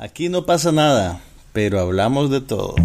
Aquí 0.00 0.28
no 0.28 0.46
pasa 0.46 0.70
nada, 0.70 1.20
pero 1.52 1.80
hablamos 1.80 2.30
de 2.30 2.40
todo. 2.40 2.76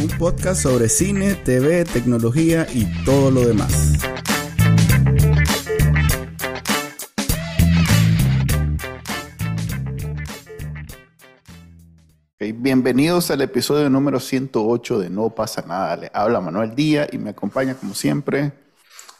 Un 0.00 0.08
podcast 0.18 0.60
sobre 0.64 0.88
cine, 0.88 1.36
TV, 1.36 1.84
tecnología 1.84 2.66
y 2.74 2.86
todo 3.04 3.30
lo 3.30 3.46
demás. 3.46 3.92
bienvenidos 12.54 13.30
al 13.30 13.40
episodio 13.40 13.88
número 13.88 14.18
108 14.18 14.98
de 14.98 15.08
No 15.10 15.30
pasa 15.30 15.62
nada. 15.62 15.96
Le 15.96 16.10
habla 16.12 16.40
Manuel 16.40 16.74
Díaz 16.74 17.08
y 17.12 17.18
me 17.18 17.30
acompaña 17.30 17.74
como 17.74 17.94
siempre 17.94 18.52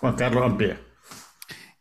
Juan 0.00 0.14
Carlos 0.16 0.44
Ampía. 0.44 0.91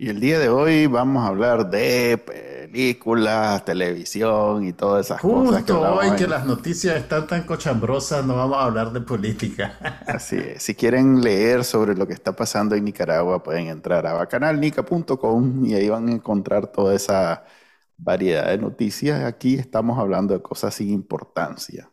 Y 0.01 0.09
el 0.09 0.19
día 0.19 0.39
de 0.39 0.49
hoy 0.49 0.87
vamos 0.87 1.23
a 1.23 1.27
hablar 1.27 1.69
de 1.69 2.17
películas, 2.17 3.63
televisión 3.63 4.63
y 4.63 4.73
todas 4.73 5.05
esas 5.05 5.21
cosas. 5.21 5.57
Justo 5.57 5.79
hoy 5.79 6.15
que 6.15 6.25
las 6.25 6.43
noticias 6.43 6.95
están 6.95 7.27
tan 7.27 7.43
cochambrosas, 7.43 8.25
no 8.25 8.35
vamos 8.35 8.57
a 8.57 8.63
hablar 8.63 8.91
de 8.93 9.01
política. 9.01 9.77
Así 10.07 10.37
es. 10.37 10.63
Si 10.63 10.73
quieren 10.73 11.21
leer 11.21 11.63
sobre 11.63 11.93
lo 11.93 12.07
que 12.07 12.13
está 12.13 12.35
pasando 12.35 12.73
en 12.73 12.83
Nicaragua, 12.83 13.43
pueden 13.43 13.67
entrar 13.67 14.07
a 14.07 14.13
bacanalnica.com 14.13 15.65
y 15.67 15.75
ahí 15.75 15.87
van 15.87 16.09
a 16.09 16.13
encontrar 16.13 16.71
toda 16.71 16.95
esa 16.95 17.45
variedad 17.95 18.47
de 18.47 18.57
noticias. 18.57 19.23
Aquí 19.23 19.53
estamos 19.53 19.99
hablando 19.99 20.33
de 20.33 20.41
cosas 20.41 20.73
sin 20.73 20.89
importancia. 20.89 21.91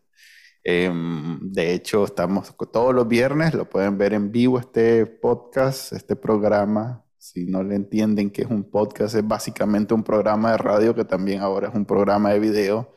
Em, 0.65 1.39
de 1.43 1.75
hecho, 1.75 2.07
estamos 2.07 2.55
todos 2.73 2.95
los 2.95 3.07
viernes, 3.07 3.53
lo 3.53 3.69
pueden 3.69 3.99
ver 3.99 4.15
en 4.15 4.33
vivo 4.33 4.59
este 4.59 5.05
podcast, 5.05 5.93
este 5.93 6.17
programa 6.17 7.05
si 7.19 7.47
no 7.47 7.63
le 7.63 7.75
entienden 7.75 8.31
que 8.31 8.43
es 8.43 8.49
un 8.49 8.71
podcast, 8.71 9.15
es 9.17 9.27
básicamente 9.27 9.93
un 9.93 10.05
programa 10.05 10.53
de 10.53 10.59
radio 10.59 10.95
que 10.95 11.05
también 11.05 11.41
ahora 11.41 11.69
es 11.69 11.75
un 11.75 11.85
programa 11.85 12.31
de 12.31 12.39
video 12.39 12.95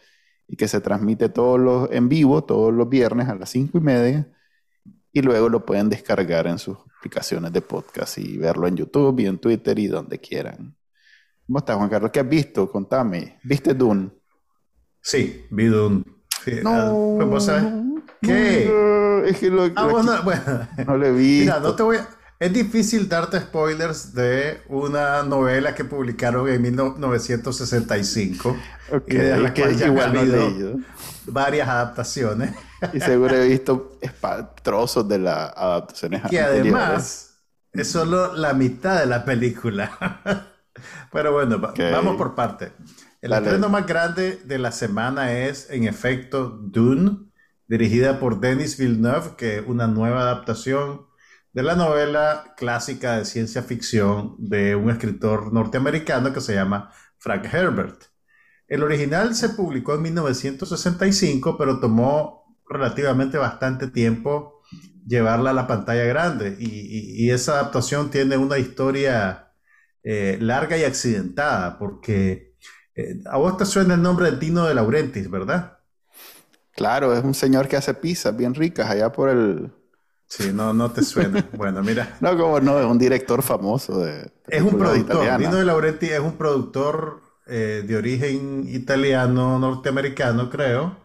y 0.48 0.56
que 0.56 0.68
se 0.68 0.80
transmite 0.80 1.30
todos 1.30 1.59
los, 1.59 1.92
en 1.92 2.08
vivo 2.08 2.44
todos 2.44 2.73
los 2.73 2.88
viernes 2.88 3.28
a 3.28 3.36
las 3.36 3.50
cinco 3.50 3.80
y 3.80 3.81
media 3.81 4.31
y 5.12 5.22
luego 5.22 5.50
lo 5.50 5.66
pueden 5.66 5.90
descargar 5.90 6.48
en 6.48 6.59
sus 6.59 6.78
aplicaciones 6.98 7.52
de 7.52 7.62
podcast 7.62 8.18
y 8.20 8.38
verlo 8.38 8.68
en 8.68 8.78
YouTube 8.78 9.20
y 9.20 9.26
en 9.26 9.40
Twitter 9.40 9.78
y 9.80 9.88
donde 9.88 10.20
quieran. 10.20 10.76
¿Cómo 11.48 11.59
estás, 11.59 11.76
Juan 11.76 11.90
Carlos? 11.90 12.12
¿Qué 12.12 12.20
has 12.20 12.30
visto? 12.30 12.72
Contame. 12.72 13.40
¿Viste 13.44 13.74
Dune? 13.74 14.12
Sí, 15.02 15.46
vi 15.50 15.66
Dune. 15.66 16.03
no, 16.64 17.18
ah, 17.20 17.28
pues, 17.30 17.52
¿Qué? 18.22 18.72
es 19.26 19.38
que 19.40 19.50
lo, 19.50 19.64
ah, 19.76 19.88
bueno, 19.88 20.24
bueno. 20.24 20.68
no 20.86 20.98
le 20.98 21.12
vi. 21.12 21.42
Mira, 21.42 21.59
no 21.59 21.76
te 21.76 21.84
voy 21.84 21.98
a... 21.98 22.08
Es 22.42 22.52
difícil 22.52 23.08
darte 23.08 23.39
spoilers 23.39 24.16
de 24.16 24.61
una 24.67 25.22
novela 25.22 25.75
que 25.75 25.86
publicaron 25.86 26.50
en 26.50 26.59
1965 26.59 28.58
y 29.06 29.14
de 29.14 29.38
la 29.38 29.53
que 29.53 29.75
ya 29.75 29.86
igual 29.86 30.17
habido 30.17 30.80
varias 31.28 31.67
adaptaciones. 31.67 32.56
Y 32.94 33.00
seguro 33.00 33.36
he 33.36 33.47
visto 33.47 34.00
trozos 34.64 35.08
de 35.08 35.19
las 35.19 35.56
adaptaciones. 35.56 36.23
Que 36.31 36.42
además 36.42 37.44
es 37.73 37.92
solo 37.92 38.34
la 38.34 38.56
mitad 38.56 39.00
de 39.00 39.06
la 39.06 39.23
película. 39.23 40.50
Pero 41.12 41.34
bueno, 41.34 41.59
vamos 41.59 42.17
por 42.17 42.34
parte. 42.34 42.72
El 43.22 43.34
estreno 43.34 43.69
más 43.69 43.86
grande 43.86 44.42
de 44.45 44.58
la 44.58 44.72
semana 44.72 45.31
es, 45.31 45.69
en 45.69 45.84
efecto, 45.84 46.50
Dune, 46.50 47.19
dirigida 47.67 48.19
por 48.19 48.39
Denis 48.39 48.80
Villeneuve, 48.80 49.36
que 49.38 49.59
es 49.59 49.64
una 49.67 49.86
nueva 49.86 50.22
adaptación 50.22 51.11
de 51.54 51.64
la 51.64 51.76
novela 51.76 52.54
clásica 52.56 53.18
de 53.18 53.26
ciencia 53.26 53.62
ficción 53.62 54.36
de 54.38 54.76
un 54.76 54.90
escritor 54.90 55.52
norteamericano 55.52 56.34
que 56.34 56.42
se 56.42 56.56
llama 56.56 56.92
Frank 57.18 57.46
Herbert. 57.52 58.04
El 58.68 58.84
original 58.84 59.36
se 59.36 59.50
publicó 59.50 59.96
en 59.96 60.04
1965, 60.04 61.58
pero 61.58 61.80
tomó 61.80 62.56
relativamente 62.70 63.38
bastante 63.38 63.88
tiempo 63.88 64.62
llevarla 65.06 65.50
a 65.50 65.53
la 65.53 65.68
pantalla 65.68 66.06
grande 66.06 66.56
y, 66.58 67.30
esa 67.31 67.54
adaptación 67.54 68.12
tiene 68.12 68.38
una 68.38 68.58
historia 68.58 69.52
eh, 70.04 70.38
larga 70.40 70.78
y 70.78 70.84
accidentada 70.84 71.78
porque 71.78 72.56
eh, 72.96 73.22
a 73.25 73.38
vos 73.38 73.58
te 73.58 73.66
suena 73.66 73.96
el 73.96 74.02
nombre 74.02 74.31
de 74.31 74.38
Tino 74.38 74.66
de 74.66 74.74
Laurentiis, 74.74 75.30
¿verdad? 75.30 75.80
Claro, 76.72 77.14
es 77.14 77.24
un 77.24 77.34
señor 77.34 77.68
que 77.68 77.78
hace 77.78 77.94
pizzas 77.94 78.36
bien 78.36 78.54
ricas 78.54 78.90
allá 78.90 79.12
por 79.12 79.30
el, 79.30 79.72
Sí, 80.31 80.53
no, 80.53 80.74
no 80.74 80.90
te 80.92 81.03
suena. 81.03 81.46
Bueno, 81.58 81.84
mira. 81.84 82.16
no, 82.22 82.38
como 82.38 82.62
no, 82.62 82.80
es 82.80 82.86
un 82.86 82.97
director 82.97 83.44
famoso 83.44 84.00
de. 84.00 84.31
Es 84.47 84.62
un 84.62 84.78
productor. 84.78 85.38
Dino 85.38 85.56
de 85.56 85.66
Laurenti 85.66 86.06
es 86.06 86.22
un 86.22 86.38
productor 86.38 87.22
eh, 87.47 87.84
de 87.86 87.97
origen 87.97 88.66
italiano, 88.66 89.59
norteamericano, 89.59 90.50
creo, 90.50 90.96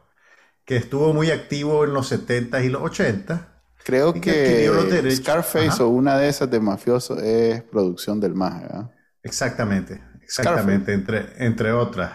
que 0.64 0.76
estuvo 0.76 1.12
muy 1.12 1.32
activo 1.32 1.82
en 1.84 1.92
los 1.92 2.06
70 2.06 2.62
y 2.62 2.68
los 2.68 2.82
80. 2.82 3.62
Creo 3.84 4.14
que, 4.14 4.70
Scarface 5.10 5.82
o 5.82 5.88
una 5.88 6.16
de 6.18 6.28
esas 6.28 6.48
de 6.48 6.60
mafioso 6.60 7.20
es 7.20 7.62
producción 7.64 8.20
del 8.20 8.36
MAG, 8.36 8.62
¿verdad? 8.62 8.90
Exactamente, 9.24 10.00
exactamente, 10.22 10.92
entre, 10.92 11.44
entre 11.44 11.72
otras. 11.72 12.12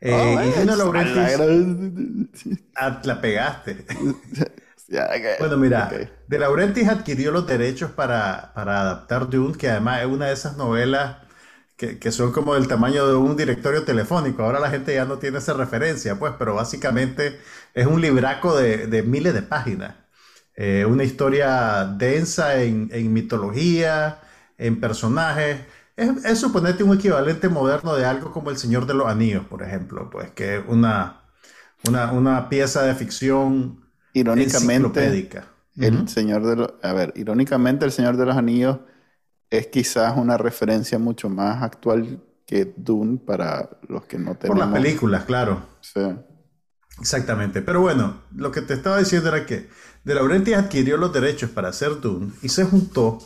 Eh, 0.00 0.12
oh, 0.12 0.40
y 0.40 0.60
Dino 0.60 0.76
Laurenti. 0.76 2.30
Ah, 2.76 3.00
la 3.04 3.20
pegaste. 3.20 3.84
Bueno, 5.38 5.56
mira, 5.56 5.90
De 6.28 6.38
Laurentiis 6.38 6.88
adquirió 6.88 7.30
los 7.30 7.46
derechos 7.46 7.90
para, 7.90 8.52
adaptar 8.54 9.30
Dune, 9.30 9.56
que 9.56 9.70
además 9.70 10.02
es 10.02 10.06
una 10.06 10.26
de 10.26 10.34
esas 10.34 10.56
novelas 10.56 11.18
que, 11.76 12.12
son 12.12 12.32
como 12.32 12.54
del 12.54 12.68
tamaño 12.68 13.06
de 13.08 13.14
un 13.14 13.36
directorio 13.36 13.84
telefónico. 13.84 14.42
Ahora 14.42 14.60
la 14.60 14.70
gente 14.70 14.94
ya 14.94 15.04
no 15.04 15.18
tiene 15.18 15.38
esa 15.38 15.54
referencia, 15.54 16.18
pues, 16.18 16.34
pero 16.38 16.54
básicamente 16.54 17.38
es 17.74 17.86
un 17.86 18.00
libraco 18.00 18.56
de, 18.56 19.02
miles 19.02 19.34
de 19.34 19.42
páginas. 19.42 19.96
Eh, 20.56 20.84
una 20.86 21.04
historia 21.04 21.84
densa 21.84 22.62
en, 22.62 23.12
mitología, 23.12 24.20
en 24.58 24.80
personajes. 24.80 25.60
Es, 25.96 26.24
es, 26.24 26.38
suponerte 26.38 26.84
un 26.84 26.94
equivalente 26.96 27.48
moderno 27.48 27.94
de 27.96 28.04
algo 28.04 28.32
como 28.32 28.50
El 28.50 28.58
Señor 28.58 28.86
de 28.86 28.94
los 28.94 29.08
Anillos, 29.08 29.44
por 29.46 29.62
ejemplo, 29.62 30.10
pues 30.10 30.30
que 30.32 30.56
es 30.58 30.62
una, 30.68 31.22
una, 31.88 32.12
una 32.12 32.48
pieza 32.48 32.82
de 32.82 32.94
ficción 32.94 33.83
Irónicamente, 34.14 35.32
el 35.76 36.08
Señor 36.08 36.46
de 36.46 36.56
los, 36.56 36.74
a 36.82 36.92
ver, 36.92 37.12
irónicamente 37.16 37.84
el 37.84 37.92
Señor 37.92 38.16
de 38.16 38.24
los 38.24 38.36
Anillos 38.36 38.78
es 39.50 39.66
quizás 39.66 40.16
una 40.16 40.36
referencia 40.36 40.98
mucho 40.98 41.28
más 41.28 41.62
actual 41.62 42.22
que 42.46 42.72
Dune 42.76 43.18
para 43.18 43.68
los 43.88 44.04
que 44.04 44.18
no 44.18 44.36
tenemos. 44.36 44.58
Por 44.58 44.58
las 44.58 44.82
películas, 44.82 45.24
claro. 45.24 45.66
Sí. 45.80 46.00
Exactamente. 47.00 47.60
Pero 47.60 47.80
bueno, 47.80 48.22
lo 48.34 48.52
que 48.52 48.62
te 48.62 48.74
estaba 48.74 48.98
diciendo 48.98 49.28
era 49.28 49.46
que 49.46 49.68
De 50.04 50.14
Laurentiis 50.14 50.56
adquirió 50.56 50.96
los 50.96 51.12
derechos 51.12 51.50
para 51.50 51.68
hacer 51.68 52.00
Dune 52.00 52.32
y 52.42 52.48
se 52.50 52.64
juntó 52.64 53.18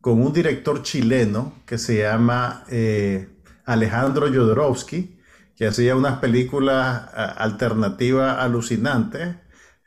con 0.00 0.20
un 0.20 0.32
director 0.32 0.82
chileno 0.82 1.54
que 1.64 1.78
se 1.78 1.98
llama 1.98 2.64
eh, 2.68 3.28
Alejandro 3.64 4.26
Jodorowsky, 4.26 5.18
que 5.56 5.66
hacía 5.66 5.96
unas 5.96 6.18
películas 6.18 7.08
alternativas 7.14 8.38
alucinantes 8.38 9.36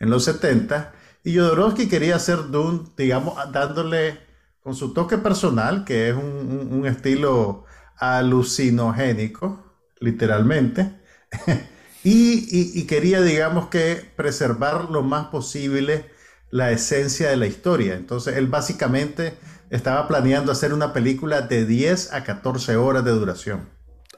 en 0.02 0.10
los 0.10 0.26
70. 0.26 0.94
Y 1.24 1.38
Jodorowsky 1.38 1.88
quería 1.88 2.16
hacer 2.16 2.50
Dune, 2.50 2.82
digamos, 2.98 3.36
dándole 3.54 4.20
con 4.62 4.76
su 4.76 4.94
toque 4.94 5.18
personal, 5.18 5.86
que 5.86 6.10
es 6.10 6.16
un, 6.16 6.86
estilo 6.86 7.66
alucinogénico, 7.98 9.64
literalmente. 10.00 11.00
y, 12.04 12.84
quería, 12.88 13.22
digamos, 13.22 13.68
que 13.68 14.12
preservar 14.16 14.90
lo 14.90 15.04
más 15.04 15.28
posible 15.28 16.10
la 16.50 16.72
esencia 16.72 17.30
de 17.30 17.38
la 17.38 17.46
historia. 17.46 17.94
Entonces, 17.94 18.36
él 18.36 18.48
básicamente 18.48 19.38
estaba 19.70 20.08
planeando 20.08 20.52
hacer 20.52 20.74
una 20.74 20.94
película 20.94 21.42
de 21.42 21.66
10 21.66 22.12
a 22.14 22.24
14 22.24 22.76
horas 22.76 23.06
de 23.06 23.12
duración. 23.12 23.70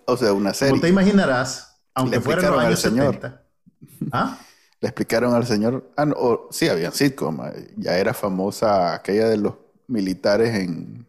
O 0.06 0.16
sea, 0.16 0.32
una 0.34 0.54
serie. 0.54 0.72
Como 0.72 0.82
te 0.82 0.90
imaginarás, 0.90 1.82
aunque 1.94 2.22
fuera 2.22 2.42
en 2.42 2.52
los 2.52 2.60
años 2.60 2.80
70. 2.80 3.44
¿Ah? 4.12 4.38
Le 4.84 4.90
explicaron 4.90 5.34
al 5.34 5.48
señor, 5.48 5.90
ah, 5.96 6.06
no, 6.06 6.48
sí, 6.52 6.68
había 6.68 6.92
sitcom, 6.92 7.40
ya 7.78 7.98
era 7.98 8.14
famosa 8.14 8.94
aquella 8.94 9.30
de 9.30 9.38
los 9.38 9.54
militares 9.88 10.54
en, 10.56 11.08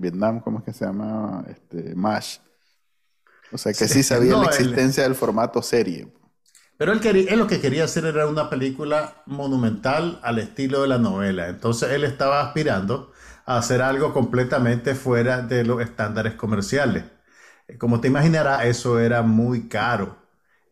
Vietnam, 0.00 0.40
¿cómo 0.40 0.60
es 0.60 0.64
que 0.64 0.72
se 0.72 0.86
llama? 0.86 1.44
Este, 1.46 1.94
MASH. 1.94 2.38
O 3.52 3.58
sea 3.58 3.74
que 3.74 3.86
sí, 3.86 4.02
sabía 4.02 4.38
la 4.38 4.46
existencia 4.46 5.02
del 5.02 5.14
formato 5.14 5.60
serie. 5.60 6.10
Pero 6.78 6.92
él, 6.92 7.00
quería, 7.00 7.30
él 7.30 7.38
lo 7.38 7.46
que 7.46 7.60
quería 7.60 7.84
hacer 7.84 8.06
era 8.06 8.26
una 8.26 8.48
película 8.48 9.22
monumental 9.26 10.18
al 10.22 10.38
estilo 10.38 10.80
de 10.80 10.88
la 10.88 10.96
novela. 10.96 11.48
Entonces 11.48 11.90
él 11.90 12.04
estaba 12.04 12.40
aspirando 12.40 13.12
a 13.44 13.58
hacer 13.58 13.82
algo 13.82 14.14
completamente 14.14 14.94
fuera 14.94 15.42
de 15.42 15.64
los 15.64 15.82
estándares 15.82 16.32
comerciales. 16.34 17.04
Como 17.78 18.00
te 18.00 18.08
imaginarás, 18.08 18.64
eso 18.64 18.98
era 18.98 19.20
muy 19.20 19.68
caro 19.68 20.21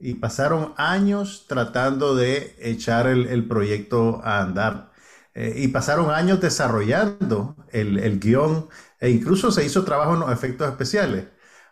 y 0.01 0.15
pasaron 0.15 0.75
años 0.77 1.47
tratando 1.49 2.15
de 2.17 2.57
echar 2.59 3.07
el, 3.07 3.47
proyecto 3.49 4.21
a 4.25 4.41
andar. 4.41 4.93
eh, 5.35 5.55
y 5.57 5.69
pasaron 5.69 6.11
años 6.11 6.41
desarrollando 6.41 7.57
el, 7.73 7.99
el, 7.99 8.19
guion 8.21 8.69
e 8.99 9.11
incluso 9.11 9.53
se 9.53 9.65
hizo 9.65 9.85
trabajo 9.85 10.15
en 10.15 10.21
los 10.21 10.33
efectos 10.33 10.69
especiales. 10.69 11.27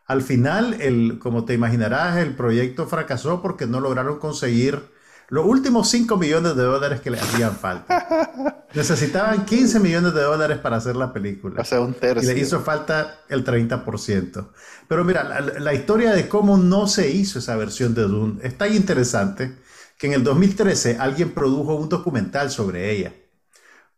Al 0.07 0.23
final, 0.23 0.81
el, 0.81 1.19
como 1.19 1.45
te 1.45 1.55
imaginarás, 1.55 2.17
el 2.19 2.35
proyecto 2.37 2.87
fracasó 2.87 3.43
porque 3.43 3.67
no 3.67 3.81
lograron 3.81 4.19
conseguir 4.19 4.91
los 5.29 5.45
últimos 5.45 5.91
5 5.91 6.17
millones 6.17 6.57
de 6.57 6.63
dólares 6.63 7.01
que 7.01 7.11
le 7.11 7.19
hacían 7.19 7.55
falta. 7.55 8.65
Necesitaban 8.75 9.45
15 9.45 9.81
millones 9.81 10.15
de 10.15 10.23
dólares 10.23 10.59
para 10.59 10.77
hacer 10.77 10.97
la 10.97 11.13
película. 11.13 11.61
O 11.61 11.65
sea, 11.65 11.81
un 11.81 11.95
tercio. 11.95 12.31
Y 12.31 12.35
le 12.35 12.41
hizo 12.41 12.61
falta 12.61 13.21
el 13.29 13.45
30%. 13.45 14.49
Pero 14.89 15.05
mira, 15.05 15.25
la, 15.25 15.41
la, 15.41 15.75
historia 15.75 16.13
de 16.13 16.29
cómo 16.29 16.57
no 16.57 16.87
se 16.87 17.11
hizo 17.11 17.39
esa 17.39 17.57
versión 17.57 17.95
de 17.95 18.03
Dune 18.03 18.41
es 18.43 18.57
tan 18.57 18.75
interesante 18.75 19.57
que 19.99 20.07
en 20.07 20.15
el 20.15 20.25
2013 20.25 20.97
alguien 20.99 21.33
produjo 21.33 21.75
un 21.75 21.89
documental 21.89 22.51
sobre 22.51 22.91
ella. 22.91 23.13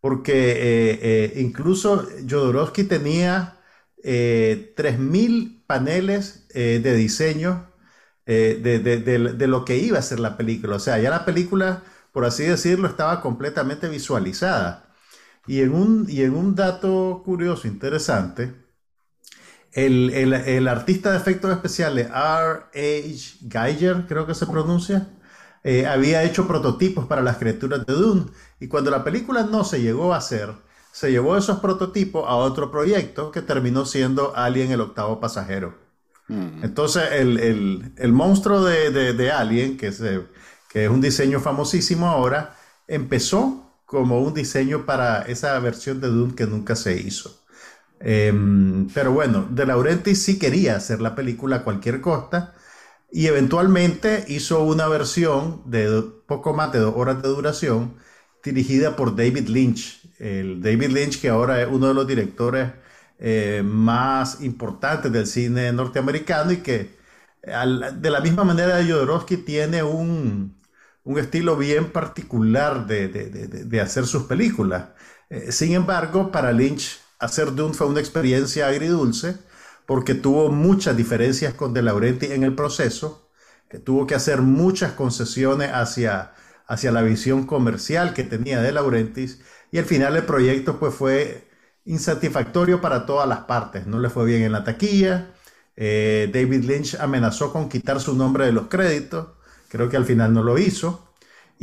Porque 0.01 0.33
eh, 0.33 0.99
eh, 1.01 1.33
incluso 1.41 2.07
Jodorowsky 2.27 2.85
tenía 2.85 3.61
eh, 4.03 4.73
3.000 4.75 5.65
paneles 5.67 6.47
eh, 6.53 6.81
de 6.83 6.95
diseño 6.95 7.70
eh, 8.25 8.59
de, 8.61 8.79
de, 8.79 8.99
de, 8.99 9.47
lo 9.47 9.65
que 9.65 9.77
iba 9.77 9.99
a 9.99 10.01
ser 10.01 10.19
la 10.19 10.37
película. 10.37 10.75
O 10.77 10.79
sea, 10.79 10.99
ya 10.99 11.09
la 11.09 11.25
película, 11.25 11.83
por 12.11 12.25
así 12.25 12.43
decirlo, 12.43 12.87
estaba 12.87 13.21
completamente 13.21 13.89
visualizada. 13.89 14.93
Y 15.47 15.61
en 15.61 15.73
un, 15.73 16.05
y 16.09 16.23
en 16.23 16.35
un 16.35 16.55
dato 16.55 17.23
curioso, 17.25 17.67
interesante, 17.67 18.53
el, 19.73 20.09
el, 20.11 20.33
el 20.33 20.67
artista 20.67 21.11
de 21.11 21.17
efectos 21.17 21.51
especiales, 21.51 22.07
R.H. 22.07 23.37
Geiger, 23.49 24.05
creo 24.07 24.27
que 24.27 24.35
se 24.35 24.45
pronuncia, 24.47 25.09
eh, 25.63 25.85
había 25.87 26.23
hecho 26.23 26.47
prototipos 26.47 27.05
para 27.07 27.21
las 27.21 27.37
criaturas 27.37 27.85
de 27.85 27.93
Dune. 27.93 28.25
Y 28.59 28.67
cuando 28.67 28.91
la 28.91 29.03
película 29.03 29.43
no 29.43 29.63
se 29.63 29.81
llegó 29.81 30.13
a 30.13 30.17
hacer, 30.17 30.53
se 30.91 31.11
llevó 31.11 31.37
esos 31.37 31.59
prototipos 31.59 32.25
a 32.27 32.35
otro 32.35 32.71
proyecto 32.71 33.31
que 33.31 33.41
terminó 33.41 33.85
siendo 33.85 34.35
Alien 34.35 34.71
el 34.71 34.81
octavo 34.81 35.19
pasajero. 35.19 35.80
Mm. 36.31 36.63
Entonces, 36.63 37.03
el, 37.13 37.39
el, 37.39 37.93
el 37.97 38.13
monstruo 38.13 38.63
de, 38.63 38.91
de, 39.13 39.31
Alien, 39.31 39.77
que 39.77 39.87
es, 39.87 40.01
que 40.69 40.85
es 40.85 40.89
un 40.89 41.01
diseño 41.01 41.39
famosísimo 41.39 42.07
ahora, 42.07 42.55
empezó 42.87 43.81
como 43.85 44.21
un 44.21 44.33
diseño 44.33 44.85
para 44.85 45.23
esa 45.23 45.59
versión 45.59 45.99
de 46.01 46.07
Dune 46.07 46.35
que 46.35 46.47
nunca 46.47 46.75
se 46.75 46.95
hizo. 46.97 47.43
Eh, 47.99 48.33
pero 48.93 49.11
bueno, 49.13 49.47
De 49.51 49.65
Laurentiis 49.65 50.23
sí 50.23 50.39
quería 50.39 50.75
hacer 50.77 51.01
la 51.01 51.15
película 51.15 51.57
a 51.57 51.63
cualquier 51.63 52.01
costa 52.01 52.55
y 53.11 53.27
eventualmente 53.27 54.25
hizo 54.29 54.63
una 54.63 54.87
versión 54.87 55.63
de 55.65 56.03
poco 56.27 56.53
más 56.53 56.71
de 56.71 56.79
dos 56.79 56.93
horas 56.95 57.21
de 57.21 57.29
duración 57.29 57.95
dirigida 58.43 58.95
por 58.95 59.15
David 59.15 59.47
Lynch. 59.49 60.01
El 60.19 60.61
David 60.61 60.89
Lynch 60.91 61.21
que 61.21 61.29
ahora 61.29 61.61
es 61.61 61.67
uno 61.69 61.87
de 61.87 61.93
los 61.93 62.07
directores 62.07 62.71
eh, 63.21 63.63
más 63.65 64.41
importantes 64.41 65.11
del 65.13 65.27
cine 65.27 65.71
norteamericano 65.73 66.51
y 66.53 66.57
que 66.59 66.99
de 67.43 68.11
la 68.11 68.21
misma 68.21 68.43
manera 68.43 68.83
Jodorowsky 68.83 69.37
tiene 69.37 69.83
un, 69.83 70.59
un 71.03 71.19
estilo 71.19 71.57
bien 71.57 71.91
particular 71.91 72.85
de, 72.87 73.07
de, 73.07 73.29
de, 73.29 73.47
de 73.65 73.81
hacer 73.81 74.05
sus 74.05 74.23
películas. 74.23 74.89
Eh, 75.29 75.51
sin 75.51 75.73
embargo, 75.73 76.31
para 76.31 76.51
Lynch 76.53 76.99
hacer 77.19 77.55
Dune 77.55 77.73
fue 77.73 77.87
una 77.87 77.99
experiencia 77.99 78.67
agridulce 78.67 79.37
porque 79.87 80.13
tuvo 80.15 80.49
muchas 80.51 80.95
diferencias 80.97 81.53
con 81.53 81.73
De 81.73 81.81
Laurenti 81.81 82.27
en 82.27 82.43
el 82.43 82.55
proceso, 82.55 83.29
que 83.69 83.79
tuvo 83.79 84.07
que 84.07 84.15
hacer 84.15 84.41
muchas 84.41 84.93
concesiones 84.93 85.71
hacia, 85.73 86.33
hacia 86.67 86.91
la 86.91 87.01
visión 87.01 87.45
comercial 87.45 88.13
que 88.13 88.23
tenía 88.23 88.61
De 88.61 88.71
Laurentiis 88.71 89.41
y 89.71 89.79
al 89.79 89.85
final 89.85 90.15
el 90.17 90.25
proyecto 90.25 90.79
pues 90.79 90.93
fue 90.93 91.47
insatisfactorio 91.85 92.81
para 92.81 93.05
todas 93.05 93.27
las 93.27 93.39
partes. 93.41 93.87
No 93.87 93.99
le 93.99 94.09
fue 94.09 94.25
bien 94.25 94.43
en 94.43 94.51
la 94.51 94.63
taquilla. 94.63 95.31
Eh, 95.75 96.29
David 96.33 96.63
Lynch 96.65 96.95
amenazó 96.95 97.51
con 97.51 97.69
quitar 97.69 97.99
su 97.99 98.15
nombre 98.15 98.45
de 98.45 98.51
los 98.51 98.67
créditos. 98.67 99.29
Creo 99.69 99.89
que 99.89 99.97
al 99.97 100.05
final 100.05 100.33
no 100.33 100.43
lo 100.43 100.57
hizo. 100.57 101.07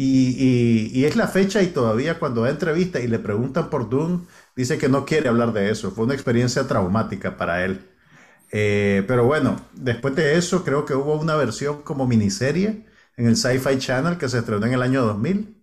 Y, 0.00 1.04
es 1.04 1.16
la 1.16 1.26
fecha 1.26 1.60
y 1.60 1.68
todavía 1.68 2.20
cuando 2.20 2.42
da 2.42 2.50
entrevista 2.50 3.00
y 3.00 3.08
le 3.08 3.18
preguntan 3.18 3.68
por 3.68 3.88
Dune, 3.90 4.20
dice 4.54 4.78
que 4.78 4.88
no 4.88 5.04
quiere 5.04 5.28
hablar 5.28 5.52
de 5.52 5.70
eso. 5.70 5.90
Fue 5.90 6.04
una 6.04 6.14
experiencia 6.14 6.68
traumática 6.68 7.36
para 7.36 7.64
él. 7.64 7.88
Eh, 8.52 9.04
pero 9.08 9.24
bueno, 9.24 9.56
después 9.72 10.14
de 10.14 10.38
eso 10.38 10.64
creo 10.64 10.84
que 10.84 10.94
hubo 10.94 11.14
una 11.14 11.34
versión 11.34 11.82
como 11.82 12.06
miniserie 12.06 12.86
en 13.16 13.26
el 13.26 13.36
Sci-Fi 13.36 13.78
Channel 13.78 14.18
que 14.18 14.28
se 14.28 14.38
estrenó 14.38 14.66
en 14.66 14.74
el 14.74 14.82
año 14.82 15.02
2000. 15.04 15.56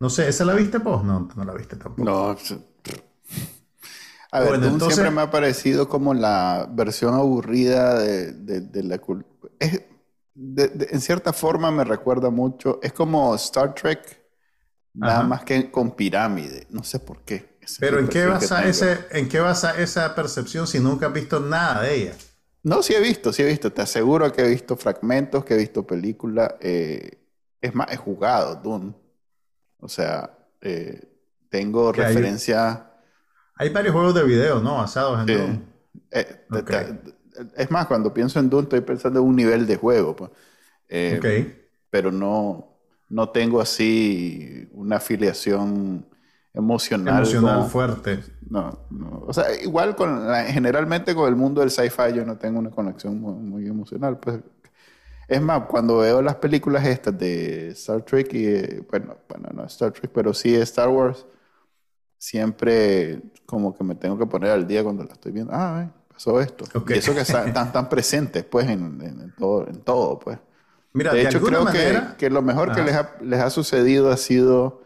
No 0.00 0.10
sé, 0.10 0.28
¿esa 0.28 0.44
la 0.46 0.54
viste 0.54 0.78
vos? 0.78 1.04
No, 1.04 1.28
no 1.36 1.44
la 1.44 1.52
viste 1.52 1.76
tampoco. 1.76 2.04
No, 2.08 2.36
a 4.30 4.40
ver, 4.40 4.48
bueno, 4.50 4.66
entonces... 4.66 4.94
siempre 4.94 5.14
me 5.14 5.22
ha 5.22 5.30
parecido 5.30 5.88
como 5.88 6.14
la 6.14 6.68
versión 6.70 7.14
aburrida 7.14 7.98
de, 7.98 8.32
de, 8.32 8.60
de 8.60 8.82
la 8.82 8.98
cultura. 8.98 9.52
En 9.60 11.00
cierta 11.00 11.32
forma 11.32 11.70
me 11.70 11.84
recuerda 11.84 12.30
mucho, 12.30 12.78
es 12.82 12.92
como 12.92 13.34
Star 13.34 13.74
Trek, 13.74 14.22
nada 14.94 15.20
Ajá. 15.20 15.28
más 15.28 15.44
que 15.44 15.70
con 15.70 15.92
pirámide, 15.92 16.66
no 16.70 16.84
sé 16.84 17.00
por 17.00 17.22
qué. 17.22 17.58
Pero 17.80 17.98
¿en 17.98 18.08
qué, 18.08 18.24
basa 18.24 18.64
ese, 18.66 19.06
¿en 19.10 19.28
qué 19.28 19.40
basa 19.40 19.78
esa 19.78 20.14
percepción 20.14 20.66
si 20.66 20.80
nunca 20.80 21.06
has 21.08 21.12
visto 21.12 21.40
nada 21.40 21.82
de 21.82 21.94
ella? 21.94 22.12
No, 22.62 22.82
sí 22.82 22.94
he 22.94 23.00
visto, 23.00 23.32
sí 23.32 23.42
he 23.42 23.46
visto, 23.46 23.72
te 23.72 23.82
aseguro 23.82 24.32
que 24.32 24.42
he 24.42 24.48
visto 24.48 24.76
fragmentos, 24.76 25.44
que 25.44 25.54
he 25.54 25.58
visto 25.58 25.86
películas, 25.86 26.54
eh, 26.60 27.18
es 27.60 27.74
más, 27.74 27.90
he 27.90 27.96
jugado 27.96 28.56
Dune, 28.56 28.94
o 29.80 29.88
sea, 29.88 30.38
eh, 30.60 31.02
tengo 31.50 31.92
referencia... 31.92 32.72
Hay 32.74 32.87
varios 33.70 33.92
juegos 33.92 34.14
de 34.14 34.24
video, 34.24 34.60
¿no? 34.60 34.76
Basados 34.76 35.20
en 35.20 35.26
sí. 35.26 35.34
Doom. 35.34 35.60
Eh, 36.10 36.46
okay. 36.50 37.00
Es 37.56 37.70
más, 37.70 37.86
cuando 37.86 38.14
pienso 38.14 38.38
en 38.38 38.48
Doom 38.48 38.64
estoy 38.64 38.80
pensando 38.80 39.20
en 39.20 39.26
un 39.26 39.36
nivel 39.36 39.66
de 39.66 39.76
juego. 39.76 40.14
Pues. 40.16 40.30
Eh, 40.88 41.16
okay. 41.18 41.68
Pero 41.90 42.12
no, 42.12 42.78
no 43.08 43.30
tengo 43.30 43.60
así 43.60 44.68
una 44.72 44.96
afiliación 44.96 46.06
emocional. 46.54 47.18
Emocional 47.18 47.60
con, 47.60 47.70
fuerte. 47.70 48.20
No, 48.48 48.86
no, 48.90 49.24
O 49.26 49.32
sea, 49.32 49.44
igual 49.62 49.94
con 49.94 50.26
la, 50.28 50.44
generalmente 50.44 51.14
con 51.14 51.28
el 51.28 51.36
mundo 51.36 51.60
del 51.60 51.70
sci-fi 51.70 52.12
yo 52.14 52.24
no 52.24 52.36
tengo 52.36 52.58
una 52.58 52.70
conexión 52.70 53.20
muy, 53.20 53.34
muy, 53.34 53.66
emocional. 53.66 54.18
Pues. 54.18 54.40
Es 55.28 55.42
más, 55.42 55.64
cuando 55.66 55.98
veo 55.98 56.22
las 56.22 56.36
películas 56.36 56.86
estas 56.86 57.18
de 57.18 57.68
Star 57.68 58.02
Trek 58.02 58.32
y, 58.32 58.80
bueno, 58.90 59.16
bueno, 59.28 59.50
no 59.52 59.64
Star 59.66 59.92
Trek, 59.92 60.10
pero 60.12 60.32
sí 60.32 60.54
Star 60.54 60.88
Wars, 60.88 61.26
siempre 62.18 63.22
como 63.46 63.74
que 63.74 63.84
me 63.84 63.94
tengo 63.94 64.18
que 64.18 64.26
poner 64.26 64.50
al 64.50 64.66
día 64.66 64.82
cuando 64.82 65.04
la 65.04 65.12
estoy 65.12 65.32
viendo. 65.32 65.52
Ah, 65.54 65.90
pasó 66.12 66.40
esto. 66.40 66.64
Okay. 66.74 66.96
Y 66.96 66.98
eso 66.98 67.14
que 67.14 67.20
están 67.20 67.52
tan, 67.54 67.72
tan 67.72 67.88
presentes, 67.88 68.44
pues, 68.44 68.68
en, 68.68 69.00
en, 69.00 69.20
en, 69.20 69.34
todo, 69.36 69.66
en 69.66 69.80
todo, 69.80 70.18
pues. 70.18 70.38
Mira, 70.92 71.12
de, 71.12 71.20
de 71.20 71.24
hecho, 71.26 71.40
creo 71.40 71.64
manera... 71.64 72.10
que, 72.10 72.26
que, 72.26 72.30
lo 72.30 72.42
mejor 72.42 72.70
ah. 72.70 72.74
que 72.74 72.82
les 72.82 72.94
ha, 72.94 73.14
les 73.22 73.40
ha, 73.40 73.50
sucedido 73.50 74.10
ha 74.10 74.16
sido 74.16 74.82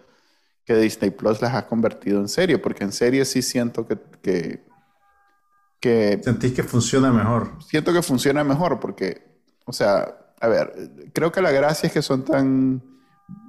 que 0.64 0.76
Disney 0.76 1.10
Plus 1.10 1.40
las 1.40 1.54
ha 1.54 1.66
convertido 1.66 2.20
en 2.20 2.28
serie, 2.28 2.58
porque 2.58 2.84
en 2.84 2.92
serie 2.92 3.24
sí 3.24 3.42
siento 3.42 3.86
que, 3.86 3.98
que, 4.20 4.64
que... 5.80 6.20
Sentís 6.22 6.52
que 6.52 6.62
funciona 6.62 7.10
mejor. 7.10 7.52
Siento 7.64 7.92
que 7.92 8.02
funciona 8.02 8.44
mejor, 8.44 8.78
porque, 8.78 9.26
o 9.64 9.72
sea, 9.72 10.16
a 10.40 10.48
ver, 10.48 10.72
creo 11.12 11.32
que 11.32 11.40
la 11.40 11.50
gracia 11.50 11.86
es 11.86 11.92
que 11.92 12.02
son 12.02 12.24
tan 12.24 12.82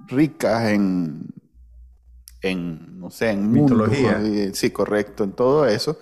ricas 0.08 0.70
en, 0.70 1.28
en, 2.44 3.00
no 3.00 3.10
sé, 3.10 3.32
en 3.32 3.52
mitología. 3.52 4.20
Mundo, 4.20 4.54
sí, 4.54 4.70
correcto, 4.70 5.24
en 5.24 5.32
todo 5.32 5.66
eso, 5.66 5.98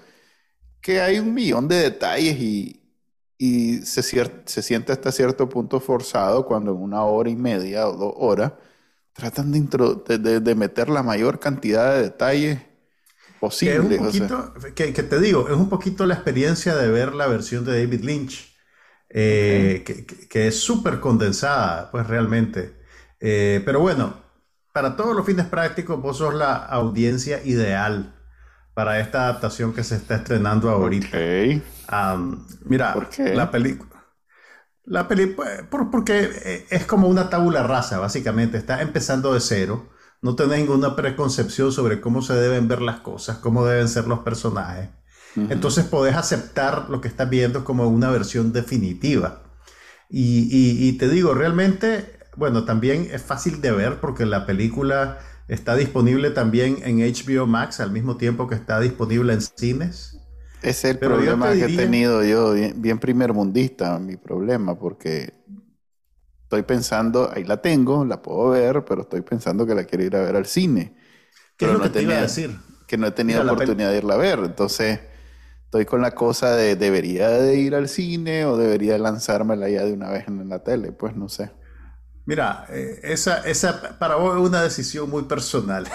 que 0.82 1.00
hay 1.00 1.20
un 1.20 1.34
millón 1.34 1.68
de 1.68 1.76
detalles 1.76 2.38
y, 2.40 2.82
y 3.38 3.78
se, 3.84 4.02
se, 4.02 4.62
siente 4.62 4.92
hasta 4.92 5.12
cierto 5.12 5.48
punto 5.48 5.80
forzado 5.80 6.46
cuando 6.46 6.72
en 6.72 6.78
una 6.78 7.04
hora 7.04 7.30
y 7.30 7.36
media 7.36 7.88
o 7.88 7.96
dos 7.96 8.14
horas 8.18 8.54
tratan 9.14 9.52
de, 9.52 10.40
de, 10.40 10.56
meter 10.56 10.90
la 10.90 11.04
mayor 11.04 11.40
cantidad 11.40 11.96
de 11.96 12.04
detalles 12.04 12.60
posible. 13.40 13.88
Que, 13.88 13.96
es 13.96 14.00
un 14.00 14.06
poquito, 14.08 14.54
o 14.56 14.62
sea. 14.62 14.74
que, 14.74 14.94
que, 14.94 15.04
te 15.04 15.20
digo, 15.20 15.48
es 15.48 15.56
un 15.56 15.70
poquito 15.70 16.06
la 16.06 16.16
experiencia 16.16 16.76
de 16.76 16.90
ver 16.90 17.14
la 17.14 17.28
versión 17.28 17.66
de 17.66 17.84
David 17.84 18.02
Lynch, 18.02 18.56
eh, 19.10 19.80
okay. 19.82 20.06
que, 20.06 20.28
que, 20.28 20.48
es 20.48 20.60
súper 20.60 21.00
condensada, 21.00 21.92
pues 21.92 22.08
realmente. 22.08 22.80
Eh, 23.20 23.62
pero 23.64 23.82
bueno, 23.82 24.21
para 24.74 24.96
todos 24.96 25.16
los 25.16 25.25
fines 25.25 25.46
prácticos, 25.46 26.01
vos 26.01 26.18
sos 26.18 26.34
la 26.34 26.56
audiencia 26.56 27.44
ideal 27.44 28.16
para 28.74 29.00
esta 29.00 29.24
adaptación 29.24 29.74
que 29.74 29.84
se 29.84 29.96
está 29.96 30.16
estrenando 30.16 30.70
ahorita. 30.70 31.08
Okay. 31.08 31.63
Um, 31.92 32.46
mira, 32.66 32.96
la 33.18 33.51
película. 33.51 33.92
La 34.84 35.08
película, 35.08 35.68
por, 35.70 35.92
porque 35.92 36.66
es 36.70 36.86
como 36.86 37.08
una 37.08 37.30
tabula 37.30 37.63
rasa, 37.63 38.00
básicamente. 38.00 38.58
Está 38.58 38.82
empezando 38.82 39.34
de 39.34 39.40
cero. 39.40 39.90
No 40.22 40.36
tenés 40.36 40.60
ninguna 40.60 40.96
preconcepción 40.96 41.72
sobre 41.72 42.00
cómo 42.00 42.22
se 42.22 42.34
deben 42.34 42.68
ver 42.68 42.82
las 42.82 43.00
cosas, 43.00 43.38
cómo 43.38 43.66
deben 43.66 43.90
ser 43.90 44.08
los 44.08 44.20
personajes. 44.20 44.90
Uh 45.36 45.42
-huh. 45.42 45.51
Entonces 45.51 45.86
podés 45.86 46.16
aceptar 46.16 46.90
lo 46.90 47.01
que 47.01 47.08
estás 47.08 47.30
viendo 47.30 47.63
como 47.63 47.88
una 47.88 48.10
versión 48.10 48.54
definitiva. 48.54 49.44
Y, 50.10 50.48
y, 50.51 50.88
y 50.88 50.98
te 50.98 51.08
digo, 51.10 51.34
realmente 51.34 52.21
bueno, 52.36 52.66
también 52.66 53.10
es 53.12 53.22
fácil 53.22 53.62
de 53.62 53.72
ver 53.72 54.00
porque 54.00 54.26
la 54.26 54.46
película 54.46 55.20
está 55.48 55.76
disponible 55.76 56.32
también 56.32 56.78
en 56.84 57.02
HBO 57.02 57.48
Max 57.48 57.80
al 57.80 57.92
mismo 57.92 58.18
tiempo 58.18 58.48
que 58.48 58.56
está 58.56 58.80
disponible 58.80 59.34
en 59.34 59.42
cines. 59.42 60.18
Es 60.62 60.86
el 60.86 61.00
problema 61.00 61.56
que 61.58 61.66
he 61.66 61.70
tenido 61.70 62.24
yo, 62.24 62.54
bien, 62.54 62.82
bien 62.82 63.00
primer 63.00 63.34
mundista, 63.34 64.00
mi 64.00 64.18
problema, 64.18 64.78
porque 64.78 65.34
estoy 66.44 66.64
pensando, 66.64 67.32
ahí 67.34 67.44
la 67.44 67.62
tengo, 67.62 68.06
la 68.06 68.22
puedo 68.22 68.50
ver, 68.50 68.84
pero 68.86 69.02
estoy 69.04 69.22
pensando 69.22 69.66
que 69.66 69.76
la 69.76 69.86
quiero 69.86 70.04
ir 70.04 70.16
a 70.16 70.22
ver 70.22 70.36
al 70.36 70.46
cine. 70.46 70.96
¿Qué 71.58 71.66
es 71.68 71.72
lo 71.72 71.82
que 71.82 71.90
te 71.90 72.02
iba 72.02 72.16
a 72.16 72.22
decir? 72.22 72.58
Que 72.88 72.98
no 72.98 73.08
he 73.08 73.12
tenido 73.12 73.42
oportunidad 73.42 73.92
de 73.92 74.00
irla 74.00 74.16
a 74.16 74.18
ver. 74.18 74.40
Entonces, 74.40 75.00
estoy 75.66 75.86
con 75.86 76.02
la 76.02 76.12
cosa 76.16 76.56
de 76.56 76.76
debería 76.76 77.30
de 77.30 77.58
ir 77.58 77.76
al 77.76 77.90
cine 77.90 78.46
o 78.46 78.58
debería 78.58 78.98
lanzármela 78.98 79.70
ya 79.70 79.86
de 79.86 79.94
una 79.94 80.10
vez 80.12 80.28
en 80.28 80.50
la 80.50 80.64
tele, 80.64 80.92
pues 80.92 81.16
no 81.16 81.30
sé. 81.30 81.52
Mira, 82.25 82.66
eh, 82.70 83.00
esa, 83.04 83.40
esa 83.48 83.98
para 83.98 84.16
vos 84.16 84.36
es 84.38 84.48
una 84.48 84.62
decisión 84.62 85.10
muy 85.10 85.24
personal. 85.24 85.88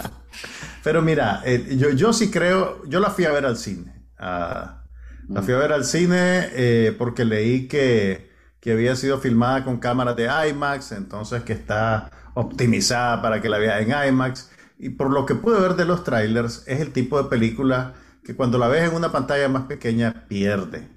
Pero 0.82 1.00
mira, 1.00 1.42
eh, 1.44 1.76
yo, 1.78 1.90
yo 1.90 2.12
sí 2.12 2.30
creo, 2.30 2.84
yo 2.86 3.00
la 3.00 3.10
fui 3.10 3.24
a 3.24 3.32
ver 3.32 3.46
al 3.46 3.56
cine. 3.56 4.08
Ah, 4.18 4.84
la 5.28 5.42
fui 5.42 5.54
a 5.54 5.58
ver 5.58 5.72
al 5.72 5.84
cine 5.84 6.48
eh, 6.52 6.94
porque 6.98 7.24
leí 7.24 7.68
que 7.68 8.32
que 8.60 8.72
había 8.72 8.96
sido 8.96 9.18
filmada 9.18 9.62
con 9.62 9.78
cámaras 9.78 10.16
de 10.16 10.26
IMAX, 10.48 10.92
entonces 10.92 11.42
que 11.42 11.52
está 11.52 12.10
optimizada 12.32 13.20
para 13.20 13.42
que 13.42 13.50
la 13.50 13.58
vea 13.58 13.78
en 13.80 13.90
IMAX. 14.08 14.50
Y 14.78 14.88
por 14.90 15.10
lo 15.10 15.26
que 15.26 15.34
pude 15.34 15.60
ver 15.60 15.74
de 15.74 15.84
los 15.84 16.02
trailers, 16.02 16.64
es 16.66 16.80
el 16.80 16.90
tipo 16.92 17.22
de 17.22 17.28
película 17.28 17.92
que 18.24 18.34
cuando 18.34 18.56
la 18.56 18.68
ves 18.68 18.88
en 18.88 18.96
una 18.96 19.12
pantalla 19.12 19.48
más 19.50 19.64
pequeña 19.64 20.26
pierde. 20.28 20.88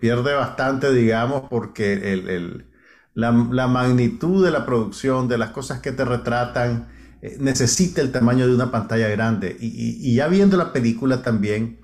Pierde 0.00 0.32
bastante, 0.34 0.92
digamos, 0.92 1.42
porque 1.50 1.92
el, 1.92 2.69
la, 3.20 3.66
magnitud 3.68 4.44
de 4.44 4.50
la 4.50 4.66
producción, 4.66 5.28
de 5.28 5.38
las 5.38 5.50
cosas 5.50 5.80
que 5.80 5.92
te 5.92 6.04
retratan, 6.04 6.88
eh, 7.22 7.36
necesita 7.40 8.00
el 8.00 8.12
tamaño 8.12 8.46
de 8.46 8.54
una 8.54 8.70
pantalla 8.70 9.08
grande. 9.08 9.56
y, 9.60 10.14
ya 10.14 10.28
viendo 10.28 10.56
la 10.56 10.72
película 10.72 11.22
también, 11.22 11.80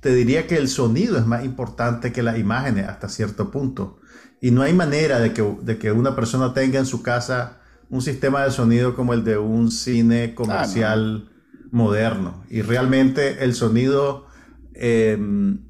te 0.00 0.14
diría 0.14 0.46
que 0.46 0.56
el 0.56 0.68
sonido 0.68 1.18
es 1.18 1.26
más 1.26 1.44
importante 1.44 2.12
que 2.12 2.22
las 2.22 2.38
imágenes 2.38 2.88
hasta 2.88 3.08
cierto 3.08 3.50
punto. 3.50 3.98
Y 4.40 4.50
no 4.50 4.62
hay 4.62 4.72
manera 4.72 5.18
de 5.18 5.32
que, 5.32 5.42
de 5.62 5.78
que 5.78 5.92
una 5.92 6.14
persona 6.14 6.54
tenga 6.54 6.78
en 6.78 6.86
su 6.86 7.02
casa 7.02 7.60
un 7.90 8.02
sistema 8.02 8.44
de 8.44 8.50
sonido 8.50 8.94
como 8.94 9.14
el 9.14 9.24
de 9.24 9.38
un 9.38 9.70
cine 9.70 10.34
comercial 10.34 11.30
moderno. 11.70 12.44
Y 12.48 12.62
realmente 12.62 13.42
el 13.44 13.54
sonido, 13.54 14.26
em, 14.74 15.66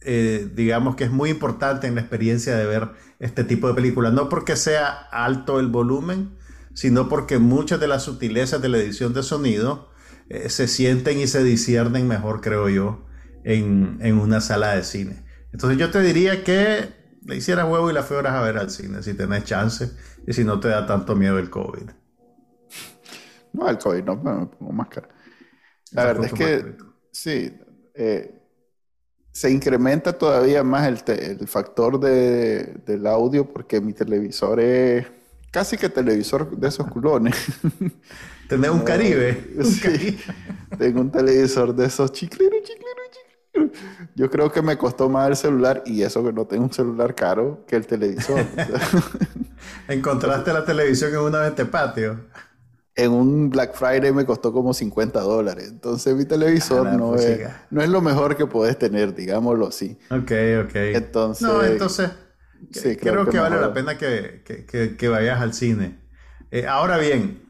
eh, 0.00 0.50
digamos 0.54 0.96
que 0.96 1.04
es 1.04 1.10
muy 1.10 1.30
importante 1.30 1.86
en 1.86 1.94
la 1.94 2.00
experiencia 2.00 2.56
de 2.56 2.66
ver 2.66 2.88
este 3.18 3.44
tipo 3.44 3.68
de 3.68 3.74
películas. 3.74 4.12
No 4.12 4.28
porque 4.28 4.56
sea 4.56 4.88
alto 4.88 5.60
el 5.60 5.68
volumen, 5.68 6.36
sino 6.74 7.08
porque 7.08 7.38
muchas 7.38 7.80
de 7.80 7.88
las 7.88 8.04
sutilezas 8.04 8.62
de 8.62 8.68
la 8.68 8.78
edición 8.78 9.12
de 9.12 9.22
sonido 9.22 9.90
eh, 10.28 10.48
se 10.48 10.68
sienten 10.68 11.18
y 11.18 11.26
se 11.26 11.42
disciernen 11.42 12.06
mejor, 12.06 12.40
creo 12.40 12.68
yo, 12.68 13.06
en, 13.44 14.18
una 14.18 14.40
sala 14.40 14.76
de 14.76 14.84
cine. 14.84 15.24
Entonces 15.52 15.78
yo 15.78 15.90
te 15.90 16.00
diría 16.02 16.44
que 16.44 16.94
le 17.24 17.36
hicieras 17.36 17.68
huevo 17.68 17.90
y 17.90 17.94
la 17.94 18.02
fueras 18.02 18.34
a 18.34 18.42
ver 18.42 18.58
al 18.58 18.70
cine, 18.70 19.02
si 19.02 19.14
tenés 19.14 19.44
chance 19.44 19.90
y 20.26 20.32
si 20.32 20.44
no 20.44 20.60
te 20.60 20.68
da 20.68 20.86
tanto 20.86 21.16
miedo 21.16 21.38
el 21.38 21.50
COVID. 21.50 21.90
No, 23.54 23.68
el 23.68 23.78
COVID 23.78 24.04
no, 24.04 24.16
me 24.16 24.46
pongo 24.46 24.72
máscara. 24.72 25.08
La 25.92 26.04
verdad 26.04 26.26
es 26.26 26.32
que 26.34 26.76
sí, 27.10 27.58
eh, 27.94 28.37
se 29.32 29.50
incrementa 29.50 30.12
todavía 30.12 30.64
más 30.64 30.86
el, 30.86 31.46
factor 31.46 32.00
de, 32.00 32.74
del 32.84 33.06
audio 33.06 33.46
porque 33.46 33.80
mi 33.80 33.92
televisor 33.92 34.60
es 34.60 35.06
casi 35.50 35.76
que 35.76 35.88
televisor 35.88 36.56
de 36.56 36.68
esos 36.68 36.86
culones. 36.88 37.36
Tenés 38.48 38.70
un 38.70 38.80
Caribe. 38.80 39.54
sí, 39.62 40.18
tengo 40.78 41.00
un 41.00 41.10
televisor 41.10 41.74
de 41.74 41.86
esos 41.86 42.12
chicleros, 42.12 42.62
chicleros, 42.62 43.08
yo 44.14 44.30
creo 44.30 44.50
que 44.50 44.62
me 44.62 44.76
costó 44.76 45.08
más 45.08 45.28
el 45.28 45.36
celular 45.36 45.82
y 45.86 46.02
eso 46.02 46.24
que 46.24 46.32
no 46.32 46.46
tengo 46.46 46.64
un 46.64 46.72
celular 46.72 47.14
caro 47.14 47.64
que 47.66 47.76
el 47.76 47.86
televisor. 47.86 48.44
¿Encontraste 49.88 50.52
la 50.52 50.64
televisión 50.64 51.12
en 51.12 51.20
una 51.20 51.40
venta 51.40 51.64
patio? 51.64 52.20
En 52.98 53.12
un 53.12 53.48
Black 53.48 53.74
Friday 53.74 54.12
me 54.12 54.26
costó 54.26 54.52
como 54.52 54.74
50 54.74 55.20
dólares. 55.20 55.68
Entonces 55.70 56.16
mi 56.16 56.24
televisor 56.24 56.92
no, 56.94 57.14
es, 57.14 57.48
no 57.70 57.80
es 57.80 57.88
lo 57.88 58.00
mejor 58.00 58.36
que 58.36 58.46
puedes 58.46 58.76
tener, 58.76 59.14
digámoslo 59.14 59.68
así. 59.68 59.96
Ok, 60.10 60.32
ok. 60.64 60.74
Entonces... 60.74 61.46
No, 61.46 61.62
entonces... 61.62 62.10
creo, 63.00 63.28
que, 63.28 63.38
vale 63.38 63.60
la 63.60 63.72
pena 63.72 63.96
que, 63.96 64.42
que, 64.44 64.96
que, 64.96 65.08
vayas 65.08 65.40
al 65.40 65.54
cine. 65.54 66.00
Eh, 66.50 66.66
ahora 66.66 66.98
bien, 66.98 67.48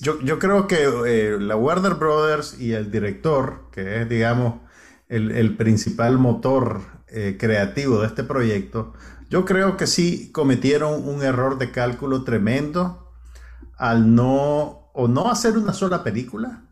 yo, 0.00 0.18
yo, 0.22 0.38
creo 0.38 0.66
que 0.66 0.88
eh, 1.06 1.36
la 1.38 1.56
Warner 1.56 1.94
Brothers 1.94 2.58
y 2.58 2.72
el 2.72 2.90
director, 2.90 3.68
que 3.72 4.00
es, 4.00 4.08
digamos, 4.08 4.62
el, 5.10 5.56
principal 5.56 6.18
motor 6.18 6.80
eh, 7.08 7.36
creativo 7.38 8.00
de 8.00 8.06
este 8.06 8.24
proyecto, 8.24 8.94
yo 9.28 9.44
creo 9.44 9.76
que 9.76 9.86
sí 9.86 10.30
cometieron 10.32 11.06
un 11.06 11.22
error 11.22 11.58
de 11.58 11.70
cálculo 11.70 12.24
tremendo 12.24 12.99
al 13.80 14.14
no 14.14 14.90
o 14.92 15.08
no 15.08 15.30
hacer 15.30 15.58
una 15.58 15.72
sola 15.72 16.04
película 16.04 16.68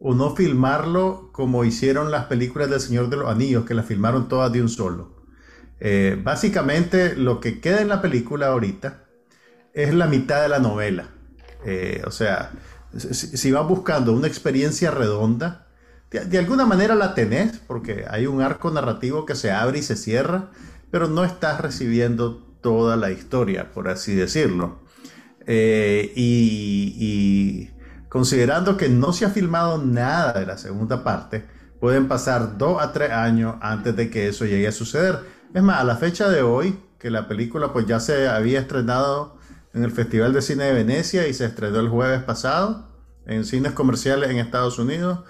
o 0.00 0.14
no 0.14 0.34
filmarlo 0.34 1.30
como 1.32 1.64
hicieron 1.64 2.10
las 2.10 2.26
películas 2.26 2.70
del 2.70 2.80
Señor 2.80 3.10
de 3.10 3.16
los 3.16 3.28
Anillos, 3.28 3.64
que 3.66 3.74
la 3.74 3.82
filmaron 3.82 4.28
todas 4.28 4.50
de 4.52 4.62
un 4.62 4.68
solo. 4.68 5.22
Eh, 5.80 6.18
básicamente 6.22 7.16
lo 7.16 7.40
que 7.40 7.60
queda 7.60 7.82
en 7.82 7.88
la 7.88 8.00
película 8.00 8.46
ahorita 8.46 9.04
es 9.74 9.92
la 9.92 10.06
mitad 10.06 10.40
de 10.40 10.48
la 10.48 10.60
novela. 10.60 11.08
Eh, 11.64 12.02
o 12.06 12.10
sea, 12.10 12.52
si, 12.96 13.14
si 13.14 13.52
vas 13.52 13.66
buscando 13.66 14.12
una 14.12 14.28
experiencia 14.28 14.90
redonda, 14.90 15.66
de, 16.12 16.38
alguna 16.38 16.66
manera 16.66 16.94
la 16.94 17.14
tenés, 17.14 17.58
porque 17.58 18.04
hay 18.08 18.26
un 18.26 18.42
arco 18.42 18.70
narrativo 18.70 19.24
que 19.24 19.34
se 19.34 19.50
abre 19.50 19.78
y 19.78 19.82
se 19.82 19.96
cierra, 19.96 20.50
pero 20.90 21.08
no 21.08 21.24
estás 21.24 21.60
recibiendo 21.60 22.36
toda 22.60 22.96
la 22.96 23.10
historia, 23.10 23.72
por 23.72 23.88
así 23.88 24.14
decirlo. 24.14 24.81
Eh, 25.46 26.12
y, 26.14 27.70
considerando 28.08 28.76
que 28.76 28.88
no 28.88 29.12
se 29.12 29.24
ha 29.24 29.30
filmado 29.30 29.78
nada 29.78 30.34
de 30.34 30.46
la 30.46 30.58
segunda 30.58 31.02
parte, 31.02 31.44
pueden 31.80 32.08
pasar 32.08 32.58
dos 32.58 32.82
a 32.82 32.92
tres 32.92 33.10
años 33.10 33.56
antes 33.60 33.96
de 33.96 34.10
que 34.10 34.28
eso 34.28 34.44
llegue 34.44 34.68
a 34.68 34.72
suceder. 34.72 35.20
Es 35.54 35.62
más, 35.62 35.80
a 35.80 35.84
la 35.84 35.96
fecha 35.96 36.28
de 36.28 36.42
hoy, 36.42 36.78
que 36.98 37.10
la 37.10 37.26
película 37.26 37.72
pues 37.72 37.86
ya 37.86 38.00
se 38.00 38.28
había 38.28 38.60
estrenado 38.60 39.36
en 39.74 39.82
el 39.84 39.90
Festival 39.90 40.32
de 40.32 40.42
Cine 40.42 40.64
de 40.64 40.72
Venecia 40.72 41.26
y 41.26 41.34
se 41.34 41.46
estrenó 41.46 41.80
el 41.80 41.88
jueves 41.88 42.22
pasado 42.22 42.88
en 43.26 43.44
cines 43.44 43.72
comerciales 43.72 44.30
en 44.30 44.38
Estados 44.38 44.78
Unidos, 44.78 45.20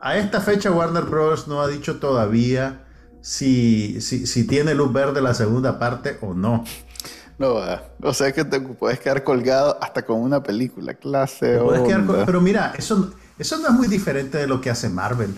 a 0.00 0.16
esta 0.16 0.40
fecha 0.40 0.70
Warner 0.70 1.04
Bros. 1.04 1.48
no 1.48 1.60
ha 1.60 1.68
dicho 1.68 1.96
todavía 1.96 2.84
si, 3.20 4.00
si, 4.00 4.46
tiene 4.46 4.74
luz 4.74 4.92
verde 4.92 5.20
la 5.20 5.34
segunda 5.34 5.78
parte 5.78 6.18
o 6.20 6.34
no. 6.34 6.64
No, 7.38 7.60
o 8.02 8.14
sea 8.14 8.32
que 8.32 8.44
te 8.44 8.60
puedes 8.60 8.98
quedar 8.98 9.22
colgado 9.22 9.78
hasta 9.80 10.04
con 10.04 10.20
una 10.20 10.42
película, 10.42 10.94
clase 10.94 11.58
o. 11.58 11.72
Pero 12.26 12.40
mira, 12.40 12.74
eso, 12.76 13.12
eso 13.38 13.58
no 13.58 13.68
es 13.68 13.74
muy 13.74 13.86
diferente 13.86 14.38
de 14.38 14.46
lo 14.46 14.60
que 14.60 14.70
hace 14.70 14.88
Marvel, 14.88 15.34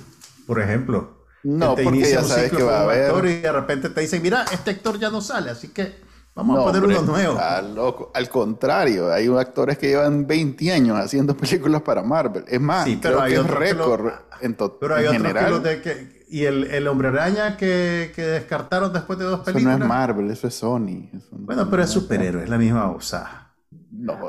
por 0.46 0.60
ejemplo. 0.60 1.20
No, 1.42 1.74
porque 1.74 2.10
ya 2.10 2.22
sabes 2.22 2.50
que 2.50 2.62
va 2.62 2.80
a 2.80 2.82
haber. 2.84 3.24
Y 3.26 3.40
de 3.40 3.52
repente 3.52 3.90
te 3.90 4.00
dicen, 4.00 4.22
mira, 4.22 4.44
este 4.52 4.70
actor 4.70 4.98
ya 4.98 5.10
no 5.10 5.20
sale, 5.20 5.50
así 5.50 5.68
que 5.68 6.09
Vamos 6.34 6.58
a 6.58 6.62
poner 6.64 6.84
uno 6.84 7.02
nuevo. 7.02 7.38
loco. 7.74 8.10
Al 8.14 8.28
contrario, 8.28 9.12
hay 9.12 9.26
actores 9.28 9.76
que 9.76 9.88
llevan 9.88 10.26
20 10.26 10.72
años 10.72 10.98
haciendo 10.98 11.36
películas 11.36 11.82
para 11.82 12.02
Marvel. 12.02 12.44
Es 12.46 12.60
más, 12.60 12.88
pero 13.00 13.20
hay 13.20 13.34
que 13.34 13.40
es 13.40 13.46
récord 13.46 14.12
en 14.40 14.54
Pero 14.54 14.94
hay 14.94 15.06
otros 15.06 15.76
que 15.82 16.20
y 16.30 16.44
el, 16.44 16.86
Hombre 16.86 17.08
Araña 17.08 17.56
que, 17.56 18.12
descartaron 18.16 18.92
después 18.92 19.18
de 19.18 19.24
dos 19.24 19.40
películas. 19.40 19.74
Eso 19.74 19.78
no 19.78 19.84
es 19.84 19.88
Marvel, 19.88 20.30
eso 20.30 20.46
es 20.46 20.54
Sony. 20.54 21.10
bueno, 21.30 21.68
pero 21.68 21.82
es 21.82 21.90
superhéroe, 21.90 22.44
es 22.44 22.48
la 22.48 22.58
misma 22.58 22.90
cosa. 22.92 23.52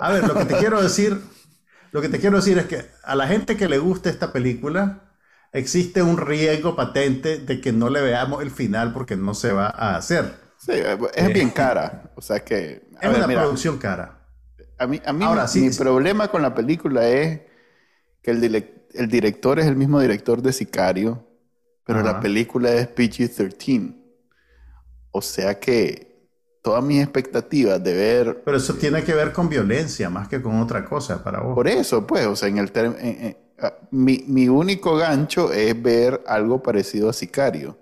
A 0.02 0.12
ver, 0.12 0.28
lo 0.28 0.34
que 0.34 0.46
te 0.46 0.58
quiero 0.58 0.82
decir, 0.84 1.22
lo 1.92 2.02
que 2.02 2.10
te 2.10 2.20
quiero 2.20 2.38
decir 2.38 2.58
es 2.58 2.66
que 2.66 2.90
a 3.04 3.16
la 3.16 3.28
gente 3.28 3.56
que 3.56 3.70
le 3.70 3.78
gusta 3.78 4.10
esta 4.10 4.34
película, 4.34 5.12
existe 5.52 6.02
un 6.02 6.18
riesgo 6.18 6.76
patente 6.76 7.38
de 7.38 7.62
que 7.62 7.72
no 7.72 7.90
le 7.90 8.02
veamos 8.02 8.42
el 8.42 8.50
final 8.50 8.94
porque 8.94 9.16
no 9.16 9.36
se 9.36 9.52
va 9.52 9.68
a 9.68 9.96
hacer. 9.96 10.41
Sí, 10.64 10.74
es 11.16 11.34
bien 11.34 11.50
cara. 11.50 12.12
O 12.16 12.22
sea 12.22 12.40
que. 12.44 12.84
es 13.02 13.18
una 13.18 13.28
producción 13.28 13.78
cara. 13.78 14.20
A 14.78 14.88
mí, 14.88 15.02
a 15.04 15.14
mí 15.14 15.24
Ahora, 15.24 15.46
mi, 15.54 15.62
mi 15.62 15.70
problema 15.72 16.28
con 16.28 16.42
la 16.42 16.54
película 16.54 17.08
es 17.08 17.42
que 18.22 18.32
el, 18.32 18.44
el, 18.94 19.08
director 19.08 19.60
es 19.60 19.66
el 19.66 19.76
mismo 19.76 20.00
director 20.00 20.42
de 20.42 20.54
Sicario, 20.54 21.28
pero 21.86 22.02
la 22.02 22.20
película 22.20 22.72
es 22.74 22.88
PG-13. 22.90 23.96
O 25.12 25.22
sea 25.22 25.60
que 25.60 26.28
todas 26.62 26.84
mis 26.84 27.02
expectativas 27.02 27.84
de 27.84 27.94
ver. 27.94 28.42
Pero 28.46 28.58
eso 28.58 28.76
tiene 28.76 29.04
que 29.04 29.14
ver 29.14 29.34
con 29.34 29.50
violencia 29.50 30.10
más 30.10 30.28
que 30.28 30.42
con 30.42 30.60
otra 30.60 30.86
cosa 30.86 31.24
para 31.24 31.42
vos. 31.42 31.56
Por 31.56 31.68
eso, 31.68 32.06
pues, 32.06 32.26
o 32.28 32.36
sea, 32.36 32.50
en 32.50 32.60
el 32.60 32.72
mi, 33.92 34.24
mi 34.28 34.48
único 34.48 34.96
gancho 34.96 35.52
es 35.52 35.80
ver 35.80 36.24
algo 36.28 36.62
parecido 36.62 37.10
a 37.10 37.14
Sicario. 37.14 37.81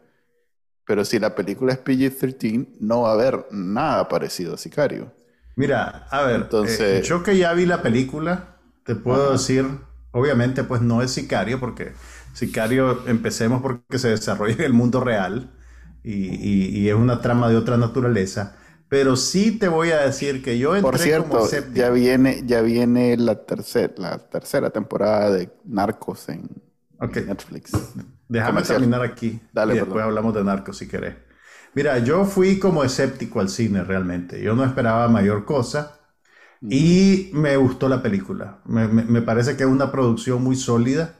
Pero 0.89 1.05
si 1.05 1.19
la 1.19 1.35
película 1.35 1.71
es 1.71 1.83
PG-13, 1.83 2.77
no 2.79 3.01
va 3.01 3.11
a 3.11 3.13
haber 3.13 3.45
nada 3.51 4.09
parecido 4.09 4.55
a 4.55 4.57
Sicario. 4.57 5.13
Mira, 5.55 6.07
a 6.09 6.23
ver, 6.23 6.37
Entonces, 6.37 6.79
eh, 6.81 7.07
yo 7.07 7.21
que 7.21 7.37
ya 7.37 7.53
vi 7.53 7.67
la 7.67 7.83
película, 7.83 8.55
te 8.85 8.95
puedo 8.95 9.33
decir, 9.33 9.67
obviamente 10.09 10.63
pues 10.63 10.81
no 10.81 11.03
es 11.03 11.11
Sicario, 11.11 11.59
porque 11.59 11.91
Sicario 12.33 13.07
empecemos 13.07 13.61
porque 13.61 13.99
se 13.99 14.09
desarrolla 14.09 14.55
en 14.55 14.63
el 14.63 14.73
mundo 14.73 14.99
real 14.99 15.51
y, 16.03 16.89
es 16.89 16.95
una 16.95 17.21
trama 17.21 17.49
de 17.49 17.57
otra 17.57 17.77
naturaleza. 17.77 18.55
Pero 18.87 19.15
sí 19.15 19.59
te 19.59 19.67
voy 19.67 19.91
a 19.91 19.99
decir 19.99 20.41
que 20.41 20.57
yo 20.57 20.75
entré 20.75 20.89
Por 20.89 20.97
cierto, 20.97 21.47
ya 21.71 21.91
viene, 21.91 22.41
ya 22.47 22.61
viene 22.61 23.15
la, 23.15 23.45
tercera 23.45 23.93
la 23.97 24.17
tercera 24.17 24.71
temporada 24.71 25.29
de 25.29 25.51
Narcos 25.65 26.29
en, 26.29 26.49
Netflix. 26.99 27.73
Déjame 28.29 28.61
terminar 28.61 29.01
aquí. 29.01 29.41
Dale, 29.51 29.73
y 29.73 29.77
después 29.79 30.03
hablamos 30.03 30.33
de 30.33 30.43
Narcos 30.43 30.77
si 30.77 30.87
querés. 30.87 31.15
Mira, 31.73 31.99
yo 31.99 32.25
fui 32.25 32.59
como 32.59 32.83
escéptico 32.83 33.39
al 33.39 33.49
cine 33.49 33.83
realmente. 33.83 34.41
Yo 34.41 34.55
no 34.55 34.63
esperaba 34.63 35.07
mayor 35.07 35.45
cosa. 35.45 35.99
Y 36.61 37.29
me 37.33 37.55
gustó 37.57 37.87
la 37.87 38.01
película. 38.01 38.59
Me, 38.65 39.21
parece 39.21 39.55
que 39.55 39.63
es 39.63 39.69
una 39.69 39.91
producción 39.91 40.43
muy 40.43 40.55
sólida. 40.55 41.15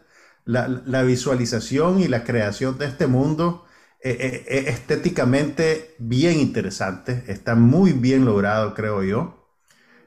La, 0.45 1.03
visualización 1.03 1.99
y 1.99 2.07
la 2.07 2.23
creación 2.23 2.77
de 2.77 2.85
este 2.85 3.07
mundo 3.07 3.65
es 4.01 4.15
eh, 4.15 4.17
eh, 4.19 4.45
eh, 4.47 4.63
estéticamente 4.67 5.95
bien 5.97 6.39
interesante. 6.39 7.23
Está 7.27 7.55
muy 7.55 7.93
bien 7.93 8.25
logrado, 8.25 8.73
creo 8.73 9.03
yo. 9.03 9.47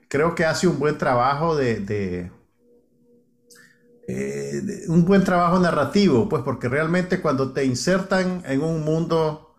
Creo 0.09 0.35
que 0.35 0.44
hace 0.44 0.68
un 0.68 0.78
buen 0.78 0.99
trabajo 0.99 1.56
de, 1.56 2.30
un 4.88 5.04
buen 5.04 5.25
trabajo 5.25 5.59
narrativo, 5.59 6.28
pues 6.28 6.42
porque 6.42 6.68
realmente 6.68 7.21
cuando 7.21 7.52
te 7.52 7.64
insertan 7.64 8.42
en 8.47 8.62
un 8.62 8.85
mundo 8.85 9.52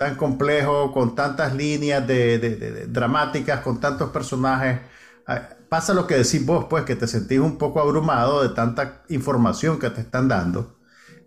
tan 0.00 0.14
complejo, 0.14 0.92
con 0.92 1.14
tantas 1.14 1.54
líneas 1.54 2.06
de, 2.06 2.86
dramáticas, 2.88 3.60
con 3.60 3.80
tantos 3.80 4.08
personajes, 4.08 4.80
ah, 5.26 5.50
pasa 5.68 5.92
lo 5.92 6.06
que 6.06 6.16
decís 6.16 6.44
vos, 6.46 6.66
pues 6.70 6.84
que 6.84 6.96
te 6.96 7.06
sentís 7.06 7.38
un 7.38 7.58
poco 7.58 7.80
abrumado 7.80 8.42
de 8.42 8.48
tanta 8.54 9.02
información 9.10 9.78
que 9.78 9.90
te 9.90 10.00
están 10.00 10.26
dando. 10.26 10.78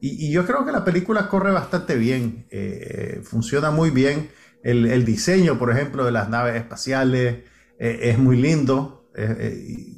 Y, 0.02 0.32
yo 0.32 0.46
creo 0.48 0.66
que 0.66 0.72
la 0.72 0.84
película 0.84 1.30
corre 1.30 1.52
bastante 1.52 1.96
bien, 1.96 2.48
eh, 2.50 3.22
funciona 3.24 3.70
muy 3.70 3.92
bien. 3.92 4.32
El, 4.64 5.06
diseño, 5.06 5.60
por 5.60 5.70
ejemplo, 5.70 6.04
de 6.04 6.12
las 6.12 6.30
naves 6.30 6.56
espaciales 6.56 7.44
eh, 7.80 8.00
es 8.02 8.18
muy 8.18 8.38
lindo. 8.38 9.08
Eh, 9.16 9.94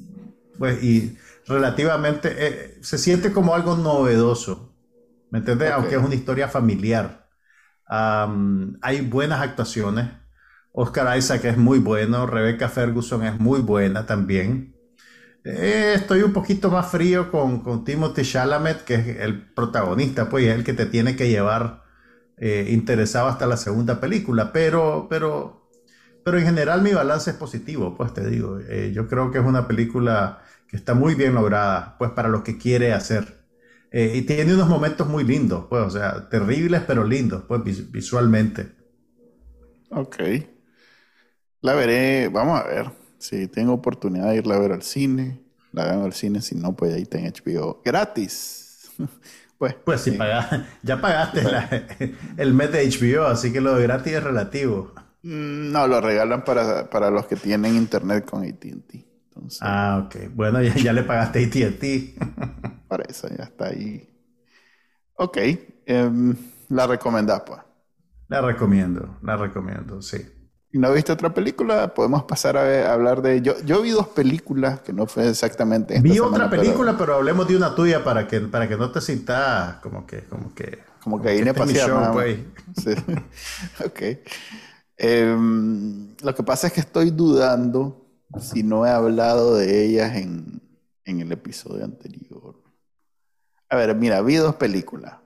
pues, 0.60 0.84
y 0.84 1.18
relativamente 1.48 2.80
se 2.82 2.98
siente 2.98 3.32
como 3.32 3.54
algo 3.56 3.76
novedoso, 3.76 4.76
¿me 5.32 5.40
entiendes? 5.40 5.72
Aunque 5.72 5.96
es 5.96 6.02
una 6.02 6.16
historia 6.16 6.48
familiar 6.48 7.26
hay 7.88 9.02
buenas 9.02 9.42
actuaciones. 9.42 10.10
Oscar 10.72 11.18
Isaac 11.18 11.46
es 11.46 11.58
muy 11.58 11.80
bueno, 11.80 12.28
Rebecca 12.28 12.70
Ferguson 12.70 13.24
es 13.24 13.40
muy 13.40 13.62
buena 13.62 14.06
también. 14.06 14.76
Eh, 15.44 15.94
estoy 15.96 16.24
un 16.24 16.34
poquito 16.34 16.72
más 16.72 16.88
frío 16.88 17.32
con, 17.32 17.62
con, 17.62 17.84
Timothy 17.86 18.24
Chalamet, 18.24 18.84
que 18.84 18.96
es 18.96 19.08
el 19.20 19.54
protagonista, 19.54 20.28
pues 20.30 20.46
es 20.46 20.56
el 20.56 20.64
que 20.64 20.74
te 20.74 20.88
tiene 20.88 21.16
que 21.16 21.30
llevar 21.30 21.84
eh, 22.38 22.68
interesado 22.72 23.28
hasta 23.28 23.46
la 23.46 23.56
segunda 23.56 24.02
película, 24.02 24.52
pero, 24.52 25.06
pero, 25.08 25.70
pero 26.24 26.40
en 26.40 26.46
general 26.46 26.82
mi 26.82 26.94
balance 26.94 27.30
es 27.30 27.38
positivo, 27.38 27.96
pues 27.96 28.14
te 28.14 28.28
digo, 28.28 28.60
eh, 28.60 28.92
yo 28.94 29.08
creo 29.08 29.32
que 29.32 29.38
es 29.38 29.46
una 29.46 29.68
película 29.68 30.42
está 30.76 30.94
muy 30.94 31.16
bien 31.16 31.34
lograda, 31.34 31.96
pues 31.98 32.12
para 32.12 32.30
lo 32.30 32.44
que 32.44 32.58
quiere 32.58 32.94
hacer. 32.94 33.46
Eh, 33.92 34.14
y 34.16 34.22
tiene 34.24 34.54
unos 34.54 34.68
momentos 34.68 35.08
muy 35.08 35.24
lindos, 35.24 35.66
pues, 35.70 35.84
o 35.84 35.90
sea, 35.90 36.30
terribles 36.30 36.84
pero 36.86 37.04
lindos, 37.06 37.44
pues, 37.48 37.92
visualmente. 37.92 38.72
Ok. 39.90 40.18
La 41.62 41.74
veré, 41.74 42.28
vamos 42.28 42.60
a 42.60 42.68
ver. 42.68 42.92
Si 43.18 43.48
tengo 43.48 43.74
oportunidad 43.74 44.30
de 44.30 44.38
irla 44.38 44.56
a 44.56 44.60
ver 44.60 44.74
al 44.74 44.84
cine, 44.84 45.42
la 45.72 45.86
veo 45.86 46.04
al 46.04 46.14
cine, 46.14 46.42
si 46.42 46.56
no, 46.56 46.76
pues 46.76 46.94
ahí 46.94 47.04
está 47.04 47.18
en 47.20 47.32
HBO. 47.32 47.82
Gratis. 47.84 48.92
pues, 49.58 49.76
pues 49.76 50.02
si 50.02 50.18
ya 50.84 51.02
pagaste 51.02 51.42
el 52.38 52.54
mes 52.54 52.72
de 52.72 52.90
HBO, 52.90 53.26
así 53.26 53.54
que 53.54 53.62
lo 53.62 53.76
de 53.76 53.84
gratis 53.84 54.14
es 54.14 54.24
relativo. 54.24 54.94
Mm, 55.24 55.72
no, 55.72 55.88
lo 55.88 56.02
regalan 56.02 56.44
para, 56.44 56.90
para 56.90 57.10
los 57.10 57.26
que 57.28 57.38
tienen 57.38 57.76
internet 57.76 58.26
con 58.30 58.44
ATT 58.44 59.15
ah, 59.62 60.04
ok. 60.06 60.16
Bueno, 60.34 60.62
ya, 60.62 60.94
le 60.94 61.04
pagaste 61.04 61.46
ATT. 61.46 62.20
para 62.88 63.04
eso 63.04 63.28
ya 63.30 63.44
está 63.44 63.68
ahí. 63.68 64.10
Ok. 65.16 65.38
Em, 65.86 66.36
la 66.70 66.88
recomendás, 66.88 67.42
pues. 67.46 67.60
La 68.28 68.42
recomiendo, 68.42 69.18
la 69.22 69.38
recomiendo, 69.38 70.02
sí. 70.02 70.18
¿Y 70.72 70.80
no 70.80 70.92
viste 70.92 71.12
otra 71.12 71.34
película? 71.34 71.94
Podemos 71.94 72.24
pasar 72.24 72.58
a, 72.58 72.92
hablar 72.92 73.22
de... 73.22 73.42
Yo, 73.42 73.54
yo 73.64 73.82
vi 73.82 73.92
dos 73.92 74.08
películas 74.08 74.82
que 74.82 74.92
no 74.92 75.06
fue 75.06 75.30
exactamente... 75.30 76.02
vi 76.02 76.20
otra 76.20 76.50
película, 76.50 76.98
pero... 76.98 77.16
hablemos 77.16 77.48
de 77.48 77.56
una 77.56 77.74
tuya 77.74 78.04
para 78.04 78.28
que, 78.28 78.42
para 78.42 78.68
que 78.68 78.76
no 78.76 78.92
te 78.92 79.00
sientas 79.00 79.78
como 79.78 80.06
que... 80.06 80.24
Como 80.24 80.54
que, 80.54 80.80
como 81.02 81.22
que 81.22 81.34
vine 81.34 81.52
a 81.52 81.54
pasear. 81.54 82.12
Pues. 82.12 82.40
Sí. 82.76 82.92
ok. 83.86 84.02
Em, 84.98 86.16
lo 86.22 86.36
que 86.36 86.44
pasa 86.44 86.68
es 86.68 86.74
que 86.74 86.80
estoy 86.80 87.12
dudando 87.12 88.05
si 88.40 88.64
no 88.64 88.86
he 88.86 88.90
hablado 88.90 89.56
de 89.56 89.86
ellas 89.86 90.16
en, 90.16 90.62
el 91.06 91.32
episodio 91.32 91.86
anterior. 91.86 92.62
A 93.70 93.76
ver, 93.76 93.96
mira, 93.96 94.22
vi 94.22 94.36
dos 94.36 94.56
películas. 94.56 95.18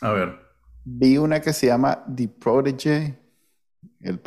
A 0.00 0.12
ver. 0.12 0.38
Vi 0.84 1.18
una 1.18 1.40
que 1.40 1.52
se 1.52 1.66
llama 1.66 2.04
The 2.14 2.28
Protege. 2.28 3.18
El 4.00 4.20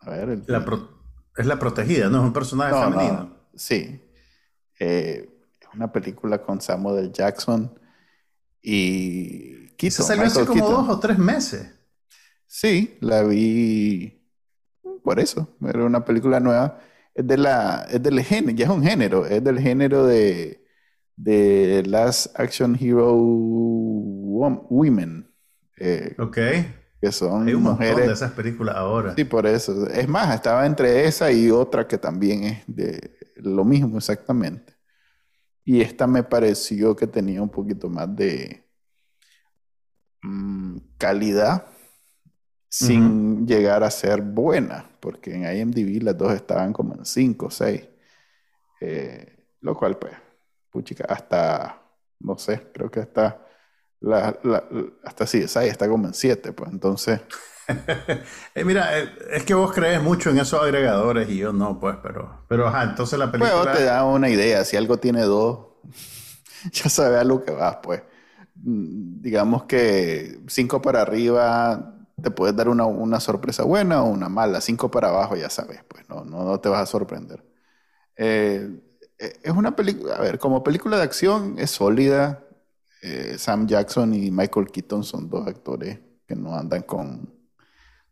a 0.00 0.10
ver, 0.10 0.42
es 1.36 1.46
la 1.46 1.58
protegida, 1.58 2.08
¿no? 2.08 2.18
Es 2.18 2.24
un 2.24 2.32
personaje 2.32 2.74
femenino. 2.74 3.36
Sí. 3.54 4.00
Eh, 4.78 5.28
es 5.60 5.68
una 5.74 5.90
película 5.90 6.40
con 6.42 6.60
Samuel 6.60 7.12
Jackson 7.12 7.78
y 8.62 9.68
Se 9.78 9.90
salió 9.90 10.24
hace 10.24 10.44
como 10.44 10.68
dos 10.68 10.88
o 10.88 10.98
tres 10.98 11.18
meses. 11.18 11.74
Sí, 12.46 12.96
la 13.00 13.22
vi 13.22 14.20
por 15.02 15.20
eso. 15.20 15.56
Era 15.62 15.84
una 15.84 16.04
película 16.04 16.40
nueva 16.40 16.80
es, 17.18 17.26
de 17.26 17.36
la, 17.36 17.86
es 17.90 18.00
del 18.00 18.20
género, 18.20 18.56
ya 18.56 18.64
es 18.66 18.70
un 18.70 18.82
género, 18.82 19.26
es 19.26 19.42
del 19.42 19.58
género 19.58 20.06
de, 20.06 20.64
de 21.16 21.82
Last 21.84 22.38
Action 22.38 22.76
Hero 22.80 23.12
Women. 24.70 25.28
Eh, 25.78 26.14
ok. 26.16 26.38
Que 27.00 27.12
son 27.12 27.48
Hay 27.48 27.54
un 27.54 27.62
mujeres. 27.64 27.92
Montón 27.94 28.08
de 28.08 28.14
esas 28.14 28.32
películas 28.32 28.76
ahora. 28.76 29.14
Sí, 29.16 29.24
por 29.24 29.46
eso. 29.46 29.88
Es 29.88 30.08
más, 30.08 30.32
estaba 30.32 30.64
entre 30.64 31.06
esa 31.06 31.30
y 31.32 31.50
otra 31.50 31.88
que 31.88 31.98
también 31.98 32.44
es 32.44 32.62
de 32.68 33.18
lo 33.36 33.64
mismo 33.64 33.98
exactamente. 33.98 34.74
Y 35.64 35.80
esta 35.80 36.06
me 36.06 36.22
pareció 36.22 36.94
que 36.94 37.08
tenía 37.08 37.42
un 37.42 37.50
poquito 37.50 37.88
más 37.90 38.14
de 38.14 38.64
mm, 40.22 40.78
calidad 40.98 41.66
sin 42.68 43.46
llegar 43.46 43.82
a 43.82 43.90
ser 43.90 44.20
buena, 44.22 44.84
porque 45.00 45.34
en 45.34 45.44
IMDb 45.44 46.02
las 46.02 46.16
dos 46.16 46.32
estaban 46.32 46.72
como 46.72 46.94
en 46.94 47.04
5 47.04 47.46
o 47.46 47.50
6. 47.50 47.88
lo 49.60 49.76
cual, 49.76 49.98
pues, 49.98 50.12
puchica, 50.70 51.04
hasta, 51.08 51.82
no 52.20 52.38
sé, 52.38 52.68
creo 52.72 52.90
que 52.90 53.00
hasta, 53.00 53.44
la, 54.00 54.38
la, 54.44 54.64
hasta 55.04 55.24
CSI 55.24 55.66
está 55.66 55.88
como 55.88 56.06
en 56.06 56.14
7, 56.14 56.52
pues, 56.52 56.70
entonces... 56.70 57.20
Eh, 58.54 58.64
mira, 58.64 58.98
eh, 58.98 59.10
es 59.30 59.44
que 59.44 59.52
vos 59.52 59.74
crees 59.74 60.02
mucho 60.02 60.30
en 60.30 60.38
esos 60.38 60.62
agregadores 60.62 61.28
y 61.28 61.36
yo 61.36 61.52
no, 61.52 61.78
pues, 61.78 61.96
pero, 62.02 62.46
pero 62.48 62.66
ajá, 62.66 62.84
entonces 62.84 63.18
la 63.18 63.30
película... 63.30 63.62
Pues 63.62 63.76
te 63.76 63.84
da 63.84 64.06
una 64.06 64.30
idea, 64.30 64.64
si 64.64 64.78
algo 64.78 64.96
tiene 64.96 65.20
dos, 65.20 65.66
ya 66.72 66.88
sabes 66.88 67.20
a 67.20 67.24
lo 67.24 67.44
que 67.44 67.50
vas, 67.50 67.76
pues. 67.82 68.02
Mm, 68.54 69.20
digamos 69.20 69.64
que 69.64 70.40
5 70.46 70.80
para 70.80 71.02
arriba 71.02 71.97
te 72.22 72.30
puedes 72.30 72.56
dar 72.56 72.68
una, 72.68 73.20
sorpresa 73.20 73.62
buena 73.64 74.02
o 74.02 74.08
una 74.08 74.28
mala. 74.28 74.60
Cinco 74.60 74.90
para 74.90 75.08
abajo, 75.08 75.36
ya 75.36 75.50
sabes, 75.50 75.84
pues 75.88 76.08
no, 76.08 76.24
no, 76.24 76.58
te 76.60 76.68
vas 76.68 76.82
a 76.82 76.86
sorprender. 76.86 77.44
Eh, 78.16 78.68
eh, 79.18 79.32
es 79.42 79.52
una 79.52 79.76
película, 79.76 80.16
a 80.16 80.20
ver, 80.20 80.38
como 80.38 80.62
película 80.64 80.96
de 80.96 81.02
acción 81.04 81.56
es 81.58 81.70
sólida. 81.70 82.44
Eh, 83.02 83.36
Sam 83.38 83.66
Jackson 83.68 84.12
y 84.14 84.30
Michael 84.30 84.66
Keaton 84.72 85.04
son 85.04 85.30
dos 85.30 85.46
actores 85.46 86.00
que 86.26 86.34
no 86.34 86.56
andan 86.56 86.82
con, 86.82 87.32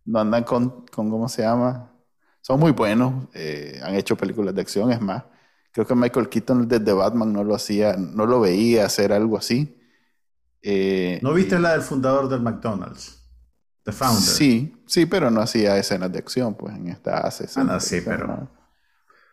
no 0.05 0.21
andan 0.21 0.45
con, 0.45 0.87
con 0.87 1.11
¿cómo 1.11 1.29
se 1.29 1.43
llama? 1.43 1.93
Son 2.41 2.61
muy 2.61 2.71
buenos, 2.71 3.27
han 3.83 3.97
hecho 3.97 4.17
películas 4.17 4.55
de 4.55 4.61
acción, 4.61 4.93
es 4.93 5.01
más. 5.01 5.25
Creo 5.73 5.85
que 5.85 5.97
Michael 5.97 6.29
Keaton 6.29 6.69
desde 6.69 6.93
Batman 6.93 7.33
no 7.33 7.43
lo 7.43 7.57
hacía, 7.57 7.97
no 7.97 8.25
lo 8.25 8.39
veía 8.39 8.87
hacer 8.87 9.13
algo 9.13 9.37
así. 9.37 9.77
¿No 11.23 11.35
viste 11.35 11.59
la 11.59 11.73
del 11.73 11.83
fundador 11.83 12.29
del 12.29 12.41
McDonald's? 12.41 13.16
Sí, 13.93 14.75
sí, 14.87 15.07
pero 15.07 15.31
no 15.31 15.41
hacía 15.41 15.77
escenas 15.77 16.13
de 16.13 16.19
acción, 16.19 16.55
pues 16.55 16.75
en 16.75 16.89
esta 16.89 17.19
hace. 17.19 17.47
Ah, 17.57 17.79
sí, 17.81 18.01
pero. 18.05 18.49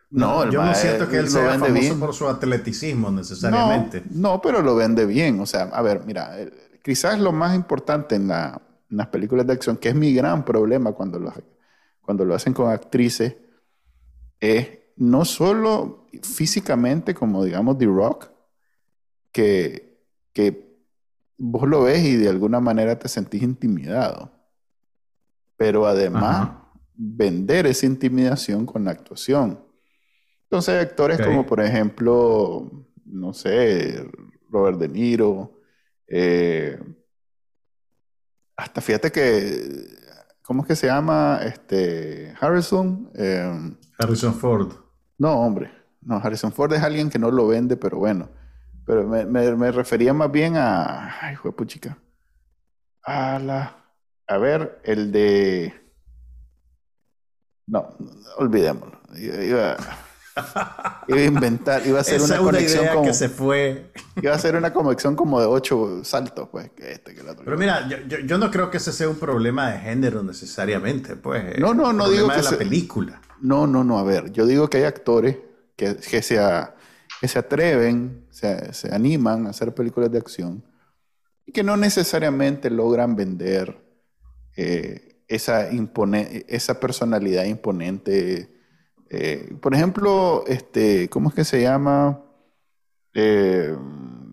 No, 0.09 0.49
yo 0.51 0.63
no 0.63 0.75
siento 0.75 1.09
que 1.09 1.17
él 1.17 1.27
sea 1.27 1.57
famoso 1.57 1.99
por 1.99 2.13
su 2.13 2.27
atleticismo 2.27 3.09
necesariamente. 3.09 4.03
No, 4.11 4.41
pero 4.41 4.61
lo 4.61 4.75
vende 4.75 5.07
bien. 5.07 5.39
O 5.39 5.47
sea, 5.47 5.63
a 5.63 5.81
ver, 5.81 6.05
mira, 6.05 6.35
quizás 6.83 7.19
lo 7.19 7.31
más 7.31 7.55
importante 7.55 8.15
en, 8.15 8.27
las 8.27 9.07
películas 9.11 9.47
de 9.47 9.53
acción, 9.53 9.77
que 9.77 9.89
es 9.89 9.95
mi 9.95 10.13
gran 10.13 10.45
problema 10.45 10.91
cuando 10.91 11.17
lo, 11.17 11.33
cuando 12.01 12.25
lo 12.25 12.35
hacen 12.35 12.53
con 12.53 12.71
actrices, 12.71 13.35
es 14.39 14.69
no 14.97 15.25
solo 15.25 16.07
físicamente, 16.21 17.15
como 17.15 17.43
digamos 17.43 17.79
The 17.79 17.85
Rock, 17.85 18.29
que, 19.31 19.99
que 20.31 20.77
vos 21.37 21.67
lo 21.67 21.83
ves 21.83 22.03
y 22.03 22.15
de 22.17 22.29
alguna 22.29 22.59
manera 22.59 22.99
te 22.99 23.07
sentís 23.07 23.41
intimidado, 23.41 24.31
pero 25.57 25.85
además 25.85 26.51
vender 26.95 27.67
esa 27.67 27.85
intimidación 27.85 28.65
con 28.65 28.85
la 28.85 28.91
actuación. 28.91 29.59
Entonces 30.43 30.75
hay 30.75 30.81
actores 30.81 31.19
como 31.19 31.45
por 31.45 31.59
ejemplo, 31.61 32.69
no 33.05 33.33
sé, 33.33 34.05
Robert 34.49 34.77
De 34.77 34.87
Niro, 34.87 35.59
eh, 36.07 36.79
hasta 38.55 38.81
fíjate 38.81 39.11
que, 39.11 39.87
¿cómo 40.41 40.61
es 40.61 40.67
que 40.67 40.75
se 40.75 40.87
llama? 40.87 41.39
Este, 41.43 42.33
Harrison. 42.39 43.11
Em, 43.15 43.75
Harrison 43.97 44.33
Ford. 44.33 44.73
No, 45.17 45.33
hombre. 45.39 45.71
No, 46.01 46.17
Harrison 46.17 46.51
Ford 46.51 46.73
es 46.73 46.83
alguien 46.83 47.09
que 47.09 47.19
no 47.19 47.31
lo 47.31 47.47
vende, 47.47 47.77
pero 47.77 47.97
bueno. 47.97 48.29
Pero 48.85 49.07
me, 49.07 49.71
refería 49.71 50.13
más 50.13 50.31
bien 50.31 50.57
a. 50.57 51.19
Ay, 51.21 51.35
fue 51.35 51.55
puchica. 51.55 51.97
A 53.03 53.39
la. 53.39 53.82
A 54.27 54.37
ver, 54.37 54.79
el 54.83 55.11
de. 55.11 55.73
No, 57.67 57.95
olvidémoslo. 58.37 58.99
Iba, 59.15 59.43
iba, 59.43 59.77
a 60.35 61.05
inventar, 61.09 61.85
iba 61.85 61.99
a 61.99 62.01
hacer 62.01 62.21
una, 62.21 62.37
conexión 62.37 62.87
como, 62.87 63.03
que 63.03 63.13
se 63.13 63.29
fue. 63.29 63.91
Iba 64.21 64.33
a 64.33 64.35
hacer 64.35 64.55
una 64.55 64.73
conexión 64.73 65.15
como 65.15 65.39
de 65.39 65.45
ocho 65.45 66.03
saltos, 66.03 66.49
pues, 66.49 66.71
que 66.71 66.93
este, 66.93 67.13
que 67.13 67.21
Pero 67.23 67.57
mira, 67.57 67.87
yo, 67.87 68.19
yo, 68.19 68.37
no 68.37 68.49
creo 68.49 68.71
que 68.71 68.77
ese 68.77 68.91
sea 68.91 69.09
un 69.09 69.17
problema 69.17 69.71
de 69.71 69.79
género 69.79 70.23
necesariamente, 70.23 71.15
pues. 71.15 71.59
No, 71.59 71.73
no, 71.73 71.93
no 71.93 72.09
digo 72.09 72.29
que 72.29 72.37
de 72.37 72.43
la 72.43 72.57
película. 72.57 73.21
No, 73.41 73.67
no, 73.67 73.83
no, 73.83 73.99
a 73.99 74.03
ver, 74.03 74.31
yo 74.31 74.45
digo 74.45 74.69
que 74.69 74.77
hay 74.77 74.83
actores 74.85 75.37
que, 75.75 75.97
que, 75.97 76.21
se, 76.21 76.39
que 77.19 77.27
se 77.27 77.39
atreven, 77.39 78.25
se, 78.31 78.73
se 78.73 78.93
animan 78.93 79.47
a 79.47 79.49
hacer 79.49 79.73
películas 79.73 80.11
de 80.11 80.17
acción 80.17 80.63
y 81.45 81.51
que 81.51 81.63
no 81.63 81.75
necesariamente 81.75 82.69
logran 82.69 83.15
vender 83.15 83.82
eh, 84.55 85.21
esa, 85.27 85.69
esa 86.47 86.79
personalidad 86.79 87.45
imponente 87.45 88.53
eh, 89.15 89.53
por 89.61 89.75
ejemplo, 89.75 90.43
este, 90.47 91.07
¿cómo 91.07 91.29
es 91.29 91.35
que 91.35 91.45
se 91.45 91.61
llama? 91.61 92.19
Eh, 93.13 93.77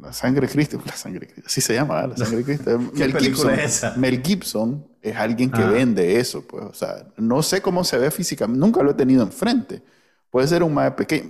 la 0.00 0.10
sangre 0.14 0.46
de 0.46 0.52
Cristo, 0.54 0.80
la 0.86 0.94
sangre 0.94 1.20
de 1.20 1.26
Cristo, 1.26 1.46
así 1.46 1.60
se 1.60 1.74
llama, 1.74 2.06
la 2.06 2.16
sangre 2.16 2.38
de 2.38 2.44
Cristo. 2.44 2.78
Mel 2.94 3.14
Gibson, 3.14 3.50
es 3.50 3.76
esa? 3.76 3.94
Mel 3.96 4.22
Gibson 4.24 4.88
es 5.02 5.14
alguien 5.16 5.50
que 5.50 5.60
ah. 5.60 5.70
vende 5.70 6.18
eso, 6.18 6.46
pues, 6.46 6.64
o 6.64 6.72
sea, 6.72 7.06
no 7.18 7.42
sé 7.42 7.60
cómo 7.60 7.84
se 7.84 7.98
ve 7.98 8.10
físicamente, 8.10 8.58
nunca 8.58 8.82
lo 8.82 8.92
he 8.92 8.94
tenido 8.94 9.22
enfrente. 9.22 9.82
Puede 10.30 10.48
ser 10.48 10.62
un 10.62 10.72
más 10.72 10.92
pequeño. 10.92 11.28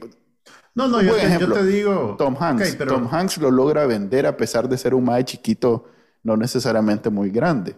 No, 0.73 0.87
no, 0.87 1.03
yo 1.03 1.17
te, 1.17 1.39
yo 1.41 1.53
te, 1.53 1.65
digo. 1.65 2.15
Tom 2.17 2.37
Hanks. 2.39 2.79
Tom 2.79 3.09
Hanks 3.11 3.39
lo 3.39 3.51
logra 3.51 3.85
vender 3.85 4.27
a 4.27 4.37
pesar 4.37 4.69
de 4.69 4.79
ser 4.79 4.95
un 4.95 5.03
más 5.05 5.25
chiquito, 5.25 5.87
no 6.23 6.37
necesariamente 6.37 7.11
muy 7.11 7.31
grande. 7.31 7.75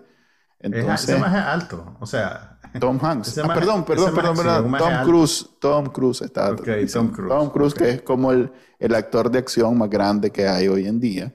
Entonces, 0.63 1.09
es, 1.09 1.21
más 1.21 1.35
alto, 1.35 1.97
o 2.01 2.07
sea. 2.07 2.59
Tom 2.79 2.99
Hanks. 3.03 3.37
ah, 3.39 3.53
perdón, 3.53 3.85
perdón, 3.85 4.15
perdón, 4.15 4.37
perdón. 4.37 4.79
Tom 4.79 5.05
Cruise. 5.05 5.51
Tom 5.61 5.87
Cruise 5.87 6.23
está. 6.23 6.53
Okay, 6.53 6.87
Tom 6.87 7.11
Cruise. 7.11 7.29
Tom 7.29 7.51
Cruise, 7.51 7.75
que 7.75 7.91
es 7.91 8.03
como 8.03 8.33
el, 8.33 8.51
el, 8.79 8.95
actor 8.95 9.31
de 9.31 9.41
acción 9.41 9.77
más 9.77 9.91
grande 9.91 10.31
que 10.31 10.47
hay 10.47 10.69
hoy 10.69 10.87
en 10.87 11.01
día. 11.01 11.35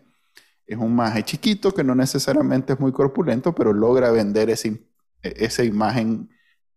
Es 0.66 0.78
un 0.78 0.96
maje 0.96 1.24
chiquito 1.24 1.74
que 1.74 1.84
no 1.84 1.94
necesariamente 1.94 2.74
es 2.74 2.80
muy 2.80 2.92
corpulento, 2.92 3.54
pero 3.54 3.72
logra 3.72 4.10
vender 4.12 4.50
ese, 4.50 4.82
esa 5.22 5.64
imagen 5.64 6.30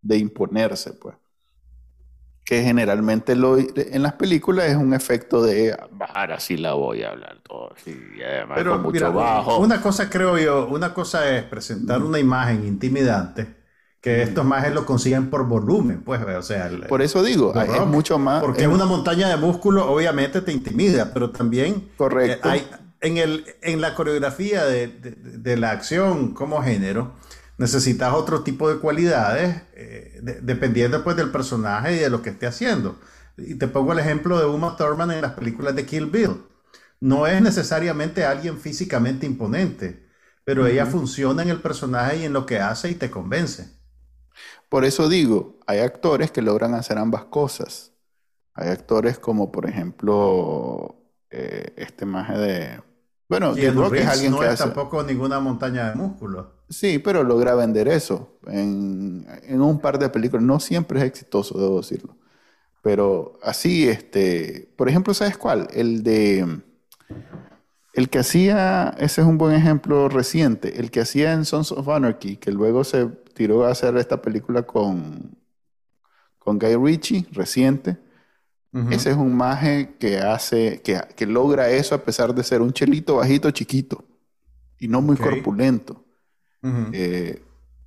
de 0.03 0.19
imponerse, 0.19 0.93
pues. 0.93 1.17
Que 2.51 2.65
generalmente 2.65 3.37
lo, 3.37 3.59
en 3.59 4.03
las 4.03 4.15
películas 4.15 4.67
es 4.67 4.77
un 4.77 4.93
efecto 4.93 5.41
de 5.41 5.73
ahora 6.13 6.41
sí 6.41 6.57
la 6.57 6.73
voy 6.73 7.05
a 7.05 7.11
hablar 7.11 7.39
todo. 7.45 7.73
Sí, 7.77 7.97
pero 8.57 8.77
mucho 8.81 9.13
bajo. 9.13 9.59
Una 9.59 9.81
cosa 9.81 10.11
creo 10.11 10.37
yo, 10.37 10.67
una 10.67 10.93
cosa 10.93 11.31
es 11.31 11.45
presentar 11.45 12.03
una 12.03 12.19
imagen 12.19 12.67
intimidante 12.67 13.61
que 14.01 14.23
estos 14.23 14.45
majes 14.45 14.75
lo 14.75 14.85
consiguen 14.85 15.31
por 15.31 15.47
volumen, 15.47 16.03
pues, 16.03 16.21
o 16.23 16.43
sea... 16.43 16.69
por 16.89 17.03
eso 17.03 17.23
digo, 17.23 17.55
es 17.55 17.87
mucho 17.87 18.19
más... 18.19 18.43
Porque 18.43 18.63
es 18.63 18.69
una 18.69 18.87
montaña 18.87 19.29
de 19.29 19.37
músculo, 19.37 19.89
obviamente 19.89 20.41
te 20.41 20.51
intimida, 20.51 21.13
pero 21.13 21.31
también... 21.31 21.91
Correcto. 21.99 22.49
hay, 22.49 22.67
en, 23.01 23.19
el, 23.19 23.45
en 23.63 23.81
la 23.81 23.95
coreografía 23.95 24.65
de, 24.65 24.89
de, 24.89 25.57
la 25.57 25.71
acción 25.71 26.33
como 26.33 26.63
género, 26.63 27.13
necesitas 27.61 28.15
otro 28.15 28.43
tipo 28.43 28.71
de 28.71 28.79
cualidades, 28.79 29.55
eh, 29.75 30.19
dependiendo 30.43 31.05
pues 31.05 31.15
del 31.15 31.31
personaje 31.31 31.95
y 31.95 31.99
de 31.99 32.09
lo 32.09 32.23
que 32.23 32.31
esté 32.31 32.47
haciendo. 32.47 32.99
Y 33.37 33.57
te 33.57 33.69
pongo 33.69 33.93
el 33.93 33.99
ejemplo 33.99 34.39
de 34.39 34.47
Uma 34.47 34.79
Thurman 34.79 35.11
en 35.11 35.21
las 35.21 35.33
películas 35.33 35.77
de 35.77 35.85
Kill 35.85 36.07
Bill. 36.07 36.43
No 37.01 37.27
es 37.27 37.43
necesariamente 37.43 38.25
alguien 38.25 38.59
físicamente 38.59 39.27
imponente, 39.27 40.07
pero 40.43 40.67
ella 40.67 40.87
funciona 40.87 41.43
en 41.43 41.51
el 41.51 41.61
personaje 41.61 42.17
y 42.17 42.25
en 42.25 42.33
lo 42.33 42.47
que 42.47 42.61
hace 42.61 42.91
y 42.91 42.95
te 42.95 43.11
convence. 43.11 43.69
Por 44.71 44.87
eso 44.87 45.11
digo, 45.11 45.59
hay 45.67 45.81
actores 45.81 46.31
que 46.31 46.41
logran 46.41 46.75
hacer 46.75 46.97
ambas 46.97 47.27
cosas. 47.27 47.93
Hay 48.55 48.71
actores 48.71 49.19
como, 49.19 49.53
por 49.53 49.69
ejemplo, 49.69 50.97
eh, 51.29 51.75
este 51.77 52.07
maje 52.07 52.39
de... 52.39 52.83
Bueno, 53.29 53.55
que 53.55 53.67
es 53.67 54.07
alguien 54.07 54.33
no 54.33 54.41
que 54.41 54.49
es 54.49 54.59
tampoco 54.59 55.03
ninguna 55.03 55.41
montaña 55.41 55.91
de 55.91 55.95
músculos. 55.95 56.47
Sí, 56.71 57.01
pero 57.01 57.25
logra 57.25 57.57
vender 57.57 57.89
eso 57.89 58.39
en, 58.47 59.27
un 59.61 59.81
par 59.81 59.99
de 59.99 60.09
películas. 60.09 60.45
No 60.45 60.61
siempre 60.61 61.01
es 61.01 61.05
exitoso, 61.05 61.59
debo 61.59 61.79
decirlo. 61.79 62.17
Pero 62.81 63.39
así, 63.43 63.89
este, 63.89 64.73
por 64.77 64.89
ejemplo, 64.89 65.13
¿sabes 65.13 65.37
cuál? 65.37 65.67
El 65.73 66.05
de, 66.05 66.61
el 67.93 68.09
que 68.09 68.21
hacía, 68.21 68.95
ese 68.99 69.21
es 69.21 69.27
un 69.27 69.37
buen 69.37 69.55
ejemplo 69.55 70.09
reciente, 70.09 70.81
el 70.81 70.93
que 70.93 71.01
hacía 71.01 71.33
en 71.33 71.45
Sons 71.45 71.73
of 71.73 71.89
Anarchy, 71.89 72.37
que 72.37 72.53
luego 72.53 72.85
se 72.85 73.07
tiró 73.35 73.65
a 73.65 73.73
hacer 73.73 73.97
esta 73.97 74.23
película 74.23 74.63
con, 74.63 75.37
con 76.39 76.59
Guy 76.59 76.77
Ritchie, 76.77 77.27
reciente. 77.33 77.99
Ese 78.93 79.11
es 79.11 79.17
un 79.17 79.35
maje 79.35 79.97
que 79.99 80.19
hace, 80.19 80.81
que, 80.83 81.27
logra 81.27 81.69
eso 81.71 81.97
a 81.97 82.05
pesar 82.05 82.33
de 82.33 82.45
ser 82.45 82.63
un 82.63 82.73
chelito 82.73 83.17
bajito, 83.17 83.51
chiquito 83.51 84.05
y 84.79 84.87
no 84.87 85.03
muy 85.03 85.17
corpulento. 85.17 86.05
Eh, 86.63 87.43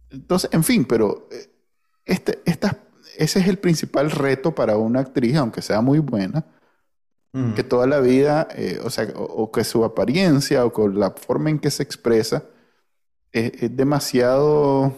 entonces, 0.09 0.49
en 0.53 0.63
fin, 0.63 0.85
pero 0.85 1.27
eh, 1.31 1.49
este, 2.05 2.41
ese 2.45 3.39
es 3.39 3.47
el 3.47 3.57
principal 3.57 4.11
reto 4.11 4.53
para 4.53 4.77
una 4.77 5.01
actriz, 5.01 5.35
aunque 5.35 5.61
sea 5.61 5.81
muy 5.81 5.99
buena, 5.99 6.45
que 7.55 7.63
toda 7.63 7.87
la 7.87 7.99
vida, 7.99 8.47
eh, 8.51 8.79
o 8.83 8.91
sea, 8.91 9.07
o, 9.15 9.51
que 9.51 9.63
su 9.63 9.83
apariencia 9.83 10.63
o 10.65 10.71
con 10.71 10.99
la 10.99 11.09
forma 11.11 11.49
en 11.49 11.57
que 11.57 11.71
se 11.71 11.81
expresa 11.81 12.43
es 13.31 13.75
demasiado 13.75 14.93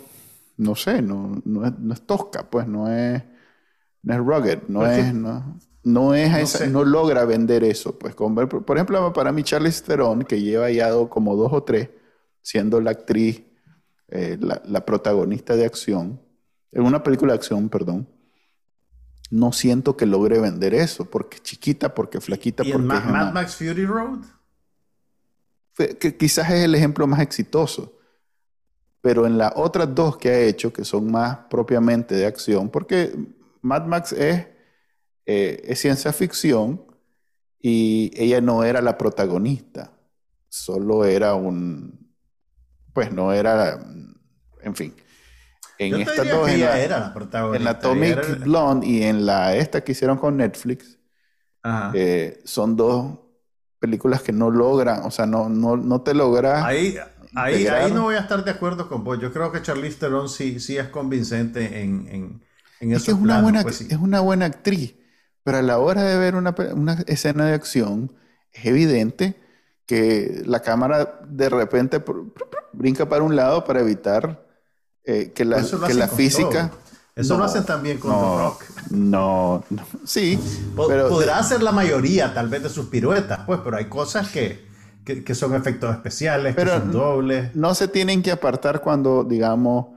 no 0.58 0.76
sé, 0.76 1.02
no, 1.02 1.42
no, 1.46 1.66
es, 1.66 1.78
no 1.80 1.94
es 1.94 2.02
tosca, 2.02 2.50
pues 2.50 2.68
no 2.68 2.92
es, 2.92 3.24
no 4.04 4.14
es 4.14 4.20
rugged, 4.20 4.60
no 4.68 4.86
es, 4.86 5.14
no, 5.14 5.60
no 5.84 6.14
es 6.14 6.70
no, 6.70 6.84
logra 6.84 7.26
vender 7.26 7.64
eso. 7.64 7.98
Pues, 7.98 8.16
por 8.16 8.78
ejemplo, 8.78 9.14
para 9.14 9.32
mí 9.32 9.44
Charlize 9.44 9.84
Theron, 9.84 10.24
que 10.24 10.42
lleva 10.42 10.72
ya 10.72 10.92
como 11.10 11.36
dos 11.36 11.52
o 11.54 11.64
tres, 11.64 11.90
siendo 12.42 12.80
la 12.80 12.92
actriz, 12.92 13.44
eh, 14.10 14.38
la, 14.40 14.86
protagonista 14.86 15.56
de 15.56 15.66
acción, 15.66 16.22
en 16.72 16.84
una 16.84 17.04
película 17.04 17.34
de 17.34 17.38
acción, 17.38 17.70
perdón, 17.70 18.08
no 19.32 19.52
siento 19.52 19.98
que 19.98 20.06
logre 20.06 20.40
vender 20.40 20.74
eso, 20.74 21.06
porque 21.10 21.40
chiquita, 21.40 21.94
porque 21.94 22.22
flaquita, 22.22 22.64
¿Y 22.64 22.72
porque... 22.72 22.88
Mad 22.88 23.34
Max 23.34 23.56
Fury 23.56 23.86
Road? 23.86 24.26
Que 26.00 26.16
quizás 26.16 26.50
es 26.52 26.64
el 26.64 26.76
ejemplo 26.76 27.06
más 27.06 27.20
exitoso 27.20 27.96
pero 29.06 29.28
en 29.28 29.38
las 29.38 29.54
otras 29.56 29.94
dos 29.94 30.18
que 30.18 30.30
ha 30.32 30.40
hecho, 30.40 30.74
que 30.74 30.84
son 30.84 31.12
más 31.12 31.38
propiamente 31.48 32.16
de 32.16 32.26
acción, 32.26 32.72
porque 32.72 33.16
Mad 33.62 33.86
Max 33.86 34.12
es, 34.12 34.48
eh, 35.28 35.62
es 35.64 35.80
ciencia 35.80 36.12
ficción 36.12 36.84
y 37.62 38.12
ella 38.16 38.42
no 38.42 38.64
era 38.64 38.82
la 38.82 38.98
protagonista, 38.98 39.96
solo 40.50 41.06
era 41.06 41.36
un, 41.36 42.05
pues 42.96 43.12
no 43.12 43.32
era, 43.34 43.78
en 44.62 44.76
fin. 44.76 44.96
En 45.78 46.00
estas 46.00 46.30
dos, 46.30 46.50
en 46.50 46.62
la, 46.62 46.80
era 46.80 47.00
la 47.00 47.14
protagonista. 47.14 47.58
En 47.58 47.64
la 47.66 47.70
Atomic 47.72 48.40
Blonde 48.46 48.88
y 48.88 49.04
en 49.04 49.26
la 49.26 49.56
esta 49.56 49.84
que 49.84 49.92
hicieron 49.92 50.18
con 50.18 50.38
Netflix, 50.38 50.98
eh, 51.94 52.42
son 52.46 52.78
dos 52.78 53.20
películas 53.80 54.22
que 54.22 54.32
no 54.32 54.50
logran, 54.50 55.04
o 55.04 55.12
sea, 55.12 55.26
no, 55.26 55.50
no, 55.50 55.76
no 55.76 56.02
te 56.02 56.14
logras... 56.14 56.64
Ahí, 56.64 56.98
Ahí, 57.38 57.68
ahí, 57.68 57.92
no 57.92 58.04
voy 58.04 58.16
a 58.16 58.20
estar 58.20 58.46
de 58.46 58.52
acuerdo 58.52 58.88
con 58.88 59.04
vos. 59.04 59.20
Yo 59.20 59.34
creo 59.34 59.52
que 59.52 59.62
Charlize 59.62 60.00
Theron 60.00 60.30
sí, 60.30 60.62
sí 60.62 60.78
es 60.78 60.88
convincente 60.88 61.82
en, 61.82 62.08
en, 62.08 62.42
en 62.80 62.92
es 62.94 63.04
que 63.04 63.12
es 63.12 63.18
una, 63.18 63.42
buena, 63.42 63.62
pues 63.62 63.82
es 63.82 63.98
una 63.98 64.22
buena 64.22 64.46
actriz, 64.46 64.96
pero 65.44 65.58
a 65.58 65.62
la 65.62 65.78
hora 65.78 66.04
de 66.04 66.18
ver 66.18 66.36
una, 66.36 66.56
una, 66.74 66.94
escena 67.08 67.46
de 67.46 67.54
acción, 67.54 68.16
es 68.54 68.66
evidente 68.66 69.36
que 69.86 70.42
la 70.46 70.62
cámara 70.62 71.22
de 71.28 71.50
repente 71.50 72.04
brinca 72.74 73.08
para 73.08 73.24
un 73.24 73.36
lado 73.36 73.64
para 73.64 73.82
evitar 73.82 74.46
eh, 75.04 75.32
que 75.34 75.46
la, 75.46 75.64
que 75.88 75.94
la 75.94 76.08
física... 76.08 76.72
Eso 77.16 77.38
lo 77.38 77.46
hacen 77.46 77.66
también 77.66 77.98
con 77.98 78.12
no, 78.12 78.20
The 78.20 78.44
Rock. 78.44 78.64
No, 78.90 79.64
no, 79.70 79.84
sí. 80.04 80.38
Pero 80.88 81.08
Podrá 81.08 81.42
ser 81.44 81.64
la 81.64 81.72
mayoría, 81.72 82.34
tal 82.34 82.50
vez, 82.50 82.64
de 82.64 82.70
sus 82.70 82.88
piruetas, 82.88 83.40
pues, 83.46 83.62
pero 83.64 83.78
hay 83.78 83.86
cosas 83.86 84.30
que, 84.30 84.68
que, 85.06 85.24
que 85.24 85.34
son 85.34 85.56
efectos 85.56 85.96
especiales, 85.96 86.58
que 86.58 86.68
son 86.68 86.92
dobles. 86.92 87.56
No 87.56 87.74
se 87.74 87.88
tienen 87.88 88.22
que 88.22 88.32
apartar 88.32 88.82
cuando, 88.82 89.24
digamos, 89.24 89.96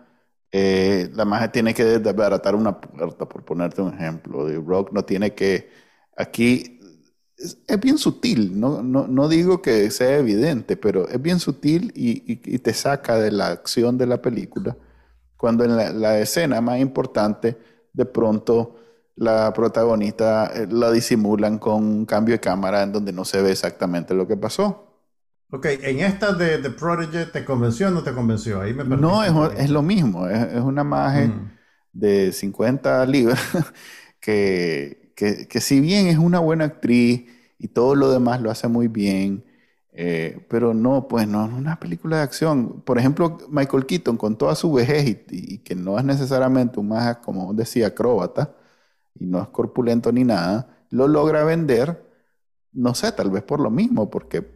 eh, 0.52 1.10
la 1.12 1.24
magia 1.24 1.50
tiene 1.50 1.74
que 1.74 1.84
desbaratar 1.84 2.54
una 2.54 2.80
puerta, 2.80 3.28
por 3.28 3.44
ponerte 3.44 3.82
un 3.82 3.92
ejemplo. 3.94 4.46
The 4.46 4.62
Rock 4.64 4.92
no 4.92 5.04
tiene 5.04 5.34
que. 5.34 5.70
Aquí 6.16 6.77
es, 7.38 7.80
bien 7.80 7.98
sutil, 7.98 8.58
no, 8.58 8.82
no, 8.82 9.06
no, 9.06 9.28
digo 9.28 9.62
que 9.62 9.90
sea 9.90 10.18
evidente, 10.18 10.76
pero 10.76 11.08
es 11.08 11.20
bien 11.22 11.38
sutil 11.40 11.92
y, 11.94 12.32
y, 12.32 12.40
y 12.44 12.58
te 12.58 12.74
saca 12.74 13.16
de 13.16 13.30
la 13.30 13.48
acción 13.48 13.96
de 13.96 14.06
la 14.06 14.20
película 14.20 14.76
cuando 15.38 15.64
en 15.64 16.00
la, 16.00 16.18
escena 16.18 16.60
más 16.60 16.78
importante, 16.80 17.56
de 17.94 18.04
pronto 18.04 18.76
la 19.16 19.52
protagonista 19.54 20.50
eh, 20.54 20.66
la 20.68 20.90
disimulan 20.90 21.58
con 21.58 21.82
un 21.82 22.04
cambio 22.04 22.34
de 22.34 22.40
cámara 22.40 22.82
en 22.82 22.92
donde 22.92 23.12
no 23.12 23.24
se 23.24 23.40
ve 23.40 23.52
exactamente 23.52 24.14
lo 24.14 24.26
que 24.26 24.36
pasó. 24.36 24.84
Ok, 25.50 25.66
en 25.66 26.00
esta 26.00 26.32
de 26.32 26.58
The 26.58 26.70
Prodigy, 26.70 27.30
¿te 27.32 27.44
convenció 27.44 27.88
o 27.88 27.90
no 27.90 28.02
te 28.02 28.12
convenció? 28.12 28.60
Ahí 28.60 28.74
me 28.74 28.84
no, 28.84 29.24
es, 29.24 29.32
es, 29.58 29.70
lo 29.70 29.80
mismo, 29.80 30.26
es, 30.26 30.54
es 30.54 30.60
una 30.60 30.84
magia 30.84 31.28
mm. 31.28 31.52
de 31.92 32.32
50 32.32 33.06
libras 33.06 33.40
que, 34.20 35.07
que, 35.18 35.60
si 35.60 35.80
bien 35.80 36.06
es 36.06 36.16
una 36.16 36.38
buena 36.38 36.64
actriz 36.64 37.28
y 37.58 37.68
todo 37.68 37.96
lo 37.96 38.10
demás 38.12 38.40
lo 38.40 38.52
hace 38.52 38.68
muy 38.68 38.86
bien, 38.86 39.44
eh, 39.92 40.46
pero 40.48 40.74
no, 40.74 41.08
pues 41.08 41.26
no 41.26 41.44
es 41.44 41.52
una 41.52 41.80
película 41.80 42.18
de 42.18 42.22
acción. 42.22 42.82
Por 42.82 42.98
ejemplo, 42.98 43.38
Michael 43.50 43.86
Keaton 43.86 44.16
con 44.16 44.38
toda 44.38 44.54
su 44.54 44.72
vejez 44.72 45.26
y, 45.30 45.58
que 45.58 45.74
no 45.74 45.98
es 45.98 46.04
necesariamente 46.04 46.78
un 46.78 46.88
más, 46.88 47.16
como 47.18 47.52
decía, 47.52 47.88
acróbata 47.88 48.54
y 49.18 49.26
no 49.26 49.42
es 49.42 49.48
corpulento 49.48 50.12
ni 50.12 50.22
nada, 50.24 50.68
lo 50.90 51.08
logra 51.08 51.42
vender, 51.44 52.00
no 52.72 52.94
sé, 52.94 53.10
tal 53.12 53.30
vez 53.30 53.42
por 53.42 53.60
lo 53.60 53.70
mismo, 53.70 54.10
porque 54.10 54.46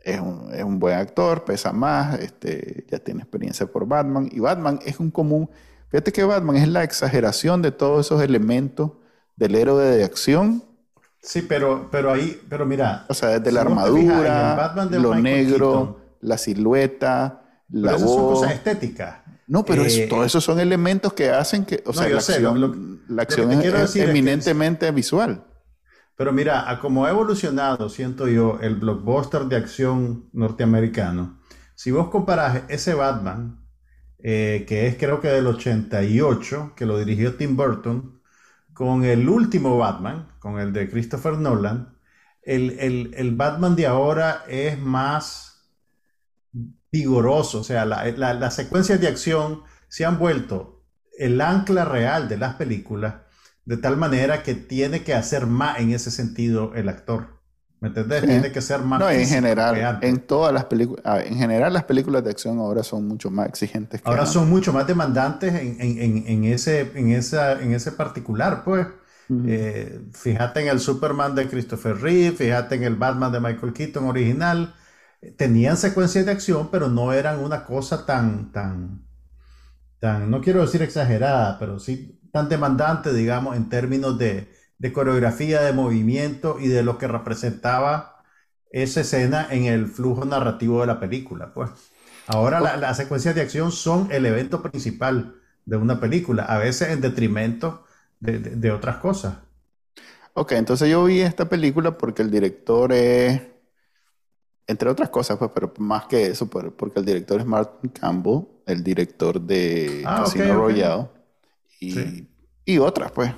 es 0.00 0.20
un, 0.20 0.48
es 0.54 0.64
un 0.64 0.78
buen 0.78 0.96
actor, 0.98 1.44
pesa 1.44 1.72
más, 1.74 2.18
este, 2.20 2.86
ya 2.90 2.98
tiene 3.00 3.20
experiencia 3.22 3.66
por 3.66 3.86
Batman 3.86 4.30
y 4.32 4.40
Batman 4.40 4.80
es 4.86 4.98
un 5.00 5.10
común. 5.10 5.50
Fíjate 5.90 6.12
que 6.12 6.24
Batman 6.24 6.56
es 6.56 6.68
la 6.68 6.84
exageración 6.84 7.62
de 7.62 7.72
todos 7.72 8.06
esos 8.06 8.22
elementos 8.22 8.92
del 9.36 9.54
héroe 9.54 9.84
de 9.84 10.04
acción 10.04 10.62
Sí, 11.24 11.42
pero, 11.42 11.88
pero 11.90 12.12
ahí, 12.12 12.40
pero 12.48 12.66
mira. 12.66 13.06
O 13.08 13.14
sea, 13.14 13.38
desde 13.38 13.50
la 13.50 13.62
armadura, 13.62 14.74
lo 14.90 15.14
negro, 15.14 16.00
la 16.20 16.36
silueta, 16.36 17.42
la 17.70 17.92
pero 17.92 18.04
voz. 18.04 18.14
son 18.14 18.26
cosas 18.26 18.52
estéticas. 18.52 19.16
No, 19.46 19.64
pero 19.64 19.84
eh, 19.84 20.06
todos 20.08 20.26
esos 20.26 20.44
son 20.44 20.60
elementos 20.60 21.14
que 21.14 21.30
hacen 21.30 21.64
que, 21.64 21.82
o 21.86 21.92
sea, 21.92 22.08
la 22.08 22.18
acción, 22.18 23.02
la 23.08 23.22
acción 23.22 23.52
es, 23.52 23.96
eminentemente 23.96 24.90
visual. 24.90 25.44
Pero 26.16 26.32
mira, 26.32 26.70
a 26.70 26.78
como 26.78 27.06
ha 27.06 27.10
evolucionado, 27.10 27.88
siento 27.88 28.28
yo, 28.28 28.58
el 28.60 28.76
blockbuster 28.76 29.46
de 29.46 29.56
acción 29.56 30.28
norteamericano, 30.32 31.40
si 31.74 31.90
vos 31.90 32.08
comparas 32.10 32.62
ese 32.68 32.94
Batman, 32.94 33.66
eh, 34.18 34.64
que 34.68 34.86
es 34.86 34.96
creo 34.96 35.20
que 35.20 35.28
del 35.28 35.46
88, 35.46 36.72
que 36.76 36.86
lo 36.86 36.98
dirigió 36.98 37.34
Tim 37.34 37.56
Burton, 37.56 38.13
con 38.74 39.04
el 39.04 39.28
último 39.28 39.78
Batman, 39.78 40.28
con 40.40 40.58
el 40.58 40.72
de 40.72 40.90
Christopher 40.90 41.38
Nolan, 41.38 41.96
el, 42.42 43.34
Batman 43.36 43.74
de 43.74 43.86
ahora 43.86 44.44
es 44.48 44.78
más 44.78 45.70
vigoroso, 46.92 47.60
o 47.60 47.64
sea, 47.64 47.86
las 47.86 48.54
secuencias 48.54 49.00
de 49.00 49.08
acción 49.08 49.62
se 49.88 50.04
han 50.04 50.18
vuelto 50.18 50.84
el 51.18 51.40
ancla 51.40 51.84
real 51.84 52.28
de 52.28 52.36
las 52.36 52.56
películas, 52.56 53.14
de 53.64 53.76
tal 53.76 53.96
manera 53.96 54.42
que 54.42 54.54
tiene 54.54 55.02
que 55.04 55.14
hacer 55.14 55.46
más 55.46 55.78
en 55.80 55.92
ese 55.92 56.10
sentido 56.10 56.74
el 56.74 56.88
actor. 56.88 57.33
¿Me 57.84 57.88
entendés? 57.88 58.22
Tiene 58.24 58.50
que 58.50 58.62
ser 58.62 58.80
más. 58.80 58.98
No, 58.98 59.10
en 59.10 59.26
general, 59.26 59.98
en 60.00 60.20
todas 60.20 60.54
las 60.54 60.64
películas, 60.64 61.04
en 61.26 61.36
general 61.36 61.70
las 61.70 61.84
películas 61.84 62.24
de 62.24 62.30
acción 62.30 62.58
ahora 62.58 62.82
son 62.82 63.06
mucho 63.06 63.30
más 63.30 63.46
exigentes. 63.46 64.00
Que 64.00 64.08
ahora 64.08 64.24
son 64.24 64.48
mucho 64.48 64.72
más 64.72 64.86
demandantes 64.86 65.52
en, 65.52 65.76
en, 65.78 66.24
en, 66.26 66.44
ese, 66.44 66.90
en, 66.94 67.10
esa, 67.10 67.60
en 67.60 67.74
ese 67.74 67.92
particular, 67.92 68.64
pues. 68.64 68.86
Eh, 69.46 70.00
fíjate 70.14 70.60
en 70.62 70.68
el 70.68 70.80
Superman 70.80 71.34
de 71.34 71.46
Christopher 71.46 72.00
Reeve, 72.00 72.34
fíjate 72.34 72.76
en 72.76 72.84
el 72.84 72.96
Batman 72.96 73.30
de 73.32 73.40
Michael 73.40 73.74
Keaton 73.74 74.04
original. 74.06 74.74
Tenían 75.36 75.76
secuencias 75.76 76.24
de 76.24 76.32
acción, 76.32 76.70
pero 76.70 76.88
no 76.88 77.12
eran 77.12 77.38
una 77.40 77.66
cosa 77.66 78.06
tan, 78.06 78.50
tan, 78.50 79.06
tan, 79.98 80.30
no 80.30 80.40
quiero 80.40 80.62
decir 80.62 80.82
exagerada, 80.82 81.58
pero 81.58 81.78
sí 81.78 82.18
tan 82.32 82.48
demandante, 82.48 83.12
digamos, 83.12 83.56
en 83.56 83.68
términos 83.68 84.18
de, 84.18 84.50
de 84.78 84.92
coreografía, 84.92 85.62
de 85.62 85.72
movimiento 85.72 86.58
y 86.60 86.68
de 86.68 86.82
lo 86.82 86.98
que 86.98 87.08
representaba 87.08 88.22
esa 88.70 89.02
escena 89.02 89.46
en 89.50 89.64
el 89.66 89.86
flujo 89.86 90.24
narrativo 90.24 90.80
de 90.80 90.88
la 90.88 90.98
película. 90.98 91.54
Pues 91.54 91.70
ahora 92.26 92.60
las 92.60 92.96
secuencias 92.96 93.34
de 93.34 93.42
acción 93.42 93.70
son 93.70 94.08
el 94.10 94.26
evento 94.26 94.62
principal 94.62 95.36
de 95.64 95.76
una 95.76 96.00
película, 96.00 96.44
a 96.44 96.58
veces 96.58 96.88
en 96.90 97.00
detrimento 97.00 97.84
de, 98.20 98.70
otras 98.70 98.96
cosas. 98.96 99.36
Ok, 100.34 100.52
entonces 100.52 100.88
yo 100.88 101.04
vi 101.04 101.20
esta 101.20 101.48
película 101.48 101.96
porque 101.96 102.22
el 102.22 102.30
director 102.30 102.92
es, 102.92 103.40
entre 104.66 104.88
otras 104.88 105.08
cosas, 105.10 105.38
pues, 105.38 105.50
pero 105.54 105.72
más 105.78 106.06
que 106.06 106.26
eso, 106.26 106.48
porque 106.48 106.98
el 106.98 107.04
director 107.04 107.40
es 107.40 107.46
Martin 107.46 107.90
Campbell, 107.90 108.46
el 108.66 108.82
director 108.82 109.40
de 109.40 110.02
ah, 110.04 110.22
Casino 110.24 110.54
Royale. 110.54 111.08
Y 111.80 112.26
y 112.64 112.78
otras, 112.78 113.12
pues. 113.12 113.32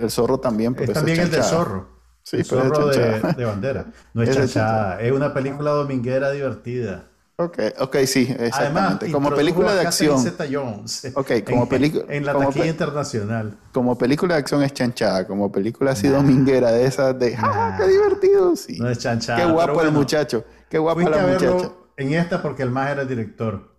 El 0.00 0.10
zorro 0.10 0.38
también. 0.38 0.74
Pero 0.74 0.92
es 0.92 0.94
también 0.94 1.20
el 1.20 1.30
de 1.30 1.42
zorro. 1.42 1.88
Sí, 2.22 2.38
el 2.38 2.44
zorro 2.44 2.88
de, 2.88 3.44
bandera. 3.44 3.86
No 4.14 4.22
es, 4.22 4.36
es 4.36 4.56
es 4.56 5.12
una 5.12 5.34
película 5.34 5.72
dominguera 5.72 6.30
divertida. 6.30 7.08
Ok, 7.36 7.58
ok, 7.80 7.96
sí, 8.06 8.32
exactamente. 8.38 9.10
como 9.10 9.34
película 9.34 9.74
de 9.74 9.80
acción. 9.80 10.16
Jones 10.50 11.12
ok, 11.14 11.32
como 11.44 11.68
película. 11.68 12.04
En, 12.08 12.24
la 12.24 12.32
taquilla 12.32 12.66
internacional. 12.66 13.58
Como 13.72 13.98
película 13.98 14.34
de 14.34 14.40
acción 14.40 14.62
es 14.62 14.72
chanchada, 14.72 15.26
como 15.26 15.50
película 15.50 15.90
así 15.90 16.06
dominguera 16.06 16.70
de 16.70 16.86
esas 16.86 17.18
de 17.18 17.34
¡ah, 17.36 17.76
qué 17.76 17.88
divertido! 17.88 18.54
Sí. 18.54 18.78
No 18.78 18.88
es 18.88 18.98
chanchada. 18.98 19.40
Qué 19.40 19.50
guapo 19.50 19.82
el 19.82 19.90
muchacho, 19.90 20.44
qué 20.68 20.78
guapo 20.78 21.00
la 21.00 21.26
muchacha. 21.26 21.72
En 21.96 22.12
esta 22.12 22.40
porque 22.40 22.62
el 22.62 22.70
más 22.70 22.90
era 22.90 23.02
el 23.02 23.08
director. 23.08 23.73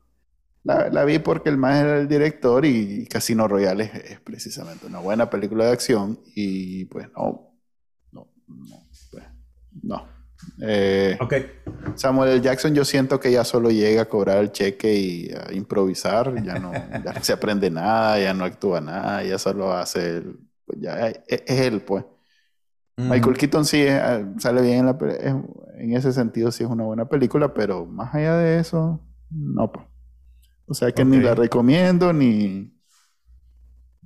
La, 0.65 1.05
vi 1.05 1.19
porque 1.19 1.49
el 1.49 1.57
más 1.57 1.79
era 1.79 1.99
el 1.99 2.07
director 2.07 2.65
y 2.65 3.05
Casino 3.05 3.47
Royale 3.47 3.91
es, 4.03 4.19
precisamente 4.19 4.87
una 4.87 4.97
buena 4.97 5.29
película 5.29 5.65
de 5.65 5.71
acción 5.71 6.19
y 6.35 6.85
pues 6.85 7.07
no, 7.15 7.55
no, 8.11 8.27
no, 8.47 8.87
pues, 9.11 9.23
no. 9.83 10.07
Eh, 10.59 11.19
Samuel 11.93 12.31
L. 12.31 12.41
Jackson 12.41 12.73
yo 12.73 12.83
siento 12.83 13.19
que 13.19 13.31
ya 13.31 13.43
solo 13.43 13.69
llega 13.69 14.01
a 14.01 14.09
cobrar 14.09 14.39
el 14.39 14.51
cheque 14.51 14.91
y 14.91 15.31
a 15.31 15.53
improvisar, 15.53 16.43
ya 16.43 16.57
no, 16.57 16.71
se 17.21 17.33
aprende 17.33 17.69
nada, 17.69 18.19
ya 18.19 18.33
no 18.33 18.43
actúa 18.43 18.81
nada, 18.81 19.23
ya 19.23 19.37
solo 19.37 19.71
hace, 19.71 20.23
pues 20.65 20.79
ya 20.79 21.09
es, 21.09 21.43
él 21.47 21.81
pues. 21.81 22.05
Michael 22.97 23.37
Keaton 23.37 23.65
sí 23.65 23.83
eh, 23.85 24.25
sale 24.39 24.63
bien 24.63 24.79
en, 24.79 24.85
la, 24.87 24.97
en 25.77 25.93
ese 25.95 26.11
sentido, 26.11 26.51
sí 26.51 26.63
es 26.63 26.69
una 26.69 26.85
buena 26.85 27.07
película, 27.07 27.53
pero 27.53 27.85
más 27.85 28.15
allá 28.15 28.35
de 28.37 28.59
eso, 28.59 28.99
no 29.29 29.71
pues. 29.71 29.85
O 30.67 30.73
sea 30.73 30.91
que 30.91 31.05
ni 31.05 31.19
la 31.19 31.35
recomiendo 31.35 32.11
ni, 32.11 32.73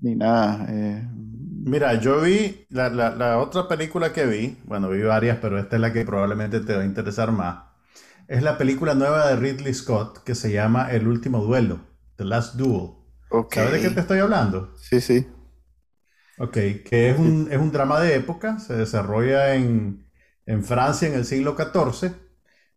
ni 0.01 0.15
nada. 0.15 0.65
Eh. 0.69 1.07
Mira, 1.11 1.95
yo 1.95 2.21
vi 2.21 2.65
la, 2.69 3.37
otra 3.39 3.67
película 3.67 4.11
que 4.13 4.25
vi, 4.25 4.57
bueno, 4.65 4.89
vi 4.89 5.01
varias, 5.01 5.37
pero 5.41 5.59
esta 5.59 5.75
es 5.75 5.81
la 5.81 5.93
que 5.93 6.05
probablemente 6.05 6.59
te 6.59 6.75
va 6.75 6.81
a 6.81 6.85
interesar 6.85 7.31
más. 7.31 7.65
Es 8.27 8.43
la 8.43 8.57
película 8.57 8.93
nueva 8.93 9.27
de 9.27 9.35
Ridley 9.35 9.73
Scott 9.73 10.23
que 10.23 10.35
se 10.35 10.51
llama 10.51 10.91
El 10.91 11.07
último 11.07 11.43
duelo, 11.43 11.79
The 12.15 12.25
Last 12.25 12.55
Duel. 12.55 12.91
¿Sabes 13.51 13.71
de 13.73 13.81
qué 13.81 13.89
te 13.89 14.01
estoy 14.01 14.19
hablando? 14.19 14.73
Sí, 14.77 15.01
sí. 15.01 15.27
Ok, 16.37 16.53
que 16.53 17.09
es 17.09 17.19
un, 17.19 17.49
es 17.51 17.57
un 17.57 17.71
drama 17.71 17.99
de 17.99 18.15
época, 18.15 18.59
se 18.59 18.75
desarrolla 18.75 19.55
en, 19.55 20.05
en 20.45 20.63
Francia 20.63 21.07
en 21.07 21.15
el 21.15 21.25
siglo 21.25 21.55
XIV 21.57 22.13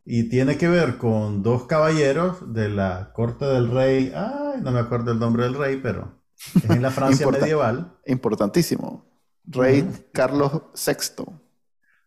y 0.04 0.28
tiene 0.28 0.58
que 0.58 0.68
ver 0.68 0.98
con 0.98 1.42
dos 1.42 1.66
caballeros 1.66 2.52
de 2.52 2.68
la 2.68 3.12
corte 3.12 3.44
del 3.44 3.70
rey, 3.70 4.12
ay, 4.14 4.60
no 4.62 4.72
me 4.72 4.80
acuerdo 4.80 5.12
el 5.12 5.18
nombre 5.18 5.44
del 5.44 5.54
rey, 5.54 5.78
pero 5.82 6.22
es 6.54 6.68
en 6.70 6.82
la 6.82 6.90
Francia 6.92 7.26
medieval. 7.28 7.98
Importantísimo. 8.06 9.04
Rey 9.44 9.88
Carlos 10.12 10.62
VI. 10.74 11.24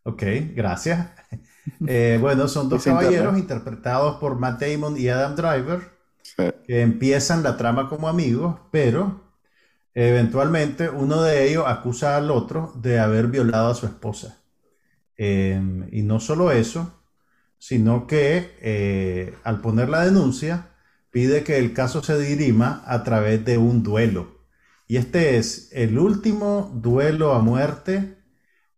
Ok, 0.03 0.23
gracias. 0.53 1.10
Eh, 1.88 2.19
bueno, 2.21 2.47
son 2.47 2.69
dos 2.69 2.84
caballeros 2.84 3.39
interpretados 3.39 4.17
por 4.17 4.38
Matt 4.38 4.62
Damon 4.62 4.95
y 4.99 5.10
Adam 5.10 5.36
Driver, 5.36 5.81
que 6.63 6.81
empiezan 6.81 7.41
la 7.41 7.58
trama 7.58 7.89
como 7.89 8.08
amigos, 8.08 8.60
pero 8.69 9.23
eventualmente 9.95 10.91
uno 10.91 11.23
de 11.23 11.49
ellos 11.49 11.63
acusa 11.65 12.17
al 12.17 12.29
otro 12.29 12.71
de 12.75 12.99
haber 12.99 13.29
violado 13.29 13.71
a 13.71 13.73
su 13.73 13.88
esposa. 13.88 14.43
Eh, 15.17 15.60
y 15.91 16.03
no 16.03 16.19
solo 16.19 16.51
eso, 16.51 16.94
sino 17.65 18.06
que 18.06 18.56
eh, 18.62 19.34
al 19.43 19.60
poner 19.60 19.89
la 19.89 20.06
denuncia 20.06 20.69
pide 21.10 21.43
que 21.43 21.58
el 21.58 21.73
caso 21.73 22.04
se 22.04 22.15
dirima 22.19 22.84
a 22.86 23.04
través 23.04 23.43
de 23.43 23.58
un 23.58 23.82
duelo. 23.82 24.45
Y 24.88 24.97
este 24.97 25.38
es 25.38 25.69
el 25.71 25.97
último 25.97 26.71
duelo 26.75 27.34
a 27.34 27.39
muerte 27.39 28.19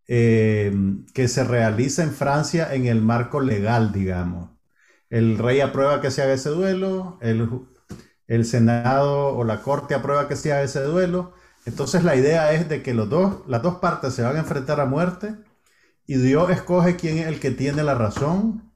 eh, 0.07 0.73
que 1.13 1.27
se 1.27 1.43
realiza 1.43 2.01
en 2.01 2.13
Francia 2.13 2.73
en 2.73 2.85
el 2.85 3.01
marco 3.01 3.41
legal, 3.41 3.91
digamos. 3.91 4.51
El 5.09 5.37
rey 5.37 5.59
aprueba 5.59 5.99
que 5.99 6.09
se 6.09 6.21
haga 6.21 6.31
ese 6.35 6.51
duelo, 6.51 7.19
el, 7.21 7.49
el 8.27 8.45
Senado 8.45 9.35
o 9.35 9.43
la 9.43 9.63
Corte 9.63 9.95
aprueba 9.95 10.29
que 10.29 10.37
se 10.37 10.53
haga 10.53 10.63
ese 10.63 10.81
duelo. 10.83 11.33
Entonces 11.65 12.05
la 12.05 12.15
idea 12.15 12.53
es 12.53 12.69
de 12.69 12.81
que 12.83 12.93
los 12.93 13.09
dos, 13.09 13.45
las 13.47 13.61
dos 13.61 13.79
partes 13.79 14.13
se 14.13 14.21
van 14.21 14.37
a 14.37 14.39
enfrentar 14.39 14.79
a 14.79 14.85
muerte 14.85 15.35
y 16.05 16.15
Dios 16.15 16.49
escoge 16.51 16.95
quién 16.95 17.17
es 17.17 17.27
el 17.27 17.41
que 17.41 17.51
tiene 17.51 17.83
la 17.83 17.93
razón 17.95 18.66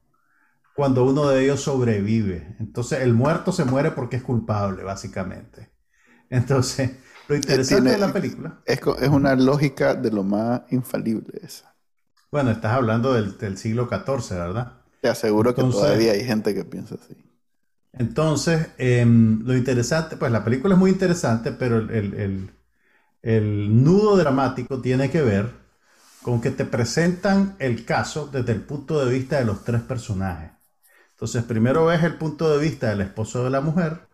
cuando 0.74 1.04
uno 1.04 1.28
de 1.28 1.44
ellos 1.44 1.60
sobrevive. 1.60 2.56
Entonces 2.58 3.00
el 3.00 3.14
muerto 3.14 3.52
se 3.52 3.64
muere 3.64 3.90
porque 3.90 4.16
es 4.16 4.22
culpable, 4.22 4.82
básicamente. 4.82 5.70
Entonces, 6.30 6.92
lo 7.28 7.36
interesante 7.36 7.90
de 7.90 7.98
la 7.98 8.12
película... 8.12 8.60
Es, 8.64 8.80
es, 9.00 9.08
una 9.08 9.34
lógica 9.34 9.94
de 9.94 10.10
lo 10.10 10.22
más 10.24 10.62
infalible 10.70 11.40
esa. 11.42 11.74
Bueno, 12.30 12.50
estás 12.50 12.72
hablando 12.72 13.12
del, 13.12 13.36
del 13.36 13.58
siglo 13.58 13.88
XIV, 13.90 14.38
¿verdad? 14.38 14.82
Te 15.02 15.08
aseguro 15.08 15.54
que 15.54 15.62
todavía 15.62 16.12
hay 16.12 16.24
gente 16.24 16.54
que 16.54 16.64
piensa 16.64 16.94
así. 16.94 17.16
Entonces, 17.92 18.68
em, 18.78 19.42
lo 19.44 19.54
interesante, 19.56 20.16
pues 20.16 20.32
la 20.32 20.44
película 20.44 20.74
es 20.74 20.80
muy 20.80 20.90
interesante, 20.90 21.52
pero 21.52 21.78
el, 21.78 22.50
el, 23.22 23.84
nudo 23.84 24.16
dramático 24.16 24.80
tiene 24.80 25.10
que 25.10 25.22
ver 25.22 25.50
con 26.22 26.40
que 26.40 26.50
te 26.50 26.64
presentan 26.64 27.56
el 27.58 27.84
caso 27.84 28.28
desde 28.32 28.52
el 28.52 28.62
punto 28.62 29.04
de 29.04 29.12
vista 29.12 29.38
de 29.38 29.44
los 29.44 29.64
tres 29.64 29.82
personajes. 29.82 30.52
Entonces, 31.22 31.44
primero 31.44 31.86
ves 31.86 32.02
el 32.02 32.16
punto 32.16 32.50
de 32.50 32.60
vista 32.60 32.90
del 32.90 33.00
esposo 33.00 33.44
de 33.44 33.50
la 33.50 33.60
mujer, 33.60 34.08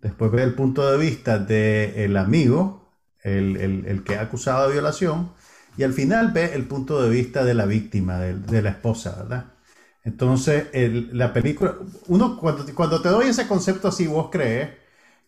después 0.00 0.32
ves 0.32 0.42
el 0.42 0.54
punto 0.54 0.90
de 0.90 0.98
vista 0.98 1.38
del 1.38 2.16
amigo, 2.16 2.90
el, 3.22 4.02
que 4.04 4.16
ha 4.16 4.22
acusado 4.22 4.66
de 4.66 4.72
violación, 4.72 5.34
y 5.76 5.84
al 5.84 5.92
final 5.92 6.32
ves 6.32 6.56
el 6.56 6.66
punto 6.66 7.00
de 7.00 7.10
vista 7.10 7.44
de 7.44 7.54
la 7.54 7.64
víctima, 7.64 8.18
de 8.18 8.60
la 8.60 8.70
esposa, 8.70 9.14
¿verdad? 9.22 9.52
Entonces, 10.02 10.66
la 11.12 11.32
película, 11.32 11.76
uno 12.08 12.36
cuando, 12.36 12.66
cuando 12.74 13.00
te 13.00 13.10
doy 13.10 13.28
ese 13.28 13.46
concepto 13.46 13.86
así, 13.86 14.08
vos 14.08 14.28
crees 14.32 14.70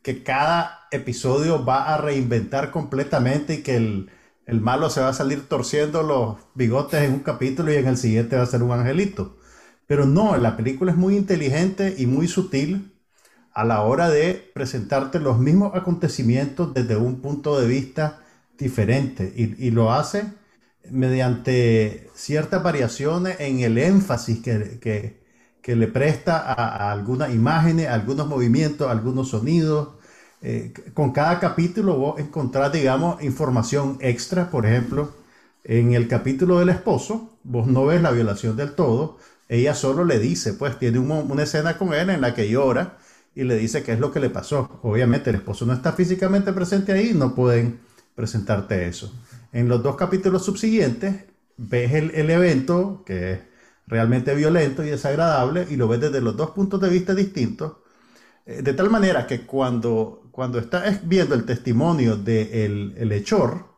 que 0.03 0.25
cada 0.25 0.89
episodio 0.91 1.65
va 1.65 1.95
a 1.95 1.99
reinventar 1.99 2.73
completamente 2.73 3.55
y 3.55 3.63
que 3.63 3.77
el, 3.77 4.11
el, 4.47 4.61
malo 4.61 4.91
se 4.91 5.01
va 5.01 5.11
a 5.11 5.15
salir 5.15 5.49
torciendo 5.49 6.03
los 6.03 6.39
bigotes 6.57 7.05
en 7.05 7.13
un 7.13 7.21
capítulo 7.21 7.73
y 7.73 7.77
en 7.77 7.87
el 7.87 7.99
siguiente 7.99 8.35
va 8.35 8.43
a 8.43 8.47
ser 8.47 8.65
un 8.65 8.73
angelito. 8.73 9.37
Pero 9.87 10.07
no, 10.07 10.37
la 10.37 10.57
película 10.57 10.93
es 10.93 10.99
muy 10.99 11.17
inteligente 11.17 11.95
y 11.99 12.07
muy 12.07 12.29
sutil 12.29 12.93
a 13.53 13.65
la 13.65 13.83
hora 13.83 14.11
de 14.11 14.51
presentarte 14.55 15.21
los 15.21 15.39
mismos 15.39 15.75
acontecimientos 15.75 16.75
desde 16.75 16.97
un 16.97 17.21
punto 17.21 17.61
de 17.61 17.69
vista 17.69 18.23
diferente 18.59 19.33
y, 19.37 19.67
y 19.67 19.71
lo 19.71 19.93
hace 19.93 20.25
mediante 20.91 22.11
ciertas 22.15 22.63
variaciones 22.63 23.37
en 23.41 23.61
el 23.61 23.79
énfasis 23.79 24.41
que, 24.41 25.25
le 25.67 25.89
presta 25.89 26.39
a, 26.39 26.93
algunas 26.93 27.33
imágenes, 27.35 27.89
algunos 27.89 28.27
movimientos, 28.27 28.91
algunos 28.91 29.29
sonidos. 29.31 29.95
Eh, 30.43 30.75
con 30.93 31.13
cada 31.13 31.41
capítulo 31.41 31.97
vos 31.97 32.21
encontrás, 32.21 32.73
digamos, 32.73 33.23
información 33.23 33.97
extra. 34.01 34.51
Por 34.51 34.67
ejemplo, 34.67 35.15
en 35.65 35.95
el 35.95 36.07
capítulo 36.09 36.59
del 36.59 36.69
esposo, 36.69 37.39
vos 37.45 37.67
no 37.67 37.87
ves 37.87 38.03
la 38.03 38.11
violación 38.11 38.57
del 38.57 38.75
todo. 38.75 39.19
Ella 39.49 39.75
solo 39.75 40.05
le 40.05 40.19
dice, 40.19 40.55
pues 40.55 40.79
tiene 40.79 40.99
una 40.99 41.43
escena 41.43 41.77
con 41.77 41.93
él 41.93 42.11
en 42.11 42.21
la 42.21 42.35
que 42.35 42.49
llora 42.49 42.99
y 43.35 43.45
le 43.45 43.57
dice 43.57 43.83
qué 43.83 43.93
es 43.93 44.01
lo 44.01 44.11
que 44.11 44.21
le 44.21 44.31
pasó. 44.31 44.81
Obviamente 44.83 45.31
el 45.31 45.37
esposo 45.37 45.67
no 45.67 45.73
está 45.73 45.93
físicamente 45.93 46.53
presente 46.53 46.93
ahí, 46.93 47.13
no 47.15 47.35
pueden 47.35 47.81
presentarte 48.15 48.87
eso. 48.87 49.13
En 49.53 49.69
los 49.69 49.83
dos 49.83 49.97
capítulos 49.97 50.45
subsiguientes 50.45 51.25
ves 51.57 51.93
el, 51.93 52.31
evento 52.31 53.03
que 53.05 53.33
es 53.33 53.41
realmente 53.87 54.35
violento 54.35 54.83
y 54.83 54.91
desagradable 54.91 55.67
y 55.71 55.77
lo 55.77 55.89
ves 55.89 56.01
desde 56.01 56.21
los 56.21 56.37
dos 56.37 56.51
puntos 56.51 56.81
de 56.81 56.89
vista 56.89 57.15
distintos. 57.15 57.75
Eh, 58.47 58.63
de 58.63 58.73
tal 58.73 58.91
manera 58.91 59.27
que 59.27 59.43
cuando, 59.43 60.29
cuando 60.31 60.59
estás 60.59 61.07
viendo 61.07 61.35
el 61.35 61.45
testimonio 61.45 62.17
del 62.17 62.95
el 62.97 63.13
hechor, 63.13 63.75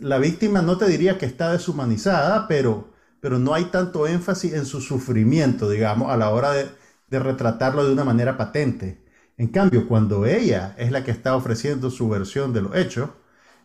la 0.00 0.18
víctima 0.18 0.62
no 0.62 0.76
te 0.78 0.86
diría 0.86 1.18
que 1.18 1.26
está 1.26 1.52
deshumanizada, 1.52 2.46
pero, 2.48 2.89
pero 3.20 3.38
no 3.38 3.54
hay 3.54 3.66
tanto 3.66 4.06
énfasis 4.06 4.54
en 4.54 4.66
su 4.66 4.80
sufrimiento, 4.80 5.68
digamos, 5.70 6.10
a 6.10 6.16
la 6.16 6.30
hora 6.30 6.52
de, 6.52 6.68
retratarlo 7.10 7.84
de 7.84 7.92
una 7.92 8.04
manera 8.04 8.36
patente. 8.36 9.02
En 9.36 9.48
cambio, 9.48 9.88
cuando 9.88 10.26
ella 10.26 10.74
es 10.78 10.92
la 10.92 11.04
que 11.04 11.10
está 11.10 11.34
ofreciendo 11.34 11.90
su 11.90 12.08
versión 12.08 12.52
de 12.52 12.62
los 12.62 12.76
hechos, 12.76 13.10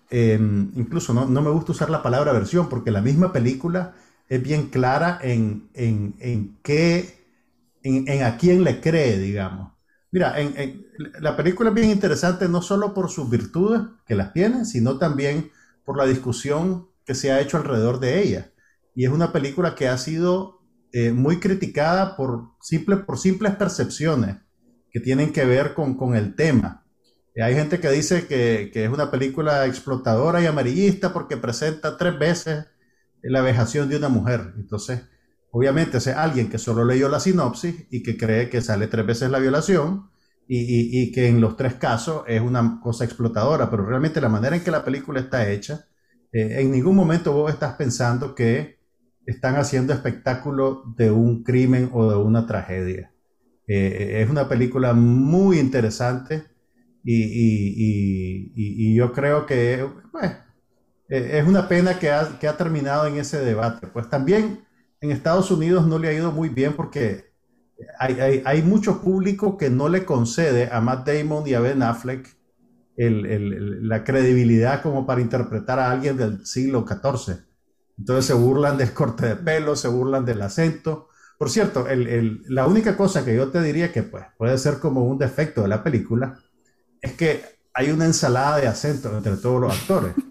Em, 0.10 0.72
incluso 0.76 1.14
no, 1.14 1.26
me 1.26 1.50
gusta 1.50 1.72
usar 1.72 1.90
la 1.90 2.04
palabra 2.04 2.32
versión 2.32 2.70
porque 2.70 2.92
la 2.92 3.02
misma 3.02 3.34
película 3.34 3.96
es 4.30 4.42
bien 4.42 4.70
clara 4.70 5.20
en, 5.22 5.70
en, 5.74 6.58
qué, 6.62 7.26
en, 7.84 8.24
a 8.24 8.38
quién 8.38 8.64
le 8.64 8.82
cree, 8.82 9.18
digamos. 9.18 9.74
Mira, 10.12 10.40
en, 10.40 10.86
la 11.20 11.36
película 11.36 11.70
es 11.70 11.76
bien 11.76 11.90
interesante 11.90 12.48
no 12.48 12.62
solo 12.62 12.94
por 12.94 13.10
sus 13.10 13.30
virtudes, 13.30 13.82
que 14.06 14.16
las 14.16 14.32
tiene, 14.34 14.66
sino 14.66 14.98
también 14.98 15.52
por 15.84 15.98
la 15.98 16.06
discusión 16.06 16.88
que 17.04 17.16
se 17.16 17.32
ha 17.32 17.42
hecho 17.42 17.58
alrededor 17.58 18.00
de 18.00 18.22
ella. 18.22 18.52
Y 18.96 19.06
es 19.06 19.12
una 19.12 19.32
película 19.32 19.76
que 19.76 19.88
ha 19.88 19.98
sido 19.98 20.62
eh, 20.92 21.12
muy 21.12 21.40
criticada 21.40 22.16
por, 22.16 22.52
simple, 22.62 22.98
por 22.98 23.20
simples 23.20 23.56
percepciones 23.56 24.38
que 24.92 25.00
tienen 25.02 25.34
que 25.34 25.46
ver 25.46 25.74
con, 25.74 25.96
con 25.96 26.16
el 26.16 26.36
tema. 26.36 26.86
Hay 27.42 27.54
gente 27.54 27.80
que 27.80 27.90
dice 27.90 28.28
que, 28.28 28.72
es 28.74 28.90
una 28.90 29.12
película 29.12 29.66
explotadora 29.66 30.42
y 30.42 30.46
amarillista 30.46 31.12
porque 31.12 31.36
presenta 31.36 31.98
tres 31.98 32.18
veces 32.18 32.66
la 33.22 33.42
vejación 33.42 33.90
de 33.90 33.98
una 33.98 34.08
mujer. 34.08 34.54
Entonces, 34.56 35.02
obviamente, 35.52 35.98
es 35.98 36.08
alguien 36.08 36.50
que 36.50 36.58
solo 36.58 36.86
leyó 36.86 37.10
la 37.10 37.20
sinopsis 37.20 37.88
y 37.92 38.04
que 38.04 38.16
cree 38.16 38.50
que 38.50 38.62
sale 38.62 38.88
tres 38.88 39.06
veces 39.06 39.30
la 39.30 39.40
violación 39.40 40.10
y, 40.48 41.12
que 41.12 41.28
en 41.28 41.42
los 41.42 41.58
tres 41.58 41.74
casos 41.74 42.24
es 42.28 42.40
una 42.40 42.80
cosa 42.82 43.04
explotadora, 43.04 43.70
pero 43.70 43.86
realmente 43.86 44.22
la 44.22 44.30
manera 44.30 44.56
en 44.56 44.64
que 44.64 44.72
la 44.72 44.86
película 44.86 45.20
está 45.20 45.50
hecha, 45.50 45.88
eh, 46.32 46.62
en 46.62 46.72
ningún 46.72 46.96
momento 46.96 47.34
vos 47.34 47.52
estás 47.52 47.74
pensando 47.74 48.36
que 48.36 48.78
están 49.26 49.56
haciendo 49.56 49.94
espectáculo 49.94 50.84
de 50.98 51.12
un 51.12 51.44
crimen 51.44 51.90
o 51.94 52.10
de 52.10 52.18
una 52.18 52.46
tragedia. 52.46 53.12
Eh, 53.68 54.22
es 54.22 54.30
una 54.30 54.48
película 54.48 54.94
muy 54.94 55.60
interesante 55.60 56.44
y, 57.04 58.96
yo 58.96 59.12
creo 59.12 59.46
que 59.46 59.88
pues, 60.12 60.32
e, 61.10 61.40
es 61.40 61.48
una 61.48 61.68
pena 61.68 62.00
que 62.00 62.10
ha, 62.12 62.58
terminado 62.58 63.08
en 63.08 63.18
ese 63.18 63.40
debate. 63.40 63.88
Pues 63.88 64.10
también 64.10 64.66
en 65.02 65.12
Estados 65.12 65.52
Unidos 65.52 65.88
no 65.88 66.00
le 66.00 66.10
ha 66.10 66.14
ido 66.14 66.32
muy 66.32 66.50
bien 66.50 66.74
porque 66.74 67.34
hay, 68.00 68.62
mucho 68.62 69.02
público 69.02 69.58
que 69.58 69.70
no 69.70 69.90
le 69.90 70.06
concede 70.06 70.70
a 70.72 70.80
Matt 70.82 71.08
Damon 71.08 71.48
y 71.48 71.54
a 71.54 71.60
Ben 71.60 71.84
Affleck 71.84 72.36
la 72.98 74.06
credibilidad 74.06 74.82
como 74.82 75.06
para 75.06 75.20
interpretar 75.20 75.80
a 75.80 75.92
alguien 75.92 76.16
del 76.16 76.46
siglo 76.46 76.86
XIV. 76.88 77.55
Entonces 77.98 78.26
se 78.26 78.34
burlan 78.34 78.78
del 78.78 78.94
corte 78.94 79.28
de 79.28 79.36
pelo, 79.36 79.76
se 79.76 79.88
burlan 79.88 80.26
del 80.26 80.42
acento. 80.42 81.10
Por 81.38 81.50
cierto, 81.50 81.86
la 82.48 82.68
única 82.68 82.96
cosa 82.96 83.26
que 83.26 83.36
yo 83.36 83.50
te 83.50 83.62
diría 83.62 83.92
que 83.92 84.04
pues, 84.04 84.26
puede 84.38 84.58
ser 84.58 84.80
como 84.80 85.04
un 85.06 85.18
defecto 85.18 85.62
de 85.62 85.68
la 85.68 85.84
película 85.84 86.40
es 87.02 87.14
que 87.14 87.44
hay 87.74 87.92
una 87.92 88.06
ensalada 88.06 88.58
de 88.58 88.68
acentos 88.68 89.14
entre 89.14 89.38
todos 89.38 89.62
los 89.62 89.74
actores. 89.74 90.14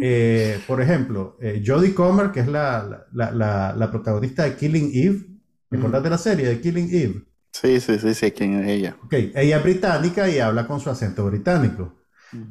Eh, 0.00 0.60
por 0.68 0.80
ejemplo, 0.80 1.36
eh, 1.40 1.60
Jodie 1.66 1.92
Comer, 1.92 2.30
que 2.30 2.38
es 2.38 2.46
la, 2.46 3.08
la, 3.12 3.74
la, 3.76 3.90
protagonista 3.90 4.44
de 4.44 4.54
Killing 4.54 4.92
Eve, 4.94 5.26
¿te 5.68 5.76
acuerdas 5.76 6.04
de 6.04 6.10
la 6.10 6.18
serie 6.18 6.46
de 6.46 6.60
Killing 6.60 6.88
Eve? 6.92 7.24
Sí, 7.50 7.80
sí, 7.80 7.98
sí, 7.98 8.14
sí, 8.14 8.30
quién 8.30 8.60
es 8.60 8.68
ella. 8.68 8.96
Okay. 9.06 9.32
Ella 9.34 9.56
es 9.56 9.62
británica 9.64 10.28
y 10.28 10.38
habla 10.38 10.68
con 10.68 10.78
su 10.78 10.88
acento 10.88 11.26
británico. 11.26 11.96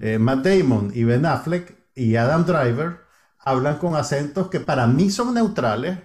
Eh, 0.01 0.19
Matt 0.19 0.45
Damon 0.45 0.91
y 0.93 1.05
Ben 1.05 1.25
Affleck 1.25 1.73
y 1.95 2.17
Adam 2.17 2.45
Driver 2.45 3.06
hablan 3.49 3.77
con 3.77 3.95
acentos 3.95 4.49
que 4.49 4.59
para 4.59 4.87
mí 4.87 5.09
son 5.09 5.33
neutrales, 5.33 5.99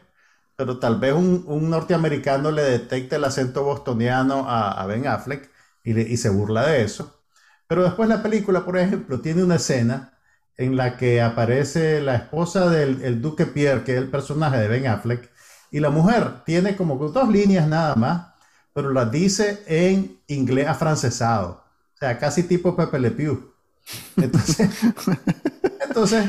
pero 0.57 0.79
tal 0.79 0.99
vez 1.01 1.13
un, 1.15 1.45
un 1.47 1.71
norteamericano 1.71 2.51
le 2.51 2.63
detecte 2.63 3.17
el 3.17 3.25
acento 3.25 3.65
bostoniano 3.65 4.49
a, 4.49 4.73
a 4.83 4.87
Ben 4.87 5.07
Affleck 5.07 5.51
y, 5.85 5.99
y 6.01 6.17
se 6.17 6.29
burla 6.31 6.67
de 6.67 6.83
eso. 6.83 7.21
Pero 7.67 7.83
después 7.85 8.09
la 8.09 8.23
película, 8.23 8.65
por 8.65 8.79
ejemplo, 8.79 9.21
tiene 9.21 9.43
una 9.45 9.57
escena 9.57 10.19
en 10.57 10.77
la 10.77 10.97
que 10.97 11.23
aparece 11.23 12.01
la 12.03 12.17
esposa 12.17 12.69
del 12.71 13.21
duque 13.23 13.47
Pierre, 13.47 13.85
que 13.85 13.93
es 13.93 13.99
el 13.99 14.11
personaje 14.11 14.59
de 14.59 14.69
Ben 14.69 14.87
Affleck, 14.87 15.31
y 15.71 15.81
la 15.81 15.91
mujer 15.91 16.45
tiene 16.45 16.77
como 16.77 16.97
dos 17.09 17.29
líneas 17.29 17.67
nada 17.67 17.95
más, 17.97 18.35
pero 18.75 18.93
las 18.93 19.11
dice 19.11 19.63
en 19.67 20.21
inglés 20.29 20.69
afrancesado, 20.69 21.65
o 21.95 21.97
sea, 21.99 22.19
casi 22.19 22.43
tipo 22.45 22.77
Pepe 22.77 22.99
Le 22.99 23.11
Pew. 23.11 23.53
Entonces, 24.19 24.71
entonces 25.81 26.27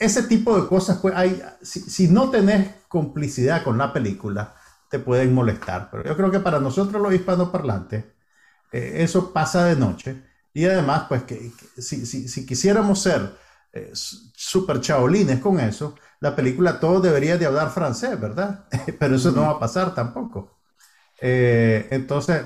ese 0.00 0.24
tipo 0.24 0.60
de 0.60 0.68
cosas, 0.68 0.98
pues 1.00 1.14
hay, 1.16 1.42
si, 1.62 1.80
si 1.80 2.08
no 2.08 2.30
tenés 2.30 2.70
complicidad 2.88 3.62
con 3.64 3.78
la 3.78 3.92
película, 3.92 4.56
te 4.90 4.98
pueden 5.00 5.34
molestar. 5.34 5.90
Pero 5.90 6.04
yo 6.04 6.16
creo 6.16 6.30
que 6.32 6.40
para 6.40 6.60
nosotros 6.60 7.02
los 7.02 7.14
hispanoparlantes, 7.14 8.06
eh, 8.72 8.94
eso 9.02 9.32
pasa 9.32 9.64
de 9.66 9.76
noche 9.76 10.24
Y 10.54 10.64
además, 10.66 11.06
pues 11.08 11.24
que, 11.24 11.52
si, 11.78 12.06
si, 12.06 12.46
quisiéramos 12.46 13.00
ser 13.02 13.36
eh, 13.72 13.90
super 13.94 14.80
chaolines 14.80 15.40
con 15.40 15.60
eso, 15.60 15.96
la 16.20 16.34
película 16.36 16.80
todo 16.80 17.00
debería 17.00 17.38
de 17.38 17.46
hablar 17.46 17.70
francés, 17.70 18.20
¿verdad? 18.20 18.66
Pero 19.00 19.16
eso 19.16 19.32
no 19.32 19.42
va 19.42 19.50
a 19.52 19.60
pasar 19.60 19.94
tampoco. 19.94 20.58
Eh, 21.20 21.88
entonces, 21.90 22.42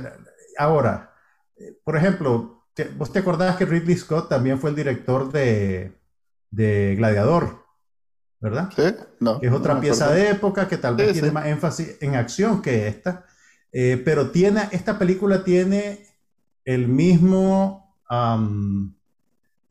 ahora, 0.59 1.15
eh, 1.57 1.79
por 1.85 1.97
ejemplo, 1.97 2.67
¿vos 2.97 3.13
te 3.13 3.21
acordás 3.21 3.57
que 3.57 3.67
Ridley 3.67 3.97
Scott 3.97 4.29
también 4.29 4.61
fue 4.61 4.71
el 4.71 4.77
director 4.77 5.31
de, 5.33 5.99
de 6.55 6.95
Gladiador? 6.97 7.65
¿Verdad? 8.41 8.71
Sí, 8.77 8.83
no. 9.21 9.41
Que 9.41 9.47
es 9.47 9.53
otra 9.53 9.81
pieza 9.81 10.13
de 10.13 10.31
época 10.31 10.69
que 10.69 10.77
tal 10.77 10.97
vez 10.97 11.13
tiene 11.13 11.31
más 11.31 11.47
énfasis 11.47 11.97
en 12.01 12.15
acción 12.15 12.61
que 12.61 12.89
esta. 12.89 13.25
pero 13.73 14.31
tiene, 14.31 14.69
esta 14.73 14.99
película 14.99 15.45
tiene 15.45 16.07
el 16.65 16.89
mismo 16.89 17.97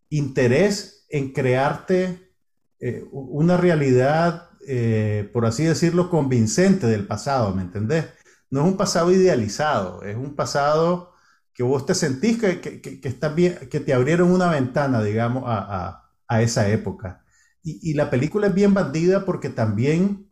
interés 0.10 1.06
en 1.10 1.32
crearte 1.32 2.32
eh, 2.80 3.06
una 3.12 3.56
realidad, 3.56 4.50
eh, 4.68 5.30
por 5.32 5.46
así 5.46 5.64
decirlo, 5.64 6.10
convincente 6.10 6.88
del 6.88 7.08
pasado, 7.08 7.54
¿me 7.56 7.62
entendés? 7.62 8.08
No 8.50 8.62
es 8.62 8.68
un 8.68 8.78
pasado 8.78 9.12
idealizado, 9.12 10.04
es 10.04 10.16
un 10.16 10.36
pasado 10.36 11.14
que 11.54 11.64
vos 11.64 11.86
te 11.86 11.96
sentís 11.96 12.40
que, 12.40 12.60
que, 12.60 13.08
está 13.08 13.30
bien, 13.30 13.70
que 13.70 13.80
te 13.80 13.94
abrieron 13.94 14.32
una 14.32 14.50
ventana, 14.50 15.04
digamos, 15.04 15.44
a, 15.46 16.03
esa 16.42 16.70
época. 16.70 17.24
Y, 17.64 17.94
la 17.94 18.10
película 18.10 18.48
es 18.48 18.54
bien 18.54 18.74
bandida 18.74 19.24
porque 19.24 19.50
también 19.50 20.30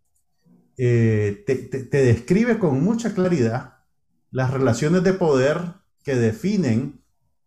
eh, 0.78 1.46
te 1.46 2.04
describe 2.04 2.60
con 2.60 2.84
mucha 2.84 3.14
claridad 3.14 3.76
las 4.32 4.52
relaciones 4.52 5.04
de 5.04 5.14
poder 5.14 5.60
que 6.04 6.16
definen 6.16 7.02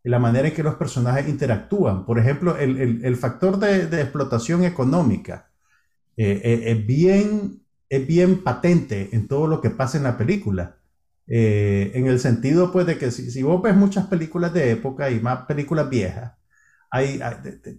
la 0.05 0.19
manera 0.19 0.49
en 0.49 0.55
que 0.55 0.63
los 0.63 0.75
personajes 0.75 1.29
interactúan. 1.29 2.05
Por 2.05 2.19
ejemplo, 2.19 2.57
el, 2.59 3.17
factor 3.17 3.59
de, 3.59 4.01
explotación 4.01 4.65
económica 4.65 5.51
eh, 6.17 6.41
eh, 6.45 6.63
es, 6.67 6.87
bien, 6.87 7.63
es 7.89 8.07
bien 8.07 8.45
patente 8.45 9.09
en 9.13 9.27
todo 9.27 9.47
lo 9.47 9.61
que 9.61 9.71
pasa 9.71 9.97
en 9.97 10.05
la 10.05 10.19
película. 10.19 10.77
En 11.27 12.07
el 12.07 12.21
sentido, 12.21 12.71
pues, 12.71 12.87
de 12.87 12.99
que 12.99 13.11
si, 13.11 13.43
vos 13.43 13.63
ves 13.63 13.75
muchas 13.75 14.07
películas 14.07 14.53
de 14.53 14.73
época 14.73 15.11
y 15.11 15.21
más 15.21 15.47
películas 15.47 15.89
viejas, 15.89 16.35
hay, 16.95 17.21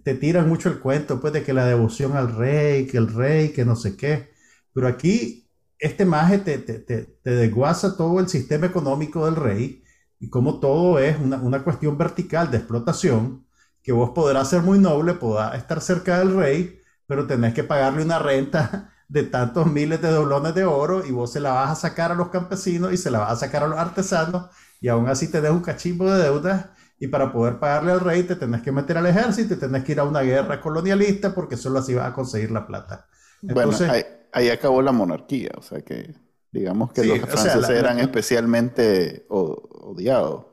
te, 0.04 0.14
tiran 0.14 0.48
mucho 0.48 0.68
el 0.68 0.78
cuento, 0.80 1.20
pues, 1.20 1.32
de 1.32 1.42
que 1.42 1.52
la 1.54 1.66
devoción 1.66 2.16
al 2.16 2.34
rey, 2.36 2.86
que 2.86 2.98
el 2.98 3.08
rey, 3.12 3.50
que 3.50 3.64
no 3.64 3.76
sé 3.76 3.96
qué. 3.96 4.30
Pero 4.74 4.88
aquí, 4.88 5.48
este 5.78 6.04
maje 6.04 6.38
te, 6.38 6.58
te 6.58 7.30
desguaza 7.30 7.96
todo 7.96 8.20
el 8.20 8.28
sistema 8.28 8.66
económico 8.66 9.24
del 9.26 9.36
rey 9.36 9.82
y 10.18 10.30
como 10.30 10.60
todo 10.60 10.98
es 10.98 11.18
una, 11.18 11.62
cuestión 11.62 11.98
vertical 11.98 12.50
de 12.50 12.58
explotación, 12.58 13.46
que 13.82 13.92
vos 13.92 14.10
podrás 14.14 14.50
ser 14.50 14.62
muy 14.62 14.78
noble, 14.78 15.14
podrás 15.14 15.56
estar 15.56 15.80
cerca 15.80 16.18
del 16.18 16.34
rey, 16.36 16.80
pero 17.06 17.26
tenés 17.26 17.54
que 17.54 17.64
pagarle 17.64 18.02
una 18.02 18.18
renta 18.18 18.92
de 19.08 19.22
tantos 19.24 19.66
miles 19.66 20.02
de 20.02 20.10
doblones 20.10 20.54
de 20.54 20.64
oro 20.64 21.04
y 21.06 21.12
vos 21.12 21.32
se 21.32 21.40
la 21.40 21.52
vas 21.52 21.70
a 21.70 21.88
sacar 21.88 22.12
a 22.12 22.14
los 22.14 22.30
campesinos 22.30 22.92
y 22.92 22.96
se 22.96 23.10
la 23.10 23.20
vas 23.20 23.32
a 23.32 23.36
sacar 23.36 23.62
a 23.62 23.68
los 23.68 23.78
artesanos 23.78 24.48
y 24.80 24.88
aún 24.88 25.08
así 25.08 25.28
tenés 25.30 25.52
un 25.52 25.60
cachimbo 25.60 26.10
de 26.10 26.24
deudas 26.24 26.66
y 26.98 27.08
para 27.08 27.32
poder 27.32 27.58
pagarle 27.58 27.92
al 27.92 28.00
rey 28.00 28.22
te 28.22 28.36
tenés 28.36 28.62
que 28.62 28.72
meter 28.72 28.98
al 28.98 29.06
ejército 29.06 29.54
y 29.54 29.58
tenés 29.58 29.84
que 29.84 29.92
ir 29.92 30.00
a 30.00 30.04
una 30.04 30.22
guerra 30.22 30.60
colonialista 30.60 31.34
porque 31.34 31.56
solo 31.56 31.78
así 31.78 31.94
vas 31.94 32.10
a 32.10 32.14
conseguir 32.14 32.50
la 32.50 32.66
plata. 32.66 33.06
Entonces, 33.42 33.88
bueno, 33.88 34.04
ahí 34.32 34.48
acabó 34.48 34.82
la 34.82 34.92
monarquía, 34.92 35.50
o 35.56 35.62
sea 35.62 35.80
que... 35.82 36.14
Digamos 36.56 36.92
que 36.92 37.04
los 37.04 37.18
franceses 37.20 37.68
eran 37.68 37.98
especialmente 37.98 39.26
odiados. 39.28 40.46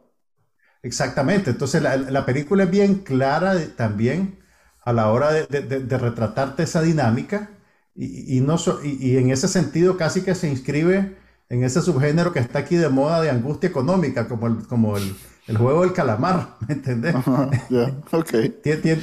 Exactamente, 0.81 1.51
entonces 1.51 1.81
la, 1.81 2.25
película 2.25 2.65
es 2.65 2.71
bien 2.71 2.95
clara 2.95 3.55
también 3.77 4.39
a 4.83 4.91
la 4.91 5.09
hora 5.09 5.31
de, 5.31 5.97
retratarte 5.97 6.63
esa 6.63 6.81
dinámica 6.81 7.51
y, 7.95 8.41
no 8.41 8.57
y, 8.83 9.15
en 9.15 9.31
ese 9.31 9.47
sentido 9.47 9.95
casi 9.95 10.23
que 10.23 10.35
se 10.35 10.49
inscribe 10.49 11.15
en 11.47 11.63
ese 11.63 11.81
subgénero 11.81 12.33
que 12.33 12.39
está 12.39 12.59
aquí 12.59 12.75
de 12.75 12.89
moda 12.89 13.21
de 13.21 13.29
angustia 13.29 13.69
económica, 13.69 14.27
como 14.27 14.47
el, 14.47 14.67
como 14.67 14.97
el, 14.97 15.15
juego 15.57 15.81
del 15.81 15.93
calamar, 15.93 16.55
¿me 16.67 16.73
entendés? 16.73 17.15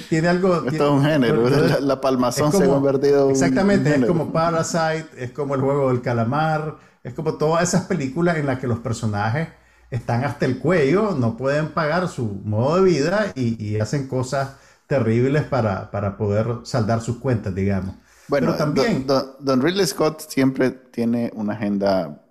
tiene, 0.09 0.29
algo... 0.29 0.57
Esto 0.67 0.71
es 0.71 0.91
un 0.91 1.05
género, 1.05 1.49
la, 1.81 2.01
palmazón 2.01 2.53
se 2.53 2.65
ha 2.65 2.67
convertido 2.67 3.27
en 3.27 3.31
Exactamente, 3.33 3.95
es 3.95 4.07
como 4.07 4.33
Parasite, 4.33 5.09
es 5.19 5.33
como 5.33 5.55
el 5.55 5.61
juego 5.61 5.89
del 5.89 6.01
calamar, 6.01 6.77
es 7.05 7.15
como 7.15 7.35
todas 7.35 7.63
esas 7.63 7.85
películas 7.85 8.39
en 8.39 8.47
las 8.47 8.59
que 8.59 8.67
los 8.67 8.79
personajes 8.79 9.49
están 9.91 10.25
hasta 10.25 10.47
el 10.47 10.59
cuello, 10.59 11.13
no 11.13 11.37
pueden 11.37 11.69
pagar 11.69 12.09
su 12.09 12.25
modo 12.45 12.77
de 12.77 12.83
vida 12.83 13.33
y, 13.35 13.79
hacen 13.81 14.07
cosas 14.07 14.57
terribles 14.87 15.43
para, 15.45 16.17
poder 16.17 16.61
saldar 16.65 17.01
sus 17.01 17.19
cuentas, 17.19 17.55
digamos. 17.55 17.97
Bueno, 18.29 18.55
también... 18.55 19.07
Don, 19.07 19.61
Ridley 19.61 19.87
Scott 19.87 20.21
siempre 20.29 20.71
tiene 20.71 21.31
una 21.35 21.55
agenda 21.55 22.23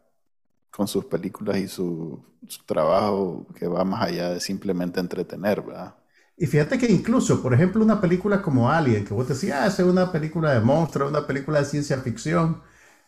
con 0.72 0.88
sus 0.88 1.06
películas 1.06 1.58
y 1.58 1.68
su, 1.68 2.24
trabajo 2.66 3.46
que 3.56 3.68
va 3.68 3.84
más 3.84 4.04
allá 4.08 4.30
de 4.32 4.40
simplemente 4.40 5.00
entretener, 5.00 5.62
¿verdad? 5.62 5.96
Y 6.38 6.48
fíjate 6.48 6.78
que 6.78 6.88
incluso, 6.92 7.42
por 7.42 7.54
ejemplo, 7.54 7.84
una 7.84 8.00
película 8.00 8.42
como 8.42 8.70
Alien, 8.72 9.06
que 9.06 9.14
vos 9.14 9.28
decías, 9.28 9.60
ah, 9.62 9.68
es 9.68 9.80
una 9.80 10.12
película 10.12 10.54
de 10.54 10.62
monstruos, 10.62 11.10
una 11.12 11.28
película 11.28 11.60
de 11.60 11.66
ciencia 11.66 11.98
ficción, 12.00 12.62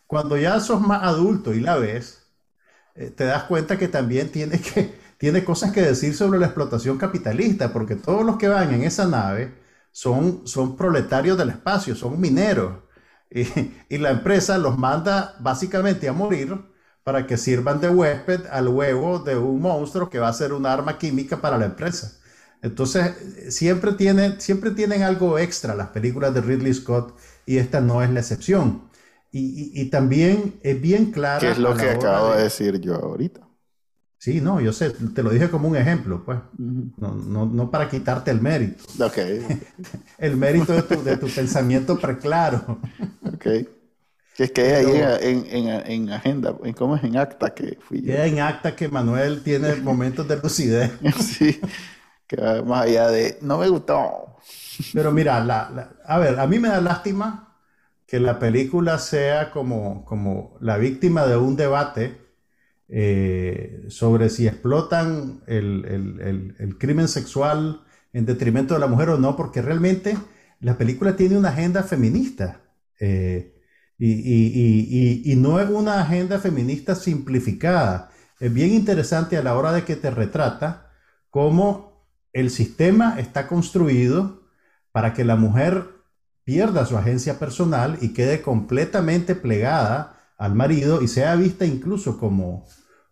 cuando 0.06 0.36
ya 0.36 0.60
sos 0.60 0.80
más 0.82 1.02
adulto 1.04 1.54
y 1.54 1.60
la 1.60 1.76
ves, 1.78 2.26
eh, 2.94 3.10
te 3.10 3.24
das 3.24 3.44
cuenta 3.44 3.78
que 3.78 3.88
también 3.88 4.30
tiene, 4.30 4.60
que, 4.60 4.94
tiene 5.18 5.44
cosas 5.44 5.72
que 5.72 5.82
decir 5.82 6.14
sobre 6.14 6.38
la 6.38 6.46
explotación 6.46 6.98
capitalista, 6.98 7.72
porque 7.72 7.96
todos 7.96 8.24
los 8.24 8.36
que 8.36 8.48
van 8.48 8.74
en 8.74 8.82
esa 8.84 9.06
nave 9.06 9.54
son, 9.92 10.46
son 10.46 10.76
proletarios 10.76 11.38
del 11.38 11.50
espacio, 11.50 11.94
son 11.94 12.20
mineros. 12.20 12.80
Y, 13.34 13.46
y 13.88 13.96
la 13.96 14.10
empresa 14.10 14.58
los 14.58 14.76
manda 14.76 15.36
básicamente 15.40 16.06
a 16.06 16.12
morir 16.12 16.54
para 17.04 17.26
que 17.26 17.36
sirvan 17.36 17.80
de 17.80 17.88
huésped 17.90 18.46
al 18.50 18.68
huevo 18.68 19.18
de 19.18 19.36
un 19.36 19.60
monstruo 19.60 20.08
que 20.08 20.18
va 20.18 20.28
a 20.28 20.32
ser 20.32 20.52
un 20.52 20.66
arma 20.66 20.98
química 20.98 21.40
para 21.40 21.58
la 21.58 21.66
empresa. 21.66 22.18
Entonces, 22.62 23.12
siempre, 23.48 23.92
tiene, 23.92 24.40
siempre 24.40 24.70
tienen 24.70 25.02
algo 25.02 25.38
extra 25.38 25.74
las 25.74 25.88
películas 25.88 26.32
de 26.32 26.40
Ridley 26.40 26.72
Scott 26.72 27.18
y 27.44 27.56
esta 27.58 27.80
no 27.80 28.02
es 28.02 28.10
la 28.10 28.20
excepción. 28.20 28.90
Y, 29.34 29.86
también 29.86 30.60
es 30.62 30.78
bien 30.80 31.10
claro. 31.10 31.40
¿Qué 31.40 31.52
es 31.52 31.58
lo 31.58 31.74
que 31.74 31.88
acabo 31.88 32.34
de... 32.34 32.42
decir 32.42 32.78
yo 32.80 32.96
ahorita? 32.96 33.40
Sí, 34.18 34.40
no, 34.40 34.60
yo 34.60 34.72
sé, 34.72 34.90
te 34.90 35.22
lo 35.22 35.30
dije 35.30 35.50
como 35.50 35.68
un 35.68 35.74
ejemplo, 35.74 36.22
pues. 36.24 36.38
no, 36.58 37.70
para 37.70 37.88
quitarte 37.88 38.30
el 38.30 38.40
mérito. 38.40 38.84
Ok. 39.04 39.18
el 40.18 40.36
mérito 40.36 40.74
de 40.74 41.16
tu, 41.16 41.26
pensamiento 41.28 41.98
preclaro. 41.98 42.78
ok. 43.34 43.46
Que 44.36 44.44
es 44.44 44.50
que 44.52 44.74
ahí 44.74 45.02
en, 45.20 46.10
agenda, 46.10 46.56
en 46.64 46.72
cómo 46.72 46.96
es 46.96 47.04
en 47.04 47.18
acta 47.18 47.52
que 47.54 47.78
fui 47.80 48.02
yo. 48.02 48.14
en 48.14 48.40
acta 48.40 48.74
que 48.74 48.88
Manuel 48.88 49.42
tiene 49.42 49.76
momentos 49.76 50.26
de 50.26 50.36
lucidez. 50.36 50.90
sí, 51.20 51.60
que 52.26 52.36
va 52.36 52.62
más 52.62 52.86
allá 52.86 53.10
de, 53.10 53.38
no 53.42 53.58
me 53.58 53.68
gustó. 53.68 54.38
Pero 54.94 55.12
mira, 55.12 55.44
la, 55.44 55.96
a 56.04 56.18
ver, 56.18 56.40
a 56.40 56.46
mí 56.46 56.58
me 56.58 56.68
da 56.68 56.80
lástima 56.80 57.56
que 58.06 58.20
la 58.20 58.38
película 58.38 58.98
sea 58.98 59.50
como, 59.50 60.04
como 60.04 60.56
la 60.60 60.76
víctima 60.76 61.26
de 61.26 61.36
un 61.36 61.56
debate 61.56 62.22
eh, 62.88 63.86
sobre 63.88 64.28
si 64.28 64.46
explotan 64.46 65.42
el, 65.46 66.76
crimen 66.78 67.08
sexual 67.08 67.84
en 68.12 68.26
detrimento 68.26 68.74
de 68.74 68.80
la 68.80 68.86
mujer 68.86 69.08
o 69.08 69.18
no, 69.18 69.34
porque 69.34 69.62
realmente 69.62 70.18
la 70.60 70.76
película 70.76 71.16
tiene 71.16 71.38
una 71.38 71.48
agenda 71.48 71.82
feminista. 71.82 72.60
Eh, 73.00 73.51
y, 74.04 75.34
no 75.36 75.60
es 75.60 75.70
una 75.70 76.00
agenda 76.00 76.38
feminista 76.38 76.94
simplificada. 76.94 78.10
Es 78.40 78.52
bien 78.52 78.72
interesante 78.72 79.36
a 79.36 79.42
la 79.42 79.56
hora 79.56 79.72
de 79.72 79.84
que 79.84 79.96
te 79.96 80.10
retrata 80.10 80.90
cómo 81.30 82.08
el 82.32 82.50
sistema 82.50 83.16
está 83.18 83.46
construido 83.46 84.42
para 84.90 85.14
que 85.14 85.24
la 85.24 85.36
mujer 85.36 85.86
pierda 86.44 86.84
su 86.86 86.96
agencia 86.98 87.38
personal 87.38 87.98
y 88.00 88.12
quede 88.12 88.42
completamente 88.42 89.36
plegada 89.36 90.18
al 90.36 90.54
marido 90.54 91.02
y 91.02 91.08
sea 91.08 91.36
vista 91.36 91.64
incluso 91.64 92.18
como, 92.18 92.66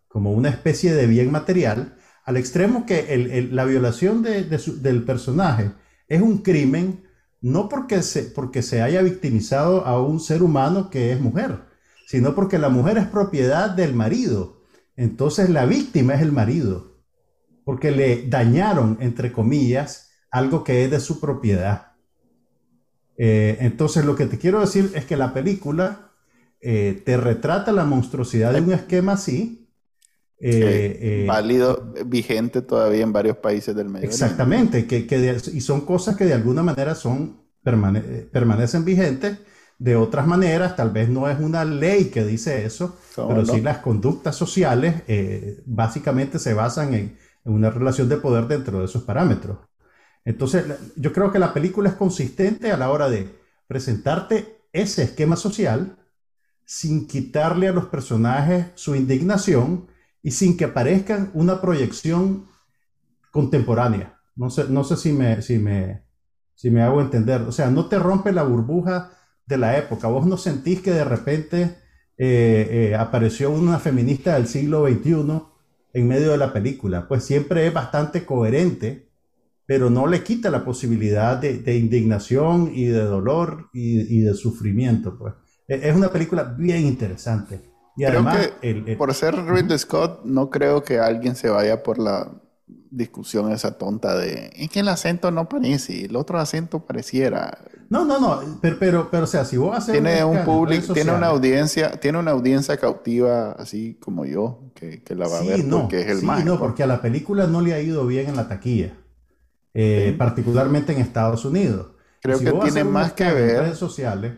como 0.09 0.33
una 0.33 0.49
especie 0.49 0.93
de 0.93 1.07
bien 1.07 1.31
material, 1.31 1.95
al 2.25 2.35
extremo 2.35 2.85
que 2.85 3.47
la 3.51 3.63
violación 3.63 4.21
del 4.21 5.03
personaje 5.05 5.71
es 6.09 6.21
un 6.21 6.39
crimen 6.39 7.05
no 7.41 7.69
porque 7.69 8.03
se, 8.03 8.23
porque 8.23 8.61
se 8.61 8.81
haya 8.81 9.01
victimizado 9.01 9.85
a 9.85 10.01
un 10.01 10.19
ser 10.19 10.43
humano 10.43 10.89
que 10.89 11.11
es 11.11 11.19
mujer, 11.19 11.63
sino 12.07 12.35
porque 12.35 12.59
la 12.59 12.69
mujer 12.69 12.97
es 12.97 13.07
propiedad 13.07 13.71
del 13.71 13.93
marido. 13.93 14.61
Entonces 14.95 15.49
la 15.49 15.65
víctima 15.65 16.13
es 16.13 16.21
el 16.21 16.31
marido, 16.31 17.01
porque 17.65 17.91
le 17.91 18.27
dañaron, 18.27 18.97
entre 19.01 19.31
comillas, 19.31 20.11
algo 20.29 20.63
que 20.63 20.85
es 20.85 20.91
de 20.91 20.99
su 20.99 21.19
propiedad. 21.19 21.91
Eh, 23.17 23.57
entonces, 23.59 24.05
lo 24.05 24.15
que 24.15 24.25
te 24.25 24.39
quiero 24.39 24.61
decir 24.61 24.91
es 24.95 25.05
que 25.05 25.17
la 25.17 25.33
película 25.33 26.11
eh, 26.59 27.01
te 27.05 27.17
retrata 27.17 27.71
la 27.71 27.85
monstruosidad 27.85 28.53
de 28.53 28.61
un 28.61 28.71
esquema 28.71 29.13
así, 29.13 29.60
eh, 30.43 31.25
válido, 31.27 31.93
vigente 32.05 32.61
todavía 32.61 33.03
en 33.03 33.13
varios 33.13 33.37
países 33.37 33.75
del 33.75 33.89
Medio 33.89 34.07
Exactamente, 34.07 34.87
que, 34.87 35.05
que 35.05 35.37
y 35.53 35.61
son 35.61 35.81
cosas 35.81 36.15
que 36.17 36.25
de 36.25 36.33
alguna 36.33 36.63
manera 36.63 36.95
son 36.95 37.41
permanecen 37.63 38.85
vigentes. 38.85 39.37
De 39.77 39.95
otras 39.95 40.27
maneras, 40.27 40.75
tal 40.75 40.91
vez 40.91 41.09
no 41.09 41.27
es 41.27 41.39
una 41.39 41.65
ley 41.65 42.05
que 42.05 42.23
dice 42.23 42.65
eso, 42.65 42.97
pero 43.15 43.43
sí 43.45 43.61
las 43.61 43.79
conductas 43.79 44.35
sociales 44.35 45.03
básicamente 45.65 46.37
se 46.37 46.53
basan 46.53 46.93
en, 46.93 47.17
en 47.45 47.53
una 47.53 47.69
relación 47.69 48.07
de 48.07 48.17
poder 48.17 48.47
dentro 48.47 48.79
de 48.79 48.85
esos 48.85 49.03
parámetros. 49.03 49.57
Entonces, 50.23 50.65
yo 50.95 51.11
creo 51.13 51.31
que 51.31 51.39
la 51.39 51.53
película 51.53 51.89
es 51.89 51.95
consistente 51.95 52.71
a 52.71 52.77
la 52.77 52.91
hora 52.91 53.09
de 53.09 53.27
presentarte 53.67 54.61
ese 54.71 55.03
esquema 55.03 55.35
social 55.35 55.97
sin 56.65 57.07
quitarle 57.07 57.67
a 57.67 57.73
los 57.73 57.85
personajes 57.85 58.67
su 58.75 58.95
indignación 58.95 59.87
y 60.23 60.31
sin 60.31 60.57
que 60.57 60.67
parezcan 60.67 61.31
una 61.33 61.61
proyección 61.61 62.47
contemporánea. 63.31 64.19
No 64.35 64.49
sé, 64.49 64.65
no 64.69 64.83
sé 64.83 64.97
si, 64.97 65.13
me, 65.13 65.41
si, 65.41 65.59
me, 65.59 66.03
si 66.55 66.69
me 66.69 66.81
hago 66.81 67.01
entender. 67.01 67.41
O 67.41 67.51
sea, 67.51 67.69
no 67.69 67.87
te 67.87 67.99
rompe 67.99 68.31
la 68.31 68.43
burbuja 68.43 69.11
de 69.45 69.57
la 69.57 69.77
época. 69.77 70.07
Vos 70.07 70.25
no 70.25 70.37
sentís 70.37 70.81
que 70.81 70.91
de 70.91 71.03
repente 71.03 71.77
eh, 72.17 72.89
eh, 72.91 72.95
apareció 72.95 73.51
una 73.51 73.79
feminista 73.79 74.35
del 74.35 74.47
siglo 74.47 74.87
XXI 74.87 75.41
en 75.93 76.07
medio 76.07 76.31
de 76.31 76.37
la 76.37 76.53
película. 76.53 77.07
Pues 77.07 77.23
siempre 77.23 77.67
es 77.67 77.73
bastante 77.73 78.25
coherente 78.25 79.11
pero 79.71 79.89
no 79.89 80.05
le 80.05 80.21
quita 80.21 80.49
la 80.49 80.65
posibilidad 80.65 81.37
de, 81.37 81.77
indignación 81.77 82.73
y 82.75 82.87
de 82.87 83.05
dolor 83.05 83.69
y, 83.71 84.19
de 84.19 84.33
sufrimiento. 84.33 85.17
Pues. 85.17 85.33
E, 85.65 85.87
es 85.87 85.95
una 85.95 86.09
película 86.09 86.43
bien 86.43 86.85
interesante. 86.85 87.70
Y 87.95 88.05
además, 88.05 88.51
por 88.97 89.13
ser 89.13 89.35
Ridley 89.35 89.77
Scott, 89.77 90.23
no 90.23 90.49
creo 90.49 90.83
que 90.83 90.99
alguien 90.99 91.35
se 91.35 91.49
vaya 91.49 91.83
por 91.83 91.99
la 91.99 92.31
discusión 92.89 93.51
esa 93.51 93.77
tonta 93.77 94.17
de 94.17 94.51
es 94.53 94.69
que 94.69 94.81
el 94.81 94.89
acento 94.89 95.31
no 95.31 95.47
parece, 95.47 96.05
el 96.05 96.15
otro 96.15 96.39
acento 96.39 96.85
pareciera. 96.85 97.57
No, 97.89 98.05
no, 98.05 98.19
no, 98.19 98.59
pero, 98.61 98.77
pero, 98.79 99.09
pero 99.09 99.23
o 99.23 99.27
sea, 99.27 99.45
si 99.45 99.57
vos 99.57 99.77
haces 99.77 99.93
tiene 99.93 100.23
un, 100.23 100.43
público, 100.43 100.93
tiene 100.93 101.13
una 101.13 101.27
audiencia, 101.27 101.91
tiene 101.99 102.19
una 102.19 102.31
audiencia 102.31 102.77
cautiva 102.77 103.53
así 103.53 103.97
como 104.01 104.25
yo 104.25 104.71
que, 104.75 105.01
la 105.15 105.27
va 105.27 105.39
a 105.39 105.43
ver 105.43 105.65
porque 105.69 106.01
es 106.01 106.07
el 106.07 106.19
sí, 106.19 106.25
No, 106.45 106.59
porque 106.59 106.83
a 106.83 106.87
la 106.87 107.01
película 107.01 107.47
no 107.47 107.61
le 107.61 107.73
ha 107.73 107.81
ido 107.81 108.05
bien 108.05 108.29
en 108.29 108.35
la 108.35 108.47
taquilla. 108.47 108.93
Eh, 109.73 110.13
particularmente 110.17 110.91
en 110.91 110.99
Estados 110.99 111.45
Unidos. 111.45 111.91
Creo 112.21 112.39
que 112.39 112.51
tiene 112.51 112.83
más 112.83 113.13
que 113.13 113.23
ver. 113.23 113.55
En 113.55 113.61
redes 113.63 113.77
sociales, 113.77 114.33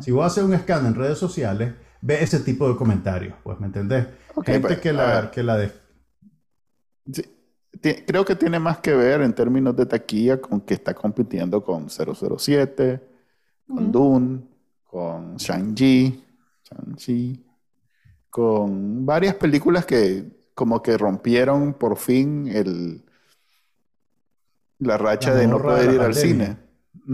si 0.00 0.10
vos 0.10 0.26
haces 0.26 0.42
un 0.42 0.58
scan 0.58 0.86
en 0.86 0.94
redes 0.94 1.18
sociales, 1.18 1.74
ve 2.00 2.22
ese 2.22 2.40
tipo 2.40 2.68
de 2.68 2.76
comentarios, 2.76 3.34
pues, 3.42 3.58
¿me 3.60 3.66
entendés? 3.66 4.06
Gente 4.44 4.60
pues, 4.60 4.80
que, 4.80 4.92
la, 4.92 5.30
que 5.30 5.42
la 5.42 5.70
creo 7.80 8.24
que 8.24 8.36
tiene 8.36 8.58
más 8.58 8.78
que 8.78 8.94
ver 8.94 9.22
en 9.22 9.32
términos 9.32 9.76
de 9.76 9.86
taquilla 9.86 10.40
con 10.40 10.60
que 10.60 10.74
está 10.74 10.94
compitiendo 10.94 11.62
con 11.62 11.88
007, 11.88 13.00
con 13.66 13.92
Dune, 13.92 14.42
con 14.84 15.36
Shang-Chi, 15.36 16.24
con 18.30 19.06
varias 19.06 19.34
películas 19.34 19.84
que 19.86 20.50
como 20.54 20.82
que 20.82 20.98
rompieron 20.98 21.74
por 21.74 21.96
fin 21.96 22.48
el, 22.48 23.04
la 24.78 24.98
racha 24.98 25.34
de 25.34 25.46
no 25.46 25.60
poder 25.60 25.94
ir 25.94 26.00
al 26.00 26.14
cine. 26.14 26.56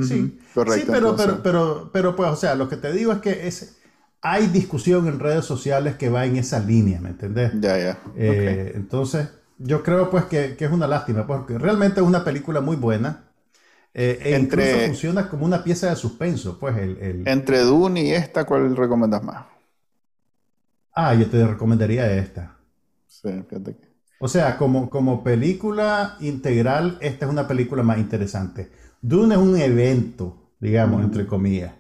Sí, 0.03 0.39
correcto. 0.55 0.87
Sí, 0.87 0.91
pero, 0.91 1.15
pero, 1.15 1.43
pero, 1.43 1.91
pero, 1.93 2.17
pues, 2.17 2.31
o 2.31 2.37
sea, 2.37 2.55
lo 2.55 2.69
que 2.69 2.77
te 2.77 2.93
digo 2.93 3.13
es 3.13 3.19
que 3.21 3.47
es, 3.47 3.79
hay 4.27 4.47
discusión 4.47 5.07
en 5.07 5.21
redes 5.21 5.45
sociales 5.45 5.97
que 5.97 6.09
va 6.09 6.25
en 6.25 6.37
esa 6.37 6.59
línea, 6.59 6.99
¿me 6.99 7.11
entendés? 7.11 7.53
Ya, 7.61 7.77
ya. 7.79 7.99
Eh, 8.17 8.73
entonces, 8.75 9.29
yo 9.59 9.83
creo 9.83 10.09
pues 10.09 10.25
que, 10.25 10.57
es 10.59 10.71
una 10.71 10.87
lástima, 10.87 11.27
porque 11.27 11.59
realmente 11.59 12.01
es 12.01 12.07
una 12.07 12.25
película 12.25 12.63
muy 12.63 12.77
buena. 12.77 13.25
Eh, 13.93 14.19
e 14.23 14.35
entre, 14.35 14.63
incluso 14.65 14.87
funciona 14.87 15.29
como 15.29 15.45
una 15.45 15.63
pieza 15.63 15.91
de 15.91 15.97
suspenso, 15.97 16.59
pues 16.59 16.75
el, 16.79 17.29
Entre 17.29 17.61
Dune 17.61 18.03
y 18.03 18.13
esta, 18.13 18.45
¿cuál 18.47 18.75
recomiendas 18.75 19.23
más? 19.23 19.45
Ah, 20.95 21.15
yo 21.15 21.29
te 21.29 21.47
recomendaría 21.47 22.11
esta. 22.17 22.57
Sí, 23.07 23.29
fíjate 23.47 23.77
que... 23.77 23.95
O 24.21 24.29
sea, 24.29 24.57
como, 24.57 24.89
como 24.89 25.23
película 25.23 26.17
integral, 26.21 26.97
esta 27.03 27.27
es 27.27 27.31
una 27.31 27.47
película 27.47 27.83
más 27.83 27.99
interesante. 27.99 28.71
Dune 29.03 29.35
es 29.35 29.41
un 29.41 29.59
evento, 29.59 30.51
digamos, 30.61 31.05
entre 31.05 31.27
comillas. 31.27 31.75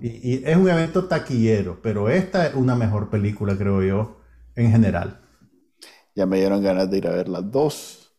Y, 0.00 0.44
es 0.44 0.56
un 0.56 0.68
evento 0.68 1.06
taquillero, 1.06 1.80
pero 1.82 2.08
esta 2.08 2.46
es 2.46 2.54
una 2.54 2.74
mejor 2.74 3.10
película, 3.10 3.56
creo 3.56 3.82
yo, 3.82 4.20
en 4.54 4.70
general. 4.70 5.20
Ya 6.14 6.26
me 6.26 6.38
dieron 6.38 6.62
ganas 6.62 6.90
de 6.90 6.98
ir 6.98 7.06
a 7.08 7.10
ver 7.10 7.28
las 7.28 7.50
dos. 7.50 8.14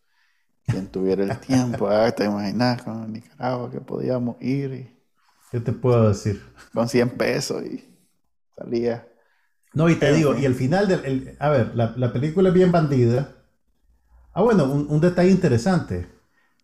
Quien 0.66 0.86
tuviera 0.88 1.24
el 1.24 1.38
tiempo, 1.38 1.88
ah, 1.88 2.10
te 2.12 2.26
imaginas 2.26 2.82
con 2.82 3.12
Nicaragua 3.12 3.70
que 3.70 3.80
podíamos 3.80 4.36
ir. 4.40 4.72
Y... 4.72 4.98
¿Qué 5.50 5.60
te 5.60 5.72
puedo 5.72 6.08
decir? 6.08 6.42
Con 6.74 6.88
100 6.88 7.10
pesos 7.10 7.64
y 7.64 7.84
salía. 8.54 9.08
No, 9.72 9.88
y 9.88 9.96
te 9.96 10.12
digo, 10.12 10.36
y 10.36 10.44
el 10.44 10.54
final 10.54 10.86
del. 10.86 11.36
a 11.38 11.48
ver, 11.48 11.74
la, 11.74 11.94
la 11.96 12.12
película 12.12 12.50
es 12.50 12.54
bien 12.54 12.70
bandida 12.70 13.38
Ah, 14.38 14.42
bueno, 14.42 14.66
un, 14.66 15.00
detalle 15.00 15.32
interesante. 15.32 16.06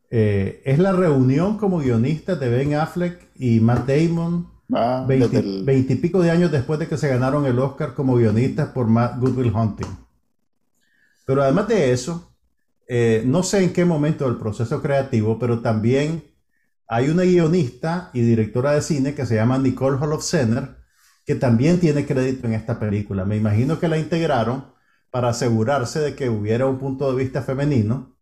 Eh, 0.09 0.63
es 0.65 0.79
la 0.79 0.93
reunión 0.93 1.59
como 1.59 1.79
guionista 1.79 2.37
de 2.37 2.49
Ben 2.49 2.75
Affleck 2.75 3.31
y 3.35 3.59
Matt 3.59 3.89
Damon 3.89 4.49
ah, 4.73 5.05
veintipico 5.07 6.23
de 6.23 6.31
años 6.31 6.51
después 6.51 6.79
de 6.79 6.89
que 6.89 6.97
se 6.97 7.09
ganaron 7.09 7.47
el 7.47 7.59
Oscar 7.59 7.95
como 7.95 8.17
guionistas 8.17 8.69
por 8.69 8.87
Matt 8.87 9.19
Goodwill 9.19 9.53
Hunting. 9.55 9.97
Pero 11.27 11.43
además 11.43 11.69
de 11.69 11.93
eso, 11.93 12.35
eh, 12.87 13.23
no 13.27 13.43
sé 13.43 13.65
en 13.65 13.73
qué 13.73 13.85
momento 13.85 14.27
del 14.27 14.37
proceso 14.37 14.83
creativo, 14.83 15.39
pero 15.39 15.61
también 15.61 16.25
hay 16.87 17.09
una 17.09 17.23
guionista 17.23 18.11
y 18.13 18.21
directora 18.21 18.73
de 18.73 18.83
cine 18.83 19.15
que 19.15 19.27
se 19.27 19.37
llama 19.37 19.59
Nicole 19.59 19.97
Holofcener, 19.97 20.77
que 21.25 21.35
también 21.35 21.81
tiene 21.81 22.05
crédito 22.05 22.47
en 22.47 22.53
esta 22.53 22.79
película. 22.79 23.25
Me 23.25 23.37
imagino 23.37 23.79
que 23.79 23.89
la 23.89 23.99
integraron 23.99 24.67
para 25.11 25.31
asegurarse 25.31 26.01
de 26.01 26.15
que 26.15 26.29
hubiera 26.29 26.67
un 26.67 26.79
punto 26.79 27.11
de 27.11 27.23
vista 27.23 27.43
femenino, 27.43 28.17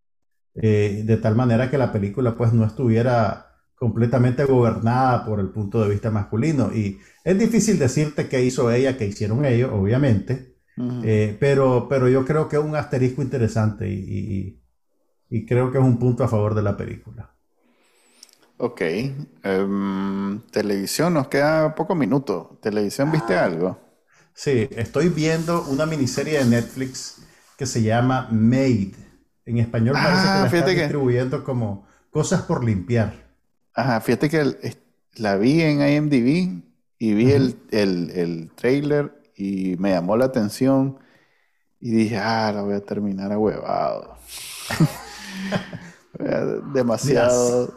eh, 0.54 1.02
de 1.04 1.16
tal 1.16 1.34
manera 1.34 1.70
que 1.70 1.78
la 1.78 1.90
película 1.90 2.36
pues 2.36 2.52
no 2.52 2.64
estuviera 2.64 3.51
completamente 3.82 4.44
gobernada 4.44 5.24
por 5.24 5.40
el 5.40 5.48
punto 5.48 5.82
de 5.82 5.90
vista 5.90 6.08
masculino. 6.08 6.72
Y 6.72 7.00
es 7.24 7.36
difícil 7.36 7.80
decirte 7.80 8.28
qué 8.28 8.40
hizo 8.44 8.70
ella, 8.70 8.96
qué 8.96 9.06
hicieron 9.06 9.44
ellos, 9.44 9.72
obviamente, 9.74 10.54
eh, 11.02 11.36
pero, 11.40 11.88
pero 11.88 12.08
yo 12.08 12.24
creo 12.24 12.48
que 12.48 12.54
es 12.54 12.62
un 12.62 12.76
asterisco 12.76 13.22
interesante 13.22 13.88
y, 13.88 14.60
creo 15.48 15.72
que 15.72 15.78
es 15.78 15.84
un 15.84 15.98
punto 15.98 16.22
a 16.22 16.28
favor 16.28 16.54
de 16.54 16.62
la 16.62 16.76
película. 16.76 17.34
Ok. 18.58 18.82
Em, 18.82 20.40
televisión, 20.52 21.14
nos 21.14 21.26
queda 21.26 21.74
poco 21.74 21.96
minuto. 21.96 22.60
¿Televisión 22.62 23.10
viste 23.10 23.34
ah. 23.34 23.46
algo? 23.46 23.80
Sí, 24.32 24.68
estoy 24.76 25.08
viendo 25.08 25.64
una 25.64 25.86
miniserie 25.86 26.38
de 26.38 26.44
Netflix 26.44 27.20
que 27.58 27.66
se 27.66 27.82
llama 27.82 28.28
Made. 28.30 28.92
En 29.44 29.58
español 29.58 29.94
parece 29.94 30.22
que 30.22 30.28
la 30.28 30.42
ah, 30.42 30.46
está 30.46 30.70
distribuyendo 30.70 31.42
como 31.42 31.88
cosas 32.12 32.42
por 32.42 32.62
limpiar. 32.62 33.21
Ajá, 33.74 34.00
fíjate 34.00 34.28
que 34.28 34.76
la 35.16 35.36
vi 35.36 35.62
en 35.62 35.80
IMDb 35.80 36.62
y 36.98 37.14
vi 37.14 37.32
el, 37.32 37.56
el, 37.70 38.50
trailer 38.54 39.22
y 39.36 39.76
me 39.78 39.90
llamó 39.90 40.16
la 40.16 40.26
atención 40.26 40.98
y 41.80 41.90
dije, 41.90 42.18
ah, 42.18 42.52
la 42.54 42.62
voy 42.62 42.74
a 42.74 42.84
terminar 42.84 43.32
a 43.32 43.38
huevado. 43.38 44.16
demasiado. 46.74 47.74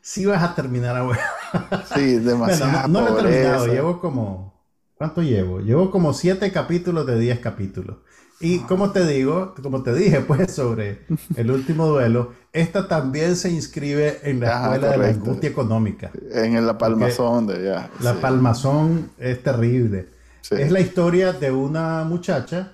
sí, 0.00 0.26
vas 0.26 0.42
a 0.42 0.54
terminar 0.54 0.96
a 0.96 1.06
huevado. 1.06 1.84
sí, 1.94 2.14
demasiado. 2.18 2.88
no, 2.88 3.02
lo 3.02 3.18
he 3.18 3.22
terminado, 3.22 3.66
llevo 3.66 4.00
como 4.00 4.58
¿Cuánto 4.98 5.22
llevo? 5.22 5.60
Llevo 5.60 5.92
como 5.92 6.12
siete 6.12 6.50
capítulos 6.50 7.06
de 7.06 7.20
diez 7.20 7.38
capítulos. 7.38 7.98
Y 8.40 8.60
como 8.60 8.90
te 8.92 9.06
digo, 9.06 9.54
como 9.62 9.82
te 9.82 9.94
dije, 9.94 10.20
pues 10.26 10.52
sobre 10.52 11.06
el 11.36 11.50
último 11.50 11.86
duelo, 11.86 12.32
esta 12.52 12.86
también 12.88 13.36
se 13.36 13.50
inscribe 13.50 14.20
en 14.22 14.40
la 14.40 14.62
escuela 14.62 14.90
de 14.92 14.98
la 14.98 15.08
angustia 15.08 15.50
económica. 15.50 16.10
En 16.32 16.66
la 16.66 16.78
palmazón 16.78 17.46
de 17.46 17.64
ya. 17.64 17.90
La 18.00 18.14
palmazón 18.14 19.10
es 19.18 19.42
terrible. 19.42 20.08
Es 20.50 20.70
la 20.70 20.80
historia 20.80 21.32
de 21.32 21.50
una 21.50 22.04
muchacha 22.04 22.72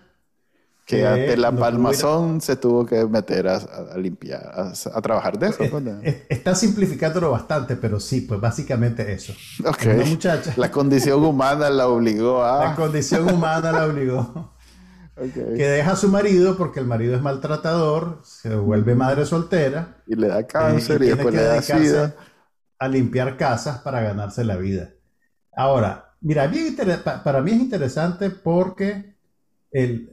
que, 0.87 1.07
ante 1.07 1.37
la 1.39 1.51
palmazón 1.51 2.43
se 2.43 2.57
tuvo 2.57 2.85
que 2.85 3.07
meter 3.07 3.49
a, 3.49 3.97
limpiar, 3.97 4.53
a, 4.55 5.01
trabajar 5.01 5.39
de 5.39 5.49
eso. 5.49 5.65
Pues, 5.71 5.83
está 6.29 6.55
simplificándolo 6.55 7.31
bastante, 7.31 7.75
pero 7.77 7.99
sí, 7.99 8.21
pues 8.21 8.39
básicamente 8.39 9.11
eso. 9.11 9.33
Una 9.61 10.05
muchacha. 10.05 10.53
La 10.57 10.71
condición 10.71 11.25
humana 11.25 11.71
la 11.71 11.89
obligó 11.89 12.45
a. 12.45 12.67
La 12.67 12.77
condición 12.77 13.33
humana 13.33 13.73
la 13.73 13.87
obligó. 13.87 14.51
Que 15.17 15.69
deja 15.69 15.93
a 15.93 15.97
su 15.97 16.09
marido 16.09 16.57
porque 16.57 16.81
el 16.81 16.87
marido 16.87 17.15
es 17.15 17.23
maltratador, 17.23 18.21
se 18.25 18.55
vuelve 18.57 18.95
madre 18.95 19.25
soltera. 19.25 20.03
Y 20.07 20.17
le 20.17 20.29
da 20.29 20.47
cáncer 20.47 21.03
y, 21.03 21.07
después 21.07 21.35
le 21.35 21.43
da 21.43 21.63
sida. 21.63 22.15
A 22.79 22.89
limpiar 22.89 23.37
casas 23.37 23.79
para 23.79 24.01
ganarse 24.01 24.45
la 24.45 24.57
vida. 24.57 24.91
Ahora, 25.57 26.17
mira, 26.21 26.51
para 27.23 27.41
mí 27.41 27.53
es 27.53 27.61
interesante 27.61 28.31
porque 28.31 29.15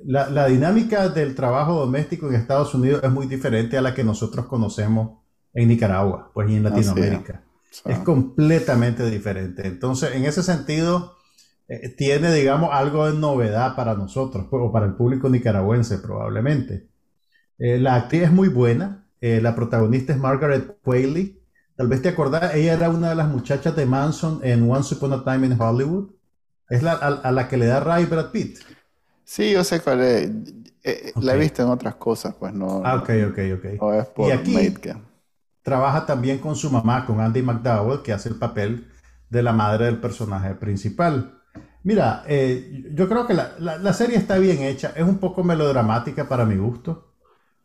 la, 0.05 0.29
la, 0.29 0.47
dinámica 0.47 1.09
del 1.09 1.35
trabajo 1.35 1.79
doméstico 1.79 2.27
en 2.27 2.35
Estados 2.35 2.73
Unidos 2.75 3.01
es 3.03 3.11
muy 3.11 3.27
diferente 3.27 3.77
a 3.77 3.81
la 3.81 3.93
que 3.93 4.03
nosotros 4.03 4.45
conocemos 4.45 5.19
en 5.53 5.67
Nicaragua, 5.67 6.31
pues 6.33 6.49
y 6.49 6.55
en 6.55 6.63
Latinoamérica. 6.63 7.43
Es 7.85 7.99
completamente 7.99 9.09
diferente. 9.09 9.65
Entonces, 9.65 10.15
en 10.15 10.25
ese 10.25 10.43
sentido, 10.43 11.15
eh, 11.71 11.87
tiene, 11.87 12.33
digamos, 12.33 12.69
algo 12.73 13.09
de 13.09 13.17
novedad 13.17 13.77
para 13.77 13.93
nosotros, 13.95 14.45
pues, 14.49 14.61
o 14.61 14.73
para 14.73 14.87
el 14.87 14.93
público 14.95 15.29
nicaragüense 15.29 15.99
probablemente. 15.99 16.89
Eh, 17.57 17.79
la 17.79 17.95
actriz 17.95 18.23
es 18.23 18.31
muy 18.31 18.49
buena. 18.49 19.07
Eh, 19.21 19.39
la 19.39 19.55
protagonista 19.55 20.11
es 20.11 20.19
Margaret 20.19 20.79
Qualley. 20.83 21.41
Tal 21.77 21.87
vez 21.87 22.01
te 22.01 22.09
acordás, 22.09 22.55
ella 22.55 22.73
era 22.73 22.89
una 22.89 23.11
de 23.11 23.15
las 23.15 23.29
muchachas 23.29 23.73
de 23.73 23.85
Manson 23.85 24.41
en 24.43 24.69
Once 24.69 24.93
Upon 24.93 25.13
a 25.13 25.23
Time 25.23 25.47
in 25.47 25.61
Hollywood. 25.61 26.09
Es 26.69 26.83
la, 26.83 26.91
a, 26.91 27.31
la 27.31 27.47
que 27.47 27.55
le 27.55 27.67
da 27.67 27.79
Ray 27.79 28.03
Brad 28.03 28.31
Pitt. 28.31 28.59
Sí, 29.23 29.53
yo 29.53 29.63
sé 29.63 29.79
cuál 29.79 30.01
es. 30.01 30.29
La 31.21 31.35
he 31.35 31.37
visto 31.37 31.63
en 31.63 31.69
otras 31.69 31.95
cosas, 31.95 32.35
pues 32.37 32.53
no. 32.53 32.81
Ah, 32.83 32.95
ok, 32.95 33.09
ok, 33.29 33.39
ok. 33.55 34.27
y 34.27 34.31
aquí 34.31 34.73
trabaja 35.61 36.05
también 36.05 36.39
con 36.39 36.57
su 36.57 36.69
mamá, 36.69 37.05
con 37.05 37.21
Andy 37.21 37.41
McDowell, 37.41 38.01
que 38.01 38.11
hace 38.11 38.27
el 38.27 38.35
papel 38.35 38.91
de 39.29 39.41
la 39.41 39.53
madre 39.53 39.85
del 39.85 40.01
personaje 40.01 40.53
principal. 40.55 41.40
Mira, 41.83 42.23
eh, 42.27 42.91
yo 42.93 43.09
creo 43.09 43.25
que 43.25 43.33
la, 43.33 43.93
serie 43.93 44.17
está 44.17 44.37
bien 44.37 44.61
hecha, 44.61 44.93
es 44.95 45.03
un 45.03 45.17
poco 45.17 45.43
melodramática 45.43 46.27
para 46.29 46.45
mi 46.45 46.55
gusto, 46.55 47.15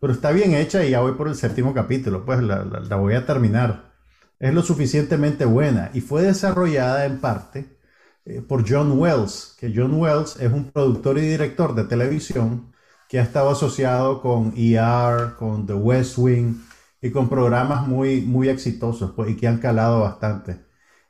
pero 0.01 0.13
está 0.13 0.31
bien 0.33 0.55
hecha 0.55 0.85
y 0.85 0.91
ya 0.91 1.01
voy 1.01 1.13
por 1.13 1.29
el 1.29 1.35
séptimo 1.35 1.75
capítulo, 1.75 2.25
pues 2.25 2.41
la, 2.43 2.97
voy 2.97 3.15
a 3.15 3.27
terminar. 3.27 3.93
Es 4.39 4.55
lo 4.55 4.63
suficientemente 4.63 5.45
buena 5.45 5.91
y 5.95 6.01
fue 6.01 6.23
desarrollada 6.23 7.05
en 7.07 7.21
parte 7.21 7.79
eh, 8.25 8.43
por 8.43 8.69
John 8.69 8.99
Wells, 8.99 9.57
que 9.59 9.73
John 9.75 9.95
Wells 9.95 10.37
es 10.41 10.53
un 10.53 10.71
productor 10.71 11.19
y 11.19 11.23
director 11.23 11.75
de 11.75 11.85
televisión 11.85 12.73
que 13.09 13.19
ha 13.21 13.23
estado 13.23 13.51
asociado 13.51 14.21
con 14.23 14.55
ER, 14.57 15.37
con 15.39 15.67
The 15.67 15.75
West 15.75 16.19
Wing 16.19 16.55
y 17.03 17.11
con 17.11 17.29
programas 17.29 17.87
muy, 17.87 18.23
muy 18.23 18.49
exitosos 18.49 19.13
pues, 19.15 19.31
y 19.31 19.37
que 19.37 19.49
han 19.49 19.59
calado 19.59 20.01
bastante. 20.01 20.66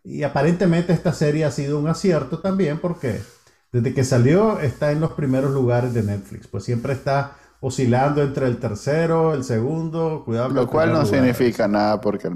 Y 0.06 0.22
aparentemente 0.22 0.92
esta 0.92 1.12
serie 1.12 1.44
ha 1.44 1.50
sido 1.50 1.80
un 1.80 1.88
acierto 1.88 2.38
también 2.38 2.78
porque 2.78 3.20
desde 3.72 3.92
que 3.92 4.04
salió 4.04 4.60
está 4.60 4.92
en 4.92 5.00
los 5.00 5.12
primeros 5.14 5.52
lugares 5.52 5.94
de 5.94 6.04
Netflix. 6.04 6.46
Pues 6.46 6.62
siempre 6.62 6.92
está 6.92 7.36
oscilando 7.58 8.22
entre 8.22 8.46
el 8.46 8.58
tercero, 8.58 9.34
el 9.34 9.42
segundo, 9.42 10.22
cuidado. 10.24 10.50
Lo 10.50 10.68
cual 10.68 10.92
no 10.92 11.04
significa 11.04 11.66
nada 11.66 12.00
porque 12.00 12.28
el 12.28 12.34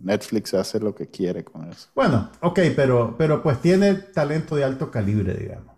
Netflix 0.00 0.54
hace 0.54 0.78
lo 0.78 0.94
que 0.94 1.08
quiere 1.08 1.42
con 1.42 1.68
eso. 1.68 1.88
Bueno, 1.92 2.30
ok, 2.40 2.60
pero, 2.76 3.16
pero 3.18 3.42
pues 3.42 3.60
tiene 3.60 3.94
talento 3.94 4.54
de 4.54 4.62
alto 4.62 4.92
calibre, 4.92 5.34
digamos. 5.34 5.74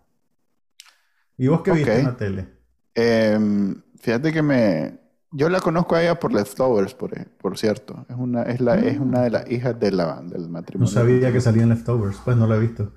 ¿Y 1.38 1.47
vos 1.47 1.62
qué 1.62 1.70
viste 1.72 2.01
en 2.01 2.05
la 2.05 2.16
tele? 2.18 2.49
Em, 2.95 3.82
fíjate 3.99 4.30
que 4.30 4.43
me, 4.43 5.01
yo 5.32 5.48
la 5.48 5.60
conozco 5.60 5.94
a 5.94 6.02
ella 6.02 6.20
por 6.20 6.32
Leftovers, 6.32 6.94
por, 6.94 7.10
por 7.38 7.58
cierto. 7.58 8.04
Es 8.08 8.16
una, 8.16 8.42
es, 8.42 8.60
la, 8.60 8.76
es 8.76 8.98
una 8.98 9.22
de 9.22 9.30
las 9.30 9.50
hijas 9.50 9.78
de 9.80 9.90
la, 9.90 10.20
del 10.22 10.48
matrimonio. 10.48 10.92
No 10.92 11.00
sabía 11.00 11.32
que 11.32 11.40
salía 11.40 11.62
en 11.62 11.70
Leftovers, 11.70 12.18
pues 12.22 12.36
no 12.36 12.46
la 12.46 12.56
he 12.56 12.60
visto. 12.60 12.92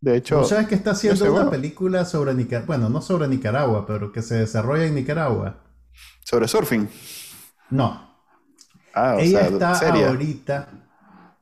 De 0.00 0.16
hecho. 0.16 0.44
sabes 0.44 0.68
que 0.68 0.76
está 0.76 0.92
haciendo 0.92 1.32
una 1.34 1.50
película 1.50 2.04
sobre 2.04 2.32
Nicaragua? 2.32 2.66
Bueno, 2.66 2.88
no 2.88 3.02
sobre 3.02 3.26
Nicaragua, 3.26 3.84
pero 3.84 4.12
que 4.12 4.22
se 4.22 4.36
desarrolla 4.36 4.84
en 4.84 4.94
Nicaragua. 4.94 5.56
¿Sobre 6.24 6.46
surfing? 6.46 6.88
No. 7.70 8.08
Ah, 8.94 9.14
o 9.16 9.18
Ella 9.18 9.48
está 9.48 9.72
ahorita 9.72 10.68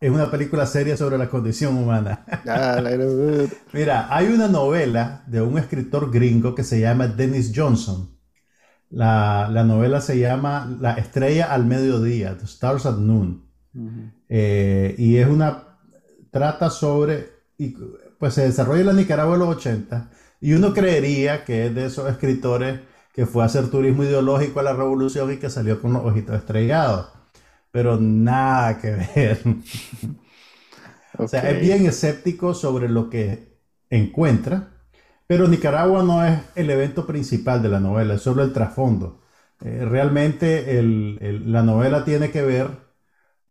en 0.01 0.13
una 0.13 0.31
película 0.31 0.67
seria 0.67 0.97
sobre 0.97 1.19
la 1.19 1.29
condición 1.29 1.77
humana. 1.77 2.25
Ah, 2.49 2.81
Mira, 3.73 4.15
hay 4.15 4.29
una 4.29 4.49
novela 4.49 5.23
de 5.27 5.43
un 5.43 5.59
escritor 5.59 6.11
gringo 6.11 6.55
que 6.55 6.65
se 6.65 6.81
llama 6.81 7.07
Dennis 7.09 7.53
Johnson 7.55 8.16
la, 8.91 9.65
novela 9.65 10.01
se 10.01 10.19
llama 10.19 10.77
La 10.81 10.95
estrella 10.95 11.53
al 11.53 11.67
mediodía, 11.67 12.37
The 12.37 12.45
Stars 12.45 12.87
at 12.87 12.99
Noon. 12.99 13.45
Eh, 14.29 14.95
y 14.97 15.17
es 15.17 15.29
una, 15.29 15.79
trata 16.31 16.71
sobre, 16.71 17.31
y, 17.59 17.77
pues 18.19 18.35
se 18.35 18.43
desarrolla 18.43 18.81
en 18.81 18.87
la 18.87 18.93
Nicaragua 18.93 19.35
de 19.35 19.39
los 19.45 19.57
80, 19.57 20.11
y 20.41 20.53
uno 20.53 20.73
creería 20.73 21.45
que 21.45 21.67
es 21.67 21.75
de 21.75 21.87
esos 21.87 22.09
escritores 22.11 22.81
que 23.13 23.27
fue 23.27 23.43
a 23.43 23.47
hacer 23.47 23.71
turismo 23.71 24.05
ideológico 24.05 24.61
a 24.61 24.63
la 24.63 24.75
revolución 24.75 25.33
y 25.33 25.39
que 25.39 25.49
salió 25.49 25.81
con 25.81 25.95
los 25.95 26.05
ojitos 26.05 26.37
estrellados. 26.37 27.09
Pero 27.71 27.99
nada 27.99 28.79
que 28.79 28.91
ver. 28.91 29.43
O 31.19 31.27
sea, 31.27 31.49
es 31.49 31.63
bien 31.63 31.87
escéptico 31.87 32.53
sobre 32.53 32.91
lo 32.91 33.09
que 33.09 33.59
encuentra 33.89 34.76
pero 35.27 35.49
Nicaragua 35.49 36.03
no 36.03 36.25
es 36.25 36.41
el 36.55 36.71
evento 36.71 37.07
principal 37.07 37.63
de 37.63 37.69
la 37.69 37.81
novela, 37.81 38.15
es 38.15 38.23
solo 38.23 38.43
el 38.43 38.53
trasfondo. 38.53 39.23
Eh, 39.61 39.85
realmente 39.85 40.83
la 40.83 41.63
novela 41.63 42.05
tiene 42.05 42.31
que 42.31 42.43
ver 42.43 42.69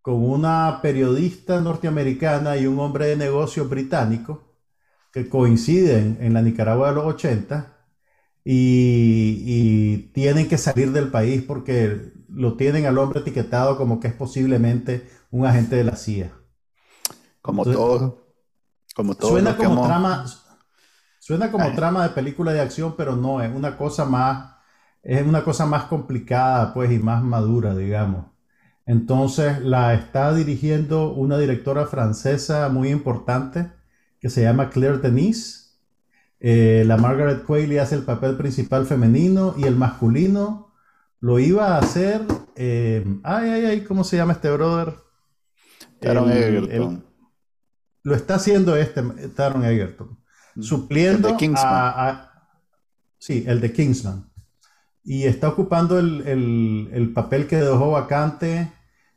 con 0.01 0.23
una 0.23 0.79
periodista 0.81 1.59
norteamericana 1.61 2.57
y 2.57 2.67
un 2.67 2.79
hombre 2.79 3.07
de 3.07 3.17
negocios 3.17 3.67
británico 3.67 4.55
que 5.11 5.27
coinciden 5.27 6.17
en 6.21 6.33
la 6.33 6.41
Nicaragua 6.41 6.89
de 6.89 6.95
los 6.95 7.05
80 7.05 7.75
y, 8.43 10.11
tienen 10.13 10.47
que 10.47 10.57
salir 10.57 10.91
del 10.91 11.09
país 11.09 11.41
porque 11.41 12.13
lo 12.29 12.55
tienen 12.55 12.85
al 12.85 12.97
hombre 12.99 13.21
etiquetado 13.21 13.77
como 13.77 13.99
que 13.99 14.07
es 14.07 14.13
posiblemente 14.13 15.09
un 15.31 15.45
agente 15.45 15.75
de 15.75 15.83
la 15.83 15.95
CIA. 15.95 16.31
Como 17.41 17.63
todo. 17.63 18.27
Como 18.95 19.15
todo. 19.15 19.31
Suena 19.31 19.57
como 19.57 19.85
trama 19.85 20.25
Suena 21.25 21.51
como 21.51 21.73
trama 21.73 22.03
de 22.03 22.13
película 22.13 22.53
de 22.53 22.61
acción, 22.61 22.93
pero 22.95 23.15
no, 23.15 23.41
es 23.41 23.51
una 23.51 23.77
cosa 23.77 24.05
más, 24.05 24.57
es 25.01 25.25
una 25.25 25.43
cosa 25.43 25.65
más 25.65 25.85
complicada, 25.85 26.71
pues, 26.71 26.91
y 26.91 26.99
más 26.99 27.23
madura, 27.23 27.75
digamos. 27.75 28.27
Entonces 28.85 29.59
la 29.63 29.95
está 29.95 30.35
dirigiendo 30.35 31.13
una 31.13 31.39
directora 31.39 31.87
francesa 31.87 32.69
muy 32.69 32.89
importante 32.89 33.71
que 34.19 34.29
se 34.29 34.43
llama 34.43 34.69
Claire 34.69 34.99
Denis. 34.99 35.81
Eh, 36.39 36.83
la 36.85 36.95
Margaret 36.95 37.43
Qualley 37.43 37.79
hace 37.79 37.95
el 37.95 38.03
papel 38.03 38.37
principal 38.37 38.85
femenino 38.85 39.55
y 39.57 39.63
el 39.63 39.75
masculino 39.75 40.75
lo 41.21 41.39
iba 41.39 41.73
a 41.73 41.79
hacer. 41.79 42.21
Eh, 42.55 43.03
ay, 43.23 43.49
ay, 43.49 43.65
ay, 43.65 43.81
¿cómo 43.81 44.03
se 44.03 44.17
llama 44.17 44.33
este 44.33 44.51
brother? 44.51 44.93
Taron 45.99 46.31
Egerton. 46.31 47.03
lo 48.03 48.13
está 48.13 48.35
haciendo 48.35 48.75
este, 48.75 49.01
Taron 49.29 49.65
Egerton 49.65 50.23
supliendo 50.59 51.29
el 51.29 51.37
de 51.37 51.53
a, 51.57 52.31
Sí, 53.17 53.43
el 53.47 53.59
de 53.59 53.73
Kingsman. 53.73 54.29
Y 55.03 55.23
está 55.23 55.49
ocupando 55.49 55.99
el, 55.99 57.11
papel 57.13 57.47
que 57.47 57.57
dejó 57.57 57.91
vacante 57.91 58.71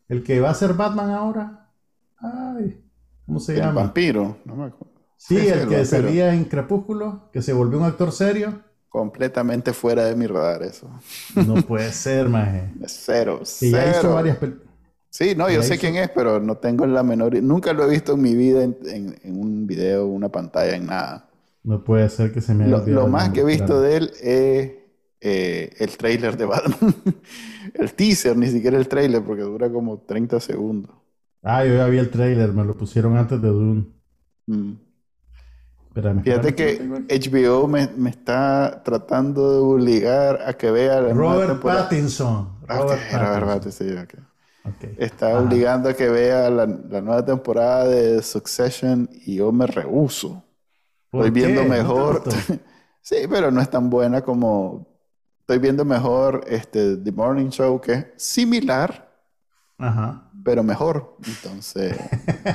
el 0.09 0.23
que 0.23 0.41
va 0.41 0.51
a 0.51 0.55
ser 0.55 0.75
Batman 0.75 1.11
ahora. 1.11 1.71
Ay, 2.19 2.83
¿cómo 3.27 3.41
se 3.41 3.57
llama? 3.57 3.69
El 3.69 3.75
vampiro, 3.75 4.39
no 4.45 4.57
me 4.57 4.65
acuerdo. 4.67 4.95
Sí, 5.17 5.37
el, 5.37 5.69
que 5.69 5.85
salía 5.85 6.33
en 6.33 6.45
Crepúsculo, 6.45 7.31
que 7.33 7.43
se 7.43 7.53
volvió 7.53 7.79
un 7.79 7.85
actor 7.85 8.13
serio. 8.13 8.63
Completamente 8.89 9.73
fuera 9.73 10.05
de 10.05 10.17
mi 10.17 10.27
radar 10.27 10.63
eso. 10.63 10.89
No 11.35 11.57
puede 11.57 11.93
ser, 11.93 12.29
maje. 12.29 12.73
Cero, 12.87 13.41
cero. 13.45 13.79
ya 13.79 13.91
hizo 13.91 14.15
varias 14.15 14.39
Sí, 15.11 15.35
no, 15.35 15.51
yo 15.51 15.63
sé 15.63 15.79
quién 15.79 15.97
es, 15.97 16.11
pero 16.11 16.39
no 16.41 16.57
tengo 16.59 16.87
la 16.87 17.03
menor... 17.03 17.43
Nunca 17.43 17.73
lo 17.73 17.85
he 17.85 17.91
visto 17.91 18.13
en 18.13 18.23
mi 18.23 18.35
vida 18.35 18.63
en, 18.63 18.77
en 19.23 19.41
un 19.41 19.67
video, 19.67 20.07
una 20.07 20.29
pantalla, 20.29 20.77
en 20.77 20.87
nada. 20.87 21.28
No 21.69 21.85
puede 21.85 22.09
ser 22.09 22.33
que 22.33 22.41
se 22.41 22.55
me 22.55 22.65
haya 22.65 22.79
Lo, 22.79 22.87
lo 22.87 23.09
más 23.09 23.29
que 23.29 23.41
he 23.41 23.45
visto 23.45 23.83
de 23.83 23.97
él 23.99 24.11
es 24.23 24.73
eh, 25.21 25.77
el 25.79 25.99
trailer 25.99 26.35
de 26.39 26.47
Batman. 26.47 26.95
el 27.75 27.93
teaser, 27.93 28.39
ni 28.39 28.47
siquiera 28.47 28.79
el 28.79 28.89
trailer, 28.89 29.23
porque 29.23 29.43
dura 29.43 29.69
como 29.69 29.99
30 29.99 30.41
segundos. 30.41 30.97
Ah, 31.43 31.67
yo 31.67 31.75
ya 31.75 31.87
vi 31.89 31.99
el 31.99 32.09
trailer, 32.09 32.55
me 32.55 32.65
lo 32.65 32.75
pusieron 32.75 33.19
antes 33.19 33.43
de 33.43 33.49
Dune. 33.49 33.85
Mm. 34.47 34.73
Fíjate 36.25 36.55
que 36.55 36.81
HBO 36.81 37.69
me, 37.69 37.87
me, 37.99 38.09
está 38.09 38.83
tratando 38.83 39.53
de 39.53 39.59
obligar 39.59 40.41
a 40.47 40.55
que 40.55 40.71
vea 40.71 41.03
la 41.03 41.13
Robert 41.13 41.61
Pattinson. 41.61 42.49
Ah, 42.67 42.79
Robert 42.79 43.45
Pattinson. 43.45 44.09
okay. 44.65 44.95
Está 44.97 45.39
obligando 45.39 45.91
a 45.91 45.93
que 45.93 46.09
vea 46.09 46.49
la, 46.49 46.65
la, 46.65 47.01
nueva 47.03 47.23
temporada 47.27 47.87
de 47.89 48.23
Succession 48.23 49.11
y 49.27 49.35
yo 49.35 49.53
me 49.53 49.67
rehuso. 49.67 50.45
Estoy 51.13 51.31
viendo 51.31 51.65
mejor. 51.65 52.23
sí, 53.01 53.17
pero 53.29 53.51
no 53.51 53.61
es 53.61 53.71
tan 53.71 53.89
buena 53.89 54.23
como. 54.23 54.87
Estoy 55.41 55.59
viendo 55.59 55.85
mejor 55.85 56.45
este 56.47 56.99
The 56.99 57.11
Morning 57.11 57.49
Show, 57.49 57.81
que 57.81 57.93
es 57.93 58.07
similar, 58.17 59.11
pero 60.45 60.63
mejor. 60.63 61.17
Entonces. 61.27 61.97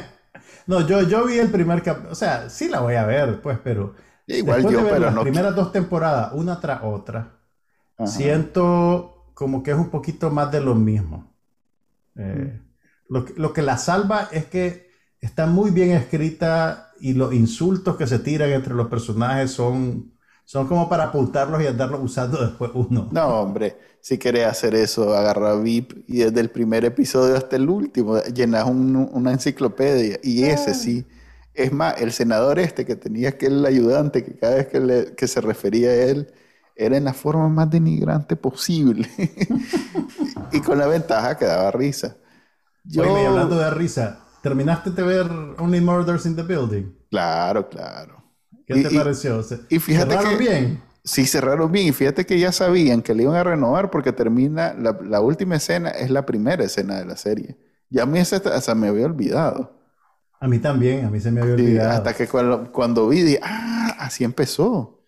no, 0.68 0.86
yo, 0.86 1.02
yo 1.02 1.26
vi 1.26 1.40
el 1.40 1.50
primer 1.50 1.82
cap... 1.82 2.06
O 2.12 2.16
sea, 2.16 2.52
sí 2.52 2.70
la 2.70 2.82
voy 2.82 2.94
a 2.94 3.06
ver, 3.06 3.42
pues, 3.42 3.58
pero. 3.64 3.96
Igual 4.28 4.62
yo, 4.62 4.70
de 4.70 4.76
ver 4.76 4.94
pero 4.94 5.06
las 5.06 5.18
primeras 5.18 5.56
dos 5.56 5.72
temporadas, 5.72 6.34
una 6.34 6.60
tras 6.60 6.84
otra, 6.84 7.40
siento 8.06 9.32
como 9.34 9.64
que 9.64 9.72
es 9.72 9.78
un 9.78 9.90
poquito 9.90 10.30
más 10.30 10.52
de 10.52 10.62
lo 10.62 10.76
mismo. 10.76 11.34
Eh, 12.16 12.62
lo, 13.10 13.26
lo 13.36 13.54
que 13.54 13.64
la 13.64 13.78
salva 13.78 14.30
es 14.32 14.46
que 14.46 14.92
está 15.20 15.48
muy 15.48 15.72
bien 15.72 15.92
escrita 15.92 16.83
y 17.00 17.14
los 17.14 17.34
insultos 17.34 17.98
que 17.98 18.08
se 18.08 18.20
tiran 18.20 18.52
entre 18.52 18.74
los 18.74 18.88
personajes 18.88 19.52
son, 19.52 20.14
son 20.46 20.68
como 20.68 20.90
para 20.90 21.06
apuntarlos 21.06 21.62
y 21.62 21.68
andarlos 21.68 22.02
usando 22.04 22.46
después 22.46 22.72
uno. 22.74 23.10
No, 23.12 23.42
hombre, 23.42 23.78
si 24.02 24.18
querés 24.18 24.46
hacer 24.46 24.76
eso, 24.76 25.16
agarra 25.16 25.56
VIP 25.56 26.04
y 26.08 26.20
desde 26.20 26.42
el 26.42 26.50
primer 26.50 26.86
episodio 26.86 27.36
hasta 27.36 27.56
el 27.56 27.70
último 27.70 28.20
llenas 28.24 28.66
una 28.68 29.32
enciclopedia 29.32 30.20
y 30.24 30.44
ese 30.44 30.74
sí. 30.74 31.06
Es 31.54 31.72
más, 31.72 32.02
el 32.02 32.12
senador 32.12 32.58
este 32.60 32.86
que 32.86 32.96
tenía 32.96 33.38
que 33.38 33.46
el 33.46 33.66
ayudante, 33.66 34.24
que 34.24 34.36
cada 34.38 34.56
vez 34.56 34.68
que, 34.68 34.80
le, 34.80 35.16
que 35.16 35.28
se 35.28 35.40
refería 35.40 35.90
a 35.90 35.96
él, 35.96 36.34
era 36.76 36.98
en 36.98 37.04
la 37.04 37.14
forma 37.14 37.48
más 37.50 37.70
denigrante 37.70 38.36
posible. 38.36 39.08
y 40.52 40.60
con 40.62 40.80
la 40.80 40.88
ventaja 40.88 41.38
que 41.38 41.46
daba 41.46 41.72
risa. 41.72 42.18
Yo... 42.84 43.04
Oye, 43.04 43.28
hablando 43.28 43.58
de 43.58 43.70
risa, 43.70 44.23
¿terminaste 44.44 44.92
de 44.92 45.02
ver 45.02 45.26
Only 45.58 45.80
Murders 45.80 46.26
in 46.26 46.36
the 46.36 46.44
Building? 46.44 46.94
Claro, 47.10 47.68
claro. 47.70 48.22
¿Qué 48.68 48.84
te 48.84 48.96
pareció? 48.96 49.42
Y 49.70 49.80
fíjate 49.80 50.16
¿Cerraron 50.16 50.38
bien? 50.38 50.84
Sí, 51.04 51.26
cerraron 51.26 51.72
bien. 51.72 51.88
Y 51.88 51.92
fíjate 51.94 52.26
que 52.26 52.38
ya 52.38 52.52
sabían 52.52 53.02
que 53.02 53.14
le 53.16 53.24
iban 53.24 53.36
a 53.36 53.44
renovar 53.44 53.90
porque 53.90 54.12
termina, 54.12 54.74
la, 54.74 55.22
última 55.22 55.56
escena 55.56 55.90
es 55.90 56.12
la 56.12 56.26
primera 56.26 56.64
escena 56.64 57.00
de 57.00 57.06
la 57.06 57.16
serie. 57.16 57.58
Ya 57.90 58.04
a 58.04 58.06
mí 58.06 58.20
esa, 58.20 58.76
me 58.76 58.90
había 58.90 59.06
olvidado. 59.06 59.80
A 60.40 60.48
mí 60.48 60.60
también, 60.60 61.06
a 61.06 61.10
mí 61.10 61.22
se 61.22 61.32
me 61.32 61.42
había 61.42 61.54
olvidado. 61.54 61.92
hasta 61.92 62.14
que 62.14 62.28
cuando, 62.28 63.08
vi, 63.08 63.22
dije, 63.22 63.40
ah, 63.42 63.96
así 64.00 64.26
empezó. 64.26 65.06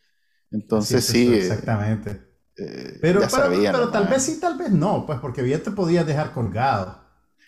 Entonces 0.50 1.06
sí. 1.06 1.34
Eh, 1.34 1.40
exactamente. 1.40 2.22
Eh, 2.58 3.00
pero, 3.02 3.20
pero, 3.20 3.90
tal 3.90 4.08
vez 4.08 4.24
sí, 4.24 4.40
tal 4.40 4.58
vez 4.58 4.72
no, 4.72 5.06
pues 5.06 5.20
porque 5.20 5.42
bien 5.42 5.62
te 5.62 5.72
podías 5.72 6.08
dejar 6.08 6.32
colgado. 6.32 7.05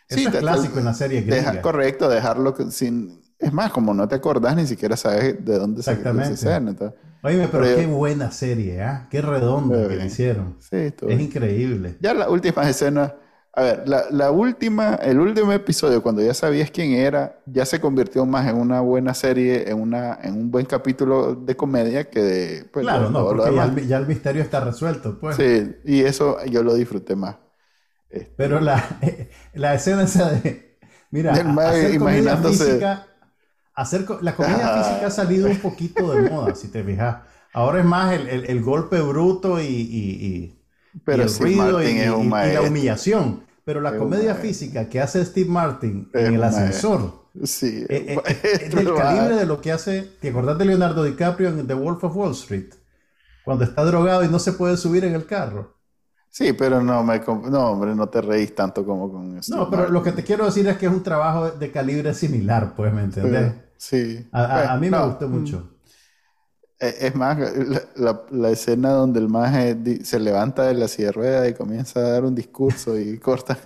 Eso 0.08 0.30
es 0.30 0.36
clásico 0.38 0.80
en 0.80 0.86
la 0.86 0.93
serie 0.93 1.22
gringa. 1.22 1.62
correcto, 1.62 2.10
dejarlo 2.10 2.55
sin... 2.72 3.22
Es 3.39 3.53
más, 3.53 3.72
como 3.72 3.93
no 3.93 4.08
te 4.08 4.16
acordás, 4.16 4.55
ni 4.55 4.66
siquiera 4.66 4.97
sabes 4.97 5.43
de 5.45 5.60
dónde 5.60 5.84
se 5.84 5.91
escena. 5.91 6.76
Oye, 7.22 7.47
pero, 7.51 7.64
qué 7.64 7.86
buena 7.86 8.32
serie, 8.32 8.82
¿eh? 8.82 9.08
Qué 9.12 9.22
redonda 9.22 9.88
que 9.88 10.05
hicieron. 10.05 10.58
Sí, 10.60 10.91
es 11.08 11.20
increíble. 11.20 11.97
Ya 11.99 12.14
las 12.16 12.30
últimas 12.30 12.68
escenas 12.68 13.14
a 13.58 13.64
ver, 13.64 13.89
la, 14.12 14.30
última, 14.30 14.93
el 15.01 15.20
último 15.20 15.51
episodio, 15.51 16.03
cuando 16.03 16.22
ya 16.22 16.36
sabías 16.36 16.70
quién 16.70 16.91
era, 16.91 17.39
ya 17.47 17.66
se 17.66 17.82
convirtió 17.82 18.24
más 18.24 18.47
en 18.47 18.55
una 18.55 18.82
buena 18.82 19.16
serie, 19.16 19.68
en, 19.68 19.82
una, 19.82 20.20
en 20.22 20.36
un 20.36 20.51
buen 20.51 20.68
capítulo 20.68 21.34
de 21.34 21.58
comedia 21.58 22.08
que 22.08 22.22
de... 22.22 22.66
Pues, 22.66 22.86
claro, 22.86 23.10
no, 23.10 23.26
porque 23.26 23.88
ya 23.88 23.97
el, 23.97 24.05
misterio 24.05 24.43
está 24.43 24.60
resuelto, 24.60 25.18
pues. 25.20 25.38
Sí, 25.38 25.76
y 25.86 26.01
eso 26.01 26.38
yo 26.45 26.62
lo 26.62 26.76
disfruté 26.76 27.16
más. 27.16 27.38
Este, 28.12 28.32
Pero 28.38 28.60
la, 28.60 28.76
la 29.58 29.74
escena 29.74 30.03
esa 30.03 30.32
de... 30.32 30.78
Mira, 31.12 31.34
hacer 31.34 31.93
imaginándose... 31.93 32.66
Física, 32.66 33.08
hacer, 33.74 34.05
la 34.22 34.36
comedia 34.36 34.84
física 34.84 35.08
ha 35.08 35.12
salido 35.12 35.49
un 35.49 35.58
poquito 35.58 36.14
de 36.14 36.30
moda, 36.30 36.55
si 36.55 36.68
te 36.68 36.84
fijas. 36.84 37.18
Ahora 37.53 37.80
es 37.80 37.86
más 37.86 38.14
el, 38.14 38.45
el, 38.45 38.62
golpe 38.62 38.99
bruto 39.01 39.62
y, 39.62 39.66
y, 39.66 40.62
Pero 41.05 41.24
el 41.24 41.39
ruido 41.39 41.82
y, 41.82 41.97
la 41.97 42.62
humillación. 42.62 43.45
Pero 43.64 43.82
la 43.82 43.97
comedia 43.97 44.36
física 44.36 44.88
que 44.88 45.01
hace 45.01 45.24
Steve 45.26 45.49
Martin 45.49 46.10
en 46.14 46.36
el 46.36 46.43
ascensor 46.43 47.28
sí, 47.43 47.86
eh, 47.89 48.16
eh, 48.26 48.39
es, 48.43 48.76
del 48.76 48.93
calibre 48.93 49.36
de 49.36 49.45
lo 49.45 49.60
que 49.62 49.72
hace. 49.72 50.03
¿Te 50.22 50.30
acordás 50.30 50.58
de 50.58 50.66
Leonardo 50.66 51.03
DiCaprio 51.03 51.49
en 51.49 51.68
The 51.68 51.74
Wolf 51.74 52.03
of 52.03 52.16
Wall 52.16 52.32
Street? 52.32 52.74
Cuando 53.43 53.64
está 53.64 53.84
drogado 53.84 54.24
y 54.24 54.28
no 54.28 54.39
se 54.39 54.53
puede 54.53 54.78
subir 54.78 55.03
en 55.05 55.16
el 55.16 55.26
carro. 55.26 55.77
Sí, 56.30 56.54
pero 56.54 56.84
no, 56.84 57.04
me, 57.04 57.20
no, 57.20 57.72
hombre, 57.72 57.96
no 57.96 58.10
te 58.10 58.22
reís 58.22 58.54
tanto 58.54 58.86
como 58.86 59.12
con 59.12 59.38
eso. 59.38 59.56
No, 59.56 59.70
pero 59.70 59.90
lo 59.90 60.04
que 60.04 60.12
te 60.12 60.24
quiero 60.24 60.46
decir 60.46 60.68
es 60.68 60.78
que 60.78 60.86
es 60.86 60.92
un 60.92 61.04
trabajo 61.04 61.50
de 61.52 61.72
calibre 61.72 62.14
similar, 62.14 62.74
pues, 62.76 62.94
¿me 62.94 63.04
entiendes? 63.04 63.54
Sí. 63.78 64.28
A, 64.32 64.78
mí 64.80 64.90
me 64.90 65.04
gustó 65.04 65.28
mucho. 65.28 65.78
Eh, 66.80 66.96
es 67.02 67.16
más, 67.16 67.38
la, 67.96 68.50
escena 68.50 68.92
donde 68.92 69.20
el 69.20 69.30
maje 69.30 69.76
se 70.04 70.20
levanta 70.20 70.64
de 70.64 70.76
la 70.76 70.88
silla 70.88 71.08
de 71.08 71.12
ruedas 71.14 71.50
y 71.50 71.54
comienza 71.54 72.00
a 72.00 72.04
dar 72.04 72.26
un 72.26 72.36
discurso 72.36 73.00
y 73.00 73.18
corta, 73.20 73.58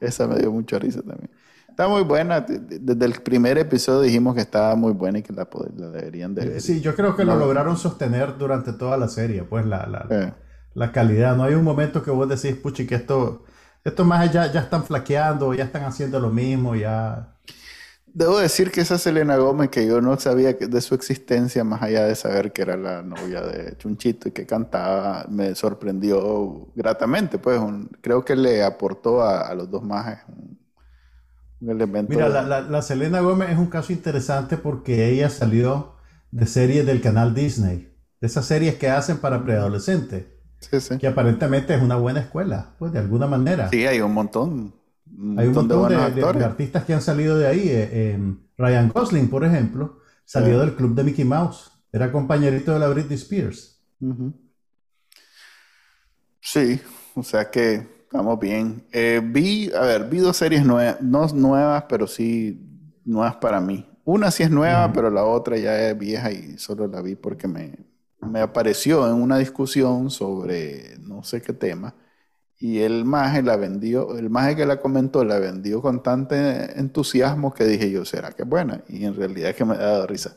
esa 0.00 0.26
me 0.26 0.36
dio 0.38 0.52
mucha 0.52 0.78
risa 0.78 1.00
también. 1.00 1.30
Está 1.68 1.88
muy 1.88 2.02
buena. 2.02 2.40
Desde 2.42 3.06
el 3.06 3.12
primer 3.22 3.56
episodio 3.56 4.02
dijimos 4.02 4.34
que 4.34 4.42
estaba 4.42 4.74
muy 4.74 4.92
buena 4.92 5.20
y 5.20 5.22
que 5.22 5.32
la, 5.32 5.48
deberían 5.72 6.34
de 6.34 6.46
ver. 6.46 6.60
Sí, 6.60 6.82
yo 6.82 6.94
creo 6.94 7.16
que 7.16 7.24
lo 7.24 7.36
lograron 7.36 7.78
sostener 7.78 8.36
durante 8.36 8.74
toda 8.74 8.98
la 8.98 9.08
serie, 9.08 9.44
pues 9.44 9.64
la, 9.64 9.86
la, 9.86 10.34
la, 10.74 10.92
calidad. 10.92 11.36
No 11.36 11.44
hay 11.44 11.54
un 11.54 11.64
momento 11.64 12.02
que 12.02 12.10
vos 12.10 12.28
decís, 12.28 12.56
puchi, 12.56 12.86
que 12.86 12.94
esto, 12.96 13.44
estos 13.84 14.06
más 14.06 14.32
ya, 14.32 14.50
ya 14.52 14.60
están 14.60 14.84
flaqueando, 14.84 15.54
ya 15.54 15.64
están 15.64 15.84
haciendo 15.84 16.20
lo 16.20 16.30
mismo, 16.30 16.74
ya... 16.74 17.34
Debo 18.12 18.38
decir 18.38 18.72
que 18.72 18.80
esa 18.80 18.98
Selena 18.98 19.36
Gómez, 19.36 19.70
que 19.70 19.86
yo 19.86 20.00
no 20.00 20.18
sabía 20.18 20.52
de 20.52 20.80
su 20.80 20.96
existencia, 20.96 21.62
más 21.62 21.80
allá 21.82 22.06
de 22.06 22.16
saber 22.16 22.52
que 22.52 22.62
era 22.62 22.76
la 22.76 23.02
novia 23.02 23.40
de 23.42 23.76
Chunchito 23.76 24.28
y 24.28 24.32
que 24.32 24.46
cantaba, 24.46 25.26
me 25.28 25.54
sorprendió 25.54 26.72
gratamente. 26.74 27.38
Pues 27.38 27.60
creo 28.00 28.24
que 28.24 28.34
le 28.34 28.64
aportó 28.64 29.22
a, 29.22 29.54
los 29.54 29.70
dos 29.70 29.84
más 29.84 30.24
un, 31.60 31.70
elemento. 31.70 32.12
Mira, 32.12 32.28
la, 32.28 32.60
la, 32.62 32.82
Selena 32.82 33.20
Gómez 33.20 33.50
es 33.50 33.58
un 33.58 33.68
caso 33.68 33.92
interesante 33.92 34.56
porque 34.56 35.08
ella 35.08 35.30
salió 35.30 35.94
de 36.32 36.46
series 36.46 36.86
del 36.86 37.00
canal 37.00 37.32
Disney, 37.34 37.96
de 38.20 38.26
esas 38.26 38.44
series 38.44 38.74
que 38.76 38.90
hacen 38.90 39.18
para 39.18 39.44
preadolescentes. 39.44 40.24
Sí, 40.60 40.80
sí. 40.80 40.98
Que 40.98 41.06
aparentemente 41.06 41.74
es 41.74 41.82
una 41.82 41.96
buena 41.96 42.20
escuela, 42.20 42.74
pues 42.78 42.92
de 42.92 42.98
alguna 42.98 43.26
manera. 43.26 43.68
Sí, 43.70 43.86
hay 43.86 44.00
un 44.00 44.12
montón. 44.12 44.74
Hay 45.36 45.48
un 45.48 45.54
montón 45.54 45.88
de, 45.88 46.44
artistas 46.44 46.84
que 46.84 46.94
han 46.94 47.02
salido 47.02 47.36
de 47.36 47.46
ahí. 47.46 47.68
Eh, 47.68 48.12
em, 48.12 48.38
Ryan 48.56 48.88
Gosling, 48.88 49.28
por 49.28 49.44
ejemplo, 49.44 49.98
salió 50.24 50.60
del 50.60 50.74
club 50.74 50.94
de 50.94 51.04
Mickey 51.04 51.24
Mouse. 51.24 51.72
Era 51.92 52.12
compañerito 52.12 52.72
de 52.72 52.78
la 52.78 52.88
Britney 52.88 53.16
Spears. 53.16 53.82
Sí, 56.40 56.80
o 57.14 57.22
sea 57.22 57.50
que 57.50 57.86
estamos 58.02 58.38
bien. 58.38 58.84
Eh, 58.92 59.20
vi, 59.24 59.72
a 59.72 59.80
ver, 59.80 60.08
vi 60.08 60.18
dos 60.18 60.36
series 60.36 60.64
nuevas, 60.64 61.00
no 61.00 61.26
nuevas, 61.28 61.84
pero 61.88 62.06
sí 62.06 62.60
nuevas 63.04 63.36
para 63.36 63.60
mí. 63.60 63.86
Una 64.04 64.30
sí 64.30 64.42
es 64.42 64.50
nueva, 64.50 64.92
pero 64.92 65.10
la 65.10 65.24
otra 65.24 65.56
ya 65.56 65.88
es 65.88 65.98
vieja 65.98 66.32
y 66.32 66.56
solo 66.58 66.86
la 66.86 67.02
vi 67.02 67.14
porque 67.14 67.46
me, 67.46 67.89
me 68.22 68.40
apareció 68.40 69.06
en 69.08 69.14
una 69.14 69.38
discusión 69.38 70.10
sobre 70.10 70.98
no 70.98 71.22
sé 71.22 71.42
qué 71.42 71.52
tema 71.52 71.94
y 72.60 72.80
el 72.80 73.04
maje 73.06 73.42
la 73.42 73.56
vendió, 73.56 74.18
el 74.18 74.28
maje 74.30 74.54
que 74.54 74.66
la 74.66 74.80
comentó 74.80 75.24
la 75.24 75.38
vendió 75.38 75.80
con 75.80 76.02
tanto 76.02 76.34
entusiasmo 76.34 77.54
que 77.54 77.64
dije 77.64 77.90
yo, 77.90 78.04
¿será 78.04 78.32
que 78.32 78.42
es 78.42 78.48
buena? 78.48 78.84
Y 78.88 79.06
en 79.06 79.14
realidad 79.16 79.50
es 79.50 79.56
que 79.56 79.64
me 79.64 79.74
ha 79.74 79.78
dado 79.78 80.06
risa. 80.06 80.36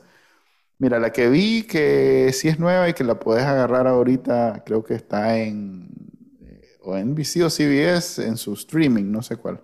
Mira, 0.78 0.98
la 0.98 1.12
que 1.12 1.28
vi 1.28 1.64
que 1.64 2.32
sí 2.32 2.48
es 2.48 2.58
nueva 2.58 2.88
y 2.88 2.94
que 2.94 3.04
la 3.04 3.20
puedes 3.20 3.44
agarrar 3.44 3.86
ahorita, 3.86 4.62
creo 4.64 4.82
que 4.84 4.94
está 4.94 5.38
en 5.38 5.88
eh, 6.40 6.78
o 6.82 6.96
NBC 6.96 7.42
o 7.44 7.50
CBS 7.50 8.26
en 8.26 8.36
su 8.38 8.54
streaming, 8.54 9.10
no 9.10 9.22
sé 9.22 9.36
cuál. 9.36 9.60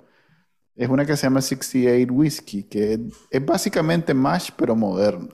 Es 0.77 0.89
una 0.89 1.07
que 1.07 1.17
se 1.17 1.25
llama 1.25 1.43
68 1.43 2.13
Whiskey, 2.13 2.65
que 2.65 3.01
es, 3.31 3.47
básicamente 3.47 4.15
MASH 4.15 4.51
pero 4.57 4.77
moderno. 4.77 5.31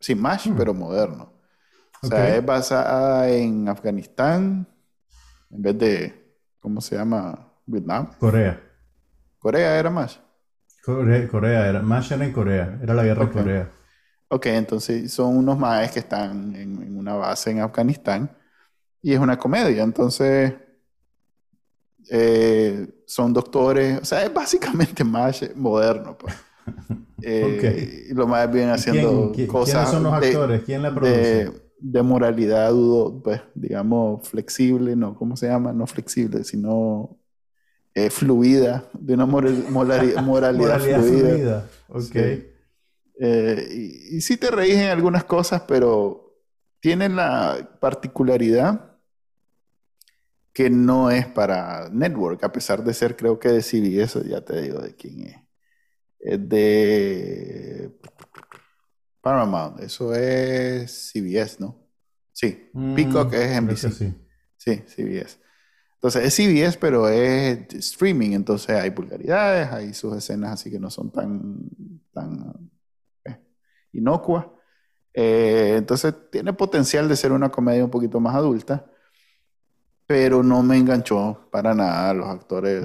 sí, 0.00 0.14
MASH 0.14 0.48
hmm. 0.48 0.56
pero 0.56 0.74
moderno. 0.74 1.32
O 2.02 2.06
sea, 2.06 2.36
es 2.36 2.44
basada 2.44 3.28
en 3.28 3.68
Afganistán 3.68 4.66
en 5.50 5.62
vez 5.62 5.78
de 5.78 6.20
¿Cómo 6.60 6.80
se 6.80 6.94
llama? 6.94 7.48
¿Vietnam? 7.64 8.10
Corea. 8.18 8.60
¿Corea 9.38 9.78
era 9.78 9.90
más? 9.90 10.20
Corea, 10.84 11.68
era. 11.68 11.80
Más 11.80 12.10
era 12.10 12.24
en 12.24 12.32
Corea. 12.32 12.78
Era 12.82 12.94
la 12.94 13.02
guerra 13.02 13.26
de 13.26 13.32
Corea. 13.32 13.70
Ok, 14.28 14.46
entonces 14.46 15.10
son 15.12 15.36
unos 15.36 15.58
maes 15.58 15.90
que 15.90 16.00
están 16.00 16.54
en, 16.54 16.96
una 16.96 17.14
base 17.14 17.50
en 17.50 17.60
Afganistán 17.60 18.30
y 19.00 19.12
es 19.12 19.18
una 19.18 19.38
comedia. 19.38 19.82
Entonces 19.82 20.52
eh, 22.10 22.86
son 23.06 23.32
doctores, 23.32 24.00
o 24.02 24.04
sea, 24.04 24.22
es 24.22 24.32
básicamente 24.32 25.02
más 25.02 25.42
moderno. 25.56 26.16
Pues. 26.16 26.34
Eh, 27.22 28.06
y 28.08 28.14
lo 28.14 28.26
más 28.26 28.50
bien 28.50 28.70
haciendo 28.70 29.30
cosas. 29.46 29.74
¿Quiénes 29.74 29.90
son 29.90 30.02
los 30.04 30.12
actores? 30.14 30.62
¿Quién 30.64 30.80
la 30.80 30.94
produce? 30.94 31.44
de 31.44 31.69
moralidad, 32.02 32.72
pues, 33.22 33.40
digamos, 33.54 34.28
flexible, 34.28 34.96
no, 34.96 35.14
¿cómo 35.14 35.36
se 35.36 35.48
llama? 35.48 35.72
No 35.72 35.86
flexible, 35.86 36.44
sino 36.44 37.18
eh, 37.94 38.10
fluida, 38.10 38.84
de 38.98 39.14
una 39.14 39.26
moralidad, 40.20 40.80
fluida. 40.80 41.68
Eh, 43.22 43.68
y, 43.70 44.16
y, 44.16 44.20
sí 44.22 44.36
te 44.36 44.50
reís 44.50 44.76
en 44.76 44.88
algunas 44.88 45.24
cosas, 45.24 45.62
pero 45.68 46.38
tienen 46.80 47.16
la 47.16 47.76
particularidad 47.80 48.96
que 50.52 50.70
no 50.70 51.10
es 51.10 51.26
para 51.26 51.88
Network, 51.90 52.42
a 52.44 52.52
pesar 52.52 52.82
de 52.82 52.94
ser, 52.94 53.16
creo 53.16 53.38
que 53.38 53.50
de 53.50 53.62
CBS, 53.62 54.26
ya 54.28 54.40
te 54.40 54.60
digo 54.62 54.80
de 54.80 54.94
quién 54.94 55.20
es. 55.20 55.36
Es 56.18 56.48
de 56.48 57.90
Paramount, 59.20 59.80
eso 59.80 60.14
es 60.14 61.12
CBS, 61.12 61.58
¿no? 61.60 61.76
Sí, 62.32 62.70
mm, 62.72 62.94
Peacock 62.94 63.32
es 63.34 63.60
NBC. 63.60 63.90
Sí. 63.92 64.14
sí, 64.56 64.82
CBS. 64.86 65.38
Entonces 65.94 66.24
es 66.24 66.34
CBS, 66.34 66.78
pero 66.78 67.08
es 67.08 67.72
streaming, 67.74 68.30
entonces 68.30 68.70
hay 68.70 68.88
vulgaridades, 68.88 69.70
hay 69.70 69.92
sus 69.92 70.16
escenas 70.16 70.52
así 70.52 70.70
que 70.70 70.80
no 70.80 70.90
son 70.90 71.10
tan, 71.10 71.70
tan 72.12 72.70
eh, 73.24 73.38
inocuas. 73.92 74.46
Eh, 75.12 75.74
entonces 75.76 76.14
tiene 76.30 76.54
potencial 76.54 77.08
de 77.08 77.16
ser 77.16 77.32
una 77.32 77.50
comedia 77.50 77.84
un 77.84 77.90
poquito 77.90 78.18
más 78.18 78.34
adulta, 78.34 78.86
pero 80.06 80.42
no 80.42 80.62
me 80.62 80.78
enganchó 80.78 81.48
para 81.50 81.74
nada 81.74 82.14
los 82.14 82.28
actores. 82.28 82.82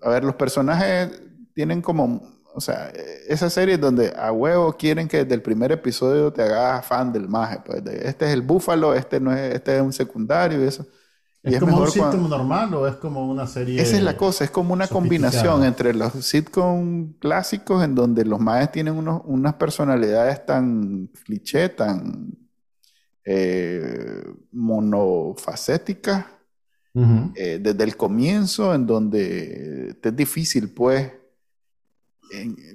A 0.00 0.08
ver, 0.08 0.22
los 0.22 0.36
personajes 0.36 1.20
tienen 1.54 1.82
como, 1.82 2.22
o 2.54 2.60
sea, 2.60 2.92
esa 3.28 3.50
serie 3.50 3.78
donde 3.78 4.12
a 4.16 4.32
huevo 4.32 4.72
quieren 4.76 5.08
que 5.08 5.18
desde 5.18 5.34
el 5.34 5.42
primer 5.42 5.72
episodio 5.72 6.32
te 6.32 6.42
hagas 6.42 6.86
fan 6.86 7.12
del 7.12 7.28
maje, 7.28 7.60
pues 7.64 7.82
este 7.86 8.26
es 8.26 8.32
el 8.32 8.42
búfalo, 8.42 8.94
este 8.94 9.20
no 9.20 9.32
es, 9.32 9.54
este 9.54 9.76
es 9.76 9.82
un 9.82 9.92
secundario 9.92 10.62
y 10.62 10.66
eso. 10.66 10.86
¿Es, 11.42 11.58
como 11.58 11.78
un 11.78 11.90
sitcom 11.90 12.28
normal 12.28 12.72
o 12.74 12.86
es 12.86 12.94
como 12.96 13.28
una 13.28 13.48
serie? 13.48 13.82
Esa 13.82 13.96
es 13.96 14.02
la 14.02 14.16
cosa, 14.16 14.44
es 14.44 14.50
como 14.50 14.72
una 14.72 14.86
combinación 14.86 15.64
entre 15.64 15.92
los 15.92 16.12
sitcom 16.24 17.14
clásicos 17.14 17.82
en 17.82 17.96
donde 17.96 18.24
los 18.24 18.38
maes 18.38 18.70
tienen 18.70 18.94
unos, 18.94 19.22
unas 19.24 19.54
personalidades 19.54 20.46
tan 20.46 21.08
cliché, 21.24 21.68
tan 21.70 22.38
eh, 23.24 24.24
monofacéticas, 24.52 26.26
eh, 26.94 27.58
desde 27.60 27.84
el 27.84 27.96
comienzo, 27.96 28.74
en 28.74 28.86
donde 28.86 29.96
es 30.00 30.16
difícil, 30.16 30.70
pues, 30.70 31.10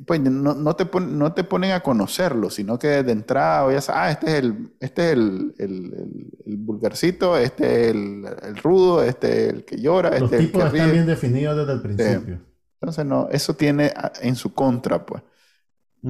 pues 0.05 0.21
no, 0.21 0.53
no, 0.53 0.75
te 0.75 0.87
no 0.99 1.33
te 1.33 1.43
ponen 1.43 1.71
a 1.71 1.81
conocerlo, 1.81 2.49
sino 2.49 2.77
que 2.77 3.03
de 3.03 3.11
entrada 3.11 3.71
ya 3.71 3.81
sabes, 3.81 3.99
ah, 3.99 4.11
este 4.11 4.27
es 4.27 4.43
el, 4.43 4.71
este 4.79 5.07
es 5.07 5.13
el, 5.13 5.55
el, 5.57 6.31
el, 6.45 6.57
vulgarcito, 6.57 7.37
este 7.37 7.89
es 7.89 7.95
el, 7.95 8.57
rudo, 8.61 9.03
este 9.03 9.47
es 9.47 9.53
el 9.53 9.65
que 9.65 9.79
llora, 9.79 10.11
Los 10.11 10.31
este 10.31 10.45
tipos 10.45 10.63
el 10.63 10.71
que 10.71 10.77
están 10.77 10.91
bien 10.91 11.05
definidos 11.05 11.57
desde 11.57 11.73
el 11.73 11.81
principio. 11.81 12.39
Entonces, 12.79 13.05
no, 13.05 13.27
eso 13.31 13.55
tiene 13.55 13.91
en 14.21 14.35
su 14.35 14.53
contra, 14.53 15.05
pues. 15.05 15.23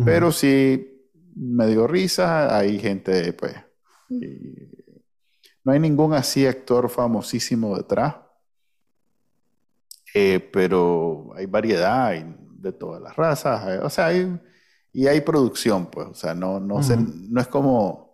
Pero 0.04 0.32
sí, 0.32 1.10
me 1.36 1.66
dio 1.68 1.88
risa, 1.88 2.56
hay 2.56 2.78
gente, 2.78 3.34
pues, 3.34 3.56
no 5.64 5.72
hay 5.72 5.80
ningún 5.80 6.14
así 6.14 6.45
actor 6.45 6.89
famosísimo 6.89 7.76
detrás, 7.76 8.16
eh, 10.14 10.39
pero 10.52 11.32
hay 11.36 11.45
variedad, 11.45 12.08
hay 12.08 12.26
de 12.58 12.72
todas 12.72 13.01
las 13.01 13.16
razas, 13.16 13.68
eh, 13.68 13.80
o 13.80 13.89
sea, 13.89 14.08
hay, 14.08 14.39
y 14.91 15.08
hay 15.08 15.22
producción, 15.22 15.88
pues, 15.88 16.08
o 16.08 16.14
sea, 16.14 16.34
no, 16.34 16.60
no, 16.60 16.80
no 16.82 17.41
es 17.41 17.47
como... 17.47 18.08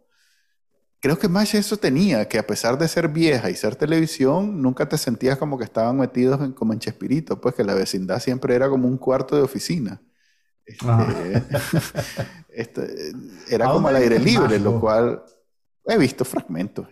Creo 0.99 1.19
que 1.19 1.27
más 1.27 1.53
eso 1.53 1.75
tenía, 1.75 2.29
que 2.29 2.39
a 2.39 2.47
pesar 2.47 2.77
de 2.77 2.87
ser 2.87 3.09
vieja 3.09 3.49
y 3.49 3.55
ser 3.55 3.75
televisión, 3.75 4.61
nunca 4.61 4.87
te 4.87 4.97
sentías 4.97 5.37
como 5.37 5.57
que 5.57 5.65
estaban 5.65 5.97
metidos 5.97 6.41
en, 6.41 6.53
como 6.53 6.71
en 6.71 6.79
Chespirito, 6.79 7.41
pues 7.41 7.55
que 7.55 7.63
la 7.65 7.73
vecindad 7.73 8.19
siempre 8.19 8.55
era 8.55 8.69
como 8.69 8.87
un 8.87 8.97
cuarto 8.97 9.35
de 9.35 9.41
oficina. 9.41 10.01
Este, 10.65 11.43
este, 12.49 13.11
era 13.49 13.69
como 13.69 13.89
al 13.89 13.97
aire 13.97 14.17
libre, 14.17 14.59
lo 14.59 14.79
cual 14.79 15.23
he 15.85 15.97
visto 15.97 16.23
fragmentos. 16.23 16.87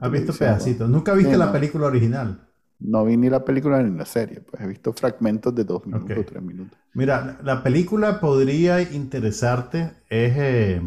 ¿Has 0.00 0.10
visto 0.10 0.34
pedacitos? 0.34 0.88
¿Nunca 0.88 1.14
viste 1.14 1.36
la 1.36 1.50
película 1.50 1.86
original? 1.86 2.46
No 2.84 3.04
vi 3.04 3.16
ni 3.16 3.30
la 3.30 3.44
película 3.44 3.82
ni 3.82 3.96
la 3.96 4.04
serie, 4.04 4.42
pues 4.42 4.62
he 4.62 4.66
visto 4.66 4.92
fragmentos 4.92 5.54
de 5.54 5.64
dos 5.64 5.86
minutos 5.86 6.18
o 6.18 6.24
tres 6.24 6.42
minutos. 6.42 6.78
Mira, 6.92 7.38
la 7.42 7.62
película 7.62 8.20
podría 8.20 8.82
interesarte, 8.82 9.92
es... 10.10 10.34
Eh... 10.36 10.82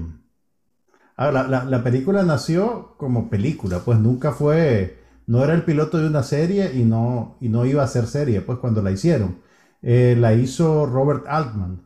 la, 1.18 1.66
la, 1.66 1.84
película 1.84 2.22
nació 2.24 2.96
como 2.98 3.32
película, 3.32 3.80
pues 3.80 3.98
nunca 3.98 4.32
fue, 4.32 5.00
no 5.26 5.44
era 5.44 5.56
el 5.56 5.64
piloto 5.64 5.98
de 5.98 6.08
una 6.08 6.22
serie 6.22 6.72
y 6.76 6.84
no, 6.84 7.38
y 7.42 7.50
no 7.50 7.66
iba 7.66 7.82
a 7.84 7.88
ser 7.88 8.06
serie, 8.06 8.42
pues 8.42 8.60
cuando 8.60 8.84
la 8.84 8.92
hicieron. 8.92 9.38
Eh, 9.82 10.16
la 10.20 10.34
hizo 10.34 10.86
Robert 10.86 11.26
Altman. 11.28 11.82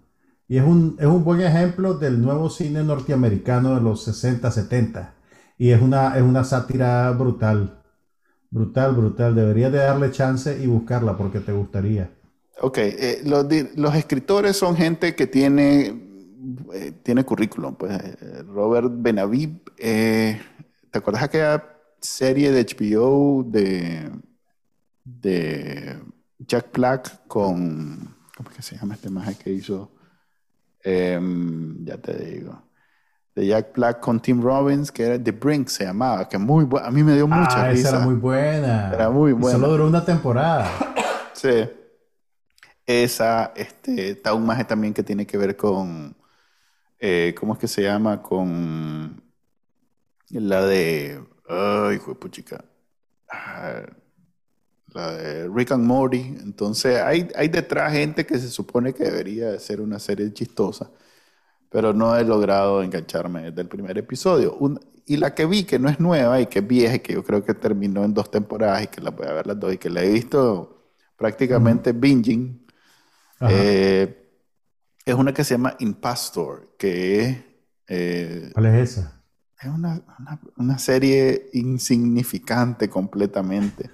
Y 0.47 0.57
es 0.57 0.63
un, 0.65 0.97
es 0.99 1.05
un 1.07 1.23
buen 1.23 1.41
ejemplo 1.41 1.93
del 1.93 2.21
nuevo 2.21 2.49
cine 2.49 2.83
norteamericano 2.83 3.75
de 3.75 3.81
los 3.81 4.03
60, 4.03 4.51
70. 4.51 5.13
Y 5.57 5.69
es 5.71 5.81
una, 5.81 6.17
es 6.17 6.23
una 6.23 6.43
sátira 6.43 7.09
brutal. 7.11 7.80
Brutal, 8.51 8.93
brutal. 8.93 9.33
Deberías 9.33 9.71
de 9.71 9.79
darle 9.79 10.11
chance 10.11 10.61
y 10.61 10.67
buscarla 10.67 11.17
porque 11.17 11.39
te 11.39 11.53
gustaría. 11.53 12.11
Ok, 12.59 12.77
eh, 12.77 13.21
los, 13.23 13.95
escritores 13.95 14.57
son 14.57 14.75
gente 14.75 15.15
que 15.15 15.25
tiene, 15.25 15.87
eh, 16.73 16.91
tiene 17.01 17.23
currículum. 17.23 17.75
Pues 17.75 17.97
eh, 17.99 18.43
Robert 18.43 18.91
Benaviv, 18.91 19.61
¿te 19.75 20.37
acuerdas 20.91 21.23
aquella 21.23 21.63
serie 22.01 22.51
de 22.51 22.65
HBO 22.65 23.43
de, 23.47 24.11
de 25.05 25.97
Jack 26.39 26.77
Black 26.77 27.27
con, 27.27 28.15
¿cómo 28.35 28.49
es 28.49 28.55
que 28.57 28.61
se 28.61 28.75
llama 28.75 28.95
este 28.95 29.09
maje 29.09 29.35
que 29.41 29.51
hizo? 29.51 29.91
Em, 30.83 31.85
ya 31.85 31.97
te 31.97 32.13
digo 32.17 32.70
de 33.35 33.47
Jack 33.47 33.73
Black 33.75 33.99
con 33.99 34.19
Tim 34.19 34.41
Robbins, 34.41 34.91
que 34.91 35.03
era 35.03 35.23
The 35.23 35.31
Brink, 35.31 35.67
se 35.69 35.85
llamaba, 35.85 36.27
que 36.27 36.37
muy 36.37 36.67
A 36.81 36.91
mí 36.91 37.03
me 37.03 37.13
dio 37.15 37.27
mucha 37.27 37.63
ah, 37.63 37.71
risa. 37.71 37.89
Esa 37.89 37.97
era 37.97 38.05
muy 38.05 38.15
buena. 38.15 38.91
Era 38.93 39.09
muy 39.09 39.31
buena. 39.31 39.57
solo 39.57 39.71
duró 39.71 39.87
una 39.87 40.03
temporada. 40.03 40.69
sí. 41.33 41.69
Esa, 42.85 43.53
este, 43.55 44.11
está 44.11 44.33
un 44.33 44.45
maje 44.45 44.65
también 44.65 44.93
que 44.93 45.03
tiene 45.03 45.25
que 45.25 45.37
ver 45.37 45.55
con, 45.55 46.15
eh, 46.99 47.33
¿cómo 47.39 47.53
es 47.53 47.59
que 47.59 47.67
se 47.67 47.83
llama? 47.83 48.21
Con 48.21 49.21
la 50.29 50.65
de, 50.65 51.23
ay, 51.47 51.95
hijo 51.95 52.11
de 52.11 52.15
puchica. 52.15 52.65
Ah, 53.31 53.83
la 54.87 55.11
de 55.13 55.47
Rick 55.47 55.71
and 55.71 55.85
Morty. 55.85 56.35
Entonces, 56.41 56.99
hay, 56.99 57.29
hay 57.33 57.47
detrás 57.47 57.93
gente 57.93 58.25
que 58.25 58.37
se 58.39 58.49
supone 58.49 58.93
que 58.93 59.05
debería 59.05 59.57
ser 59.57 59.79
una 59.79 59.99
serie 59.99 60.33
chistosa 60.33 60.89
pero 61.71 61.93
no 61.93 62.15
he 62.17 62.23
logrado 62.25 62.83
engancharme 62.83 63.43
desde 63.43 63.61
el 63.61 63.67
primer 63.69 63.97
episodio. 63.97 64.57
y 65.05 65.17
la 65.17 65.33
que 65.33 65.45
vi, 65.45 65.63
que 65.63 65.79
no 65.79 65.89
es 65.89 65.99
nueva 65.99 66.39
y 66.39 66.45
que 66.45 66.59
es 66.59 66.67
vieja, 66.67 66.95
y 66.95 66.99
que 66.99 67.13
yo 67.13 67.23
creo 67.23 67.43
que 67.43 67.53
terminó 67.53 68.03
en 68.03 68.13
dos 68.13 68.29
temporadas 68.29 68.83
y 68.83 68.87
que 68.87 69.01
la 69.01 69.09
voy 69.11 69.25
a 69.25 69.33
ver 69.33 69.47
las 69.47 69.59
dos 69.59 69.73
y 69.73 69.77
que 69.77 69.89
la 69.89 70.03
he 70.03 70.09
visto 70.09 70.91
prácticamente 71.15 71.93
binging, 71.93 72.67
eh, 73.49 74.29
es 75.05 75.15
una 75.15 75.33
que 75.33 75.43
se 75.43 75.55
llama 75.55 75.75
Impastor, 75.79 76.75
que 76.77 77.21
es... 77.21 77.37
Eh, 77.87 78.51
¿Cuál 78.53 78.65
es 78.67 78.91
esa? 78.91 79.23
Es 79.59 79.69
una, 79.69 80.01
una, 80.57 80.77
serie 80.77 81.49
insignificante 81.53 82.89
completamente. 82.89 83.89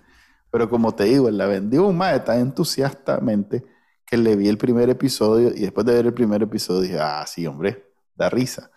Pero 0.49 0.69
como 0.69 0.95
te 0.95 1.05
digo, 1.05 1.29
la 1.29 1.45
vendió 1.45 1.87
un 1.87 1.97
mae 1.97 2.19
tan 2.21 2.39
entusiastamente 2.39 3.65
que 4.07 4.17
le 4.17 4.37
vi 4.37 4.47
el 4.47 4.57
primer 4.57 4.89
episodio 4.89 5.49
y 5.49 5.59
después 5.59 5.85
de 5.85 5.93
ver 5.93 6.05
el 6.05 6.13
primer 6.13 6.41
episodio 6.41 6.81
dije, 6.81 6.99
ah, 6.99 7.25
sí, 7.27 7.45
hombre, 7.45 7.91
da 8.15 8.29
risa. 8.29 8.71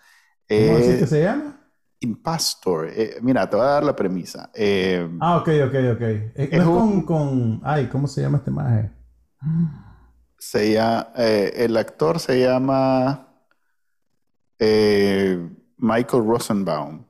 ¿Cómo 0.47 0.77
así 0.77 0.99
que 0.99 1.07
se 1.07 1.23
llama? 1.23 1.57
Impastor. 2.01 2.89
Eh, 2.89 3.17
mira, 3.21 3.49
te 3.49 3.55
voy 3.55 3.65
a 3.65 3.69
dar 3.69 3.83
la 3.83 3.95
premisa. 3.95 4.51
Eh, 4.53 5.09
ah, 5.21 5.37
ok, 5.37 5.47
ok, 5.67 5.75
ok. 5.93 6.01
Es, 6.35 6.63
con, 6.63 7.03
con, 7.03 7.61
Ay, 7.63 7.87
¿cómo 7.87 8.07
se 8.07 8.21
llama 8.21 8.39
este 8.39 8.51
maje? 8.51 8.91
Se 10.37 10.73
llama... 10.73 11.07
Eh, 11.15 11.53
el 11.55 11.77
actor 11.77 12.19
se 12.19 12.39
llama... 12.39 13.27
Michael 15.77 16.23
Rosenbaum. 16.27 17.03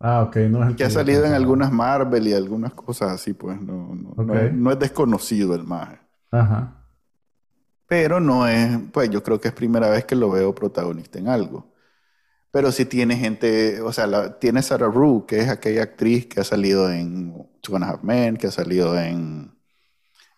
Ah, 0.00 0.22
ok, 0.22 0.36
no 0.50 0.62
es 0.62 0.68
el 0.70 0.76
que, 0.76 0.84
ha 0.84 0.90
salido 0.90 1.24
en 1.24 1.32
algunas 1.32 1.72
Marvel 1.72 2.28
y 2.28 2.34
algunas 2.34 2.74
cosas 2.74 3.12
así, 3.12 3.32
pues 3.32 3.60
no, 3.60 3.94
no, 3.94 4.14
no, 4.52 4.70
es 4.70 4.78
desconocido 4.78 5.54
el 5.54 5.64
maje. 5.64 5.98
Ajá. 6.30 6.77
Pero 7.88 8.20
no 8.20 8.46
es, 8.46 8.78
pues 8.92 9.10
yo 9.10 9.22
creo 9.22 9.40
que 9.40 9.48
es 9.48 9.54
primera 9.54 9.88
vez 9.88 10.04
que 10.04 10.14
lo 10.14 10.30
veo 10.30 10.54
protagonista 10.54 11.18
en 11.18 11.28
algo. 11.28 11.72
Pero 12.50 12.70
sí 12.70 12.84
tiene 12.84 13.16
gente, 13.16 13.80
o 13.80 13.92
sea, 13.92 14.38
tiene 14.38 14.62
Sarah 14.62 14.88
Rue, 14.88 15.24
que 15.26 15.40
es 15.40 15.48
aquella 15.48 15.84
actriz 15.84 16.26
que 16.26 16.40
ha 16.40 16.44
salido 16.44 16.90
en 16.92 17.34
Two 17.62 17.76
and 17.76 17.84
a 17.84 17.90
Half 17.90 18.02
Men, 18.02 18.36
que 18.36 18.46
ha 18.48 18.50
salido 18.50 18.98
en, 18.98 19.54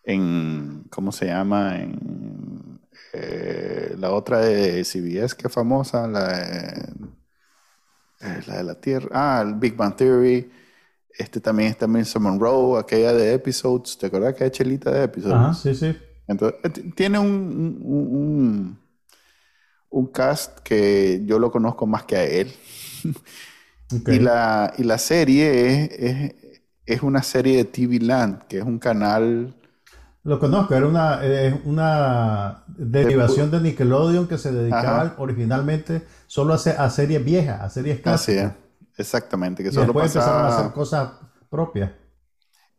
en 0.05 0.85
¿cómo 0.91 1.13
se 1.13 1.27
llama? 1.27 1.77
En 1.79 2.81
eh, 3.13 3.97
la 3.99 4.13
otra 4.13 4.39
de 4.41 4.85
CBS, 4.85 5.35
que 5.37 5.49
es 5.49 5.53
famosa, 5.53 6.07
la 6.07 6.29
de, 6.29 6.93
eh, 8.21 8.41
la 8.47 8.57
de 8.59 8.65
la 8.65 8.75
Tierra, 8.81 9.09
ah, 9.13 9.43
el 9.43 9.55
Big 9.55 9.75
Bang 9.77 9.97
Theory. 9.97 10.51
Este 11.19 11.41
también 11.41 11.71
está 11.71 11.89
Milson 11.89 12.23
Monroe, 12.23 12.79
aquella 12.79 13.13
de 13.13 13.35
Episodes, 13.35 13.99
¿te 13.99 14.07
acuerdas 14.07 14.35
que 14.35 14.45
hay 14.45 14.51
chelita 14.51 14.93
de 14.93 15.05
Episodes? 15.05 15.35
Ah, 15.37 15.55
sí, 15.55 15.75
sí. 15.75 15.97
Entonces, 16.31 16.61
eh, 16.63 16.93
tiene 16.95 17.19
un, 17.19 18.79
un, 19.91 20.07
cast 20.13 20.61
que 20.61 21.23
yo 21.25 21.39
lo 21.39 21.51
conozco 21.51 21.87
más 21.87 22.05
que 22.05 22.17
a 22.17 22.25
él. 22.25 22.53
y, 24.07 24.19
la, 24.21 24.73
y 24.79 24.85
la 24.85 24.99
serie 24.99 25.89
es, 26.01 26.35
es, 26.87 27.03
una 27.03 27.23
serie 27.23 27.57
de 27.57 27.65
TV 27.65 27.99
Land, 27.99 28.45
que 28.47 28.59
es 28.59 28.65
un 28.65 28.79
canal... 28.79 29.55
Lo 30.23 30.39
conozco, 30.39 30.75
era 30.75 30.87
una, 30.87 31.21
una 31.65 32.65
derivación 32.69 33.51
de, 33.51 33.61
Nickelodeon 33.61 34.29
que 34.29 34.39
se 34.39 34.53
dedicaba 34.53 35.15
originalmente 35.19 36.03
solo 36.27 36.53
a, 36.53 36.57
a, 36.57 36.91
series 36.91 37.25
viejas, 37.25 37.61
a 37.61 37.71
series 37.71 38.01
clásicas. 38.01 38.45
Así 38.45 38.55
es, 38.97 38.99
exactamente. 38.99 39.63
Que 39.63 39.71
y 39.71 39.73
después 39.73 40.15
empezaron 40.15 40.45
a 40.45 40.49
hacer 40.49 40.73
cosas 40.73 41.13
propias. 41.49 41.91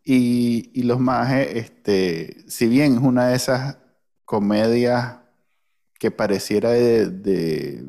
Y, 0.04 0.82
los 0.84 1.00
majes, 1.00 1.48
este, 1.56 2.44
si 2.48 2.68
bien 2.68 2.94
es 2.94 3.00
una 3.00 3.28
de 3.28 3.36
esas 3.36 3.78
comedias 4.26 5.20
que 6.00 6.10
pareciera 6.10 6.72
de, 6.72 7.08
De 7.10 7.86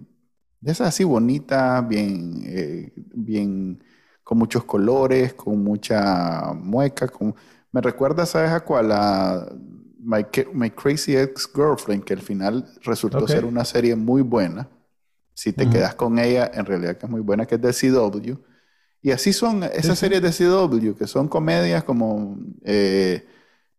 esas 0.64 0.88
así 0.88 1.04
bonitas, 1.04 1.86
bien, 1.88 2.42
eh, 2.44 2.92
bien, 3.14 3.82
con 4.22 4.38
muchos 4.38 4.64
colores, 4.64 5.34
con 5.34 5.62
mucha 5.64 6.52
mueca. 6.54 7.08
Con... 7.08 7.34
Me 7.72 7.80
recuerda, 7.80 8.26
¿sabes 8.26 8.50
a 8.50 8.60
cuál? 8.60 8.92
A 8.92 9.48
My, 9.98 10.26
My 10.52 10.70
Crazy 10.70 11.16
Ex-Girlfriend, 11.16 12.04
que 12.04 12.12
al 12.12 12.20
final 12.20 12.68
resultó 12.82 13.26
ser 13.26 13.44
una 13.44 13.64
serie 13.64 13.96
muy 13.96 14.22
buena. 14.22 14.68
Si 15.34 15.52
te 15.52 15.68
quedas 15.68 15.94
con 15.94 16.18
ella, 16.18 16.50
en 16.52 16.66
realidad 16.66 16.96
que 16.98 17.06
es 17.06 17.10
muy 17.10 17.22
buena, 17.22 17.46
que 17.46 17.54
es 17.54 17.60
de 17.60 17.72
CW. 17.72 18.51
Y 19.02 19.10
así 19.10 19.32
son 19.32 19.64
esas 19.64 19.98
series 19.98 20.22
de 20.22 20.30
CW, 20.30 20.96
que 20.96 21.08
son 21.08 21.26
comedias 21.26 21.82
como 21.82 22.38
eh, 22.64 23.26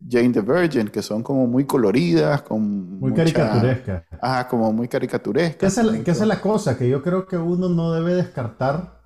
Jane 0.08 0.32
the 0.34 0.42
Virgin, 0.42 0.90
que 0.90 1.02
son 1.02 1.24
como 1.24 1.48
muy 1.48 1.64
coloridas, 1.64 2.42
con 2.42 3.00
muy 3.00 3.14
caricaturescas. 3.14 4.04
Ajá, 4.22 4.50
como 4.50 4.74
muy 4.74 4.90
caricaturescas. 4.90 5.76
¿Qué 6.04 6.12
es, 6.12 6.20
la 6.20 6.42
cosa? 6.42 6.78
Que 6.78 6.90
yo 6.90 7.02
creo 7.02 7.26
que 7.26 7.38
uno 7.38 7.70
no 7.70 7.94
debe 7.94 8.16
descartar 8.16 9.02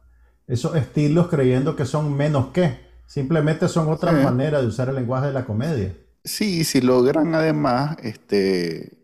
esos 0.47 0.75
estilos 0.75 1.27
creyendo 1.27 1.75
que 1.75 1.85
son 1.85 2.15
menos 2.17 2.47
que. 2.47 2.87
Simplemente 3.05 3.69
son 3.69 3.87
otra 3.89 4.11
manera 4.11 4.59
de 4.59 4.67
usar 4.67 4.89
el 4.89 4.95
lenguaje 4.95 5.27
de 5.27 5.33
la 5.33 5.45
comedia. 5.45 5.95
Sí, 6.23 6.65
si 6.65 6.81
logran 6.81 7.33
además 7.35 7.95
este, 8.03 8.97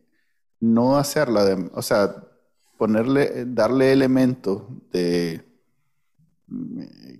no 0.59 0.97
hacerla, 0.97 1.45
de, 1.45 1.69
o 1.73 1.81
sea, 1.81 2.15
ponerle, 2.77 3.45
darle 3.47 3.93
elementos 3.93 4.63
de 4.91 5.52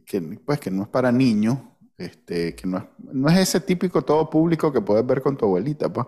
que, 0.05 0.21
pues, 0.45 0.59
que 0.59 0.71
no 0.71 0.83
es 0.83 0.89
para 0.89 1.11
niños, 1.11 1.57
este, 1.97 2.55
que 2.55 2.67
no 2.67 2.77
es, 2.77 2.83
no 2.99 3.29
es 3.29 3.39
ese 3.39 3.59
típico 3.59 4.01
todo 4.01 4.29
público 4.29 4.71
que 4.71 4.81
puedes 4.81 5.05
ver 5.05 5.21
con 5.21 5.37
tu 5.37 5.45
abuelita, 5.45 5.91
pues. 5.91 6.07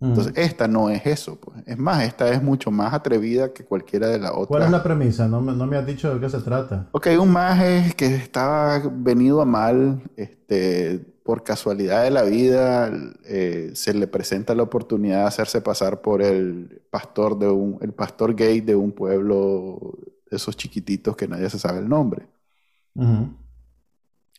Entonces, 0.00 0.34
esta 0.36 0.68
no 0.68 0.90
es 0.90 1.06
eso, 1.06 1.40
pues. 1.40 1.62
Es 1.66 1.78
más, 1.78 2.02
esta 2.02 2.28
es 2.28 2.42
mucho 2.42 2.70
más 2.70 2.92
atrevida 2.92 3.54
que 3.54 3.64
cualquiera 3.64 4.08
de 4.08 4.18
las 4.18 4.32
otras. 4.32 4.48
¿Cuál 4.48 4.62
es 4.64 4.70
la 4.70 4.82
premisa? 4.82 5.28
No 5.28 5.40
me, 5.40 5.54
no 5.54 5.66
me 5.66 5.78
has 5.78 5.86
dicho 5.86 6.12
de 6.12 6.20
qué 6.20 6.28
se 6.28 6.40
trata. 6.40 6.88
Ok, 6.92 7.08
un 7.18 7.32
maje 7.32 7.94
que 7.96 8.14
estaba 8.14 8.82
venido 8.92 9.40
a 9.40 9.46
mal, 9.46 10.02
este, 10.16 10.98
por 11.24 11.42
casualidad 11.42 12.02
de 12.04 12.10
la 12.10 12.22
vida, 12.22 12.92
eh, 13.24 13.70
se 13.74 13.94
le 13.94 14.06
presenta 14.06 14.54
la 14.54 14.64
oportunidad 14.64 15.20
de 15.20 15.26
hacerse 15.28 15.62
pasar 15.62 16.02
por 16.02 16.20
el 16.20 16.82
pastor 16.90 17.38
de 17.38 17.48
un, 17.48 17.78
el 17.80 17.94
pastor 17.94 18.34
gay 18.34 18.60
de 18.60 18.76
un 18.76 18.92
pueblo 18.92 19.98
de 20.30 20.36
esos 20.36 20.54
chiquititos 20.54 21.16
que 21.16 21.26
nadie 21.26 21.48
se 21.48 21.58
sabe 21.58 21.78
el 21.78 21.88
nombre. 21.88 22.26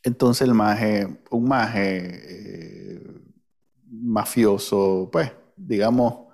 Entonces 0.03 0.47
el 0.47 0.53
maje, 0.53 1.21
un 1.31 1.47
maje 1.47 1.99
eh, 2.13 3.03
mafioso, 3.89 5.09
pues, 5.11 5.31
digamos, 5.55 6.25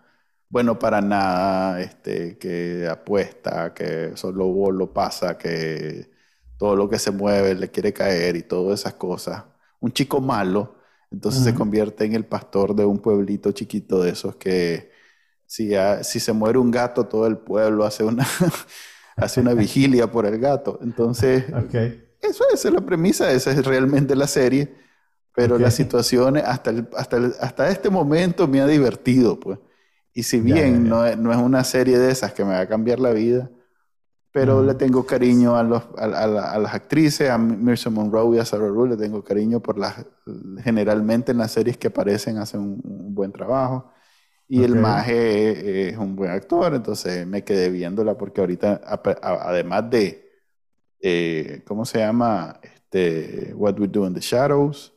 bueno 0.49 0.77
para 0.77 1.01
nada, 1.01 1.81
este, 1.81 2.37
que 2.37 2.87
apuesta, 2.89 3.73
que 3.73 4.11
solo 4.15 4.71
lo 4.71 4.93
pasa, 4.93 5.37
que 5.37 6.11
todo 6.57 6.75
lo 6.75 6.89
que 6.89 6.99
se 6.99 7.11
mueve 7.11 7.55
le 7.55 7.71
quiere 7.71 7.93
caer 7.93 8.35
y 8.35 8.43
todas 8.43 8.81
esas 8.81 8.95
cosas. 8.95 9.45
Un 9.79 9.91
chico 9.91 10.19
malo, 10.21 10.75
entonces 11.09 11.43
se 11.43 11.55
convierte 11.55 12.05
en 12.05 12.13
el 12.13 12.25
pastor 12.25 12.75
de 12.75 12.85
un 12.85 12.99
pueblito 12.99 13.51
chiquito 13.51 14.03
de 14.03 14.11
esos 14.11 14.35
que 14.35 14.91
si, 15.45 15.71
si 16.03 16.19
se 16.19 16.33
muere 16.33 16.59
un 16.59 16.71
gato, 16.71 17.05
todo 17.07 17.27
el 17.27 17.37
pueblo 17.37 17.83
hace 17.83 18.03
una, 18.03 18.27
hace 19.15 19.41
una 19.41 19.53
vigilia 19.53 20.11
por 20.11 20.25
el 20.25 20.39
gato. 20.39 20.79
Entonces, 20.81 21.45
eso 22.21 22.43
esa 22.53 22.67
es 22.67 22.73
la 22.73 22.81
premisa, 22.81 23.31
esa 23.31 23.51
es 23.51 23.65
realmente 23.65 24.15
la 24.15 24.27
serie. 24.27 24.73
Pero 25.33 25.57
las 25.57 25.73
situaciones, 25.73 26.43
hasta, 26.45 26.73
hasta, 26.97 27.17
hasta 27.39 27.69
este 27.69 27.89
momento 27.89 28.47
me 28.47 28.59
ha 28.59 28.67
divertido, 28.67 29.39
pues. 29.39 29.59
Y 30.13 30.23
si 30.23 30.41
bien 30.41 30.89
No, 30.89 31.05
es, 31.05 31.17
no, 31.17 31.31
es, 31.31 31.37
una 31.37 31.63
serie 31.63 31.97
de 31.97 32.11
esas 32.11 32.33
que 32.33 32.43
me 32.43 32.51
va 32.51 32.59
a 32.59 32.67
cambiar 32.67 32.99
la 32.99 33.11
vida, 33.11 33.49
pero 34.33 34.61
le 34.61 34.73
tengo 34.75 35.05
cariño 35.05 35.55
a, 35.55 35.63
los, 35.63 35.83
a, 35.97 36.03
a, 36.03 36.59
las 36.59 36.73
actrices, 36.73 37.29
a 37.29 37.37
Mirza 37.37 37.89
Monroe 37.89 38.35
y 38.35 38.39
a 38.39 38.45
Sarah 38.45 38.67
Rue, 38.67 38.89
le 38.89 38.97
tengo 38.97 39.23
cariño 39.23 39.61
por 39.61 39.77
las, 39.77 40.05
generalmente 40.63 41.31
en 41.31 41.37
las 41.37 41.51
series 41.51 41.77
que 41.77 41.87
aparecen 41.87 42.37
hacen 42.37 42.59
un, 42.59 43.15
buen 43.15 43.31
trabajo. 43.31 43.89
Y 44.49 44.63
el 44.65 44.75
Maje 44.75 45.89
es 45.89 45.97
un 45.97 46.17
buen 46.17 46.31
actor, 46.31 46.73
entonces 46.73 47.25
me 47.25 47.45
quedé 47.45 47.69
viéndola 47.69 48.17
porque 48.17 48.41
ahorita, 48.41 48.81
además 49.21 49.89
de 49.89 50.30
eh, 51.01 51.63
¿cómo 51.65 51.85
se 51.85 51.99
llama? 51.99 52.59
Este, 52.61 53.53
What 53.55 53.79
We 53.79 53.87
Do 53.87 54.05
in 54.07 54.13
the 54.13 54.19
Shadows. 54.21 54.93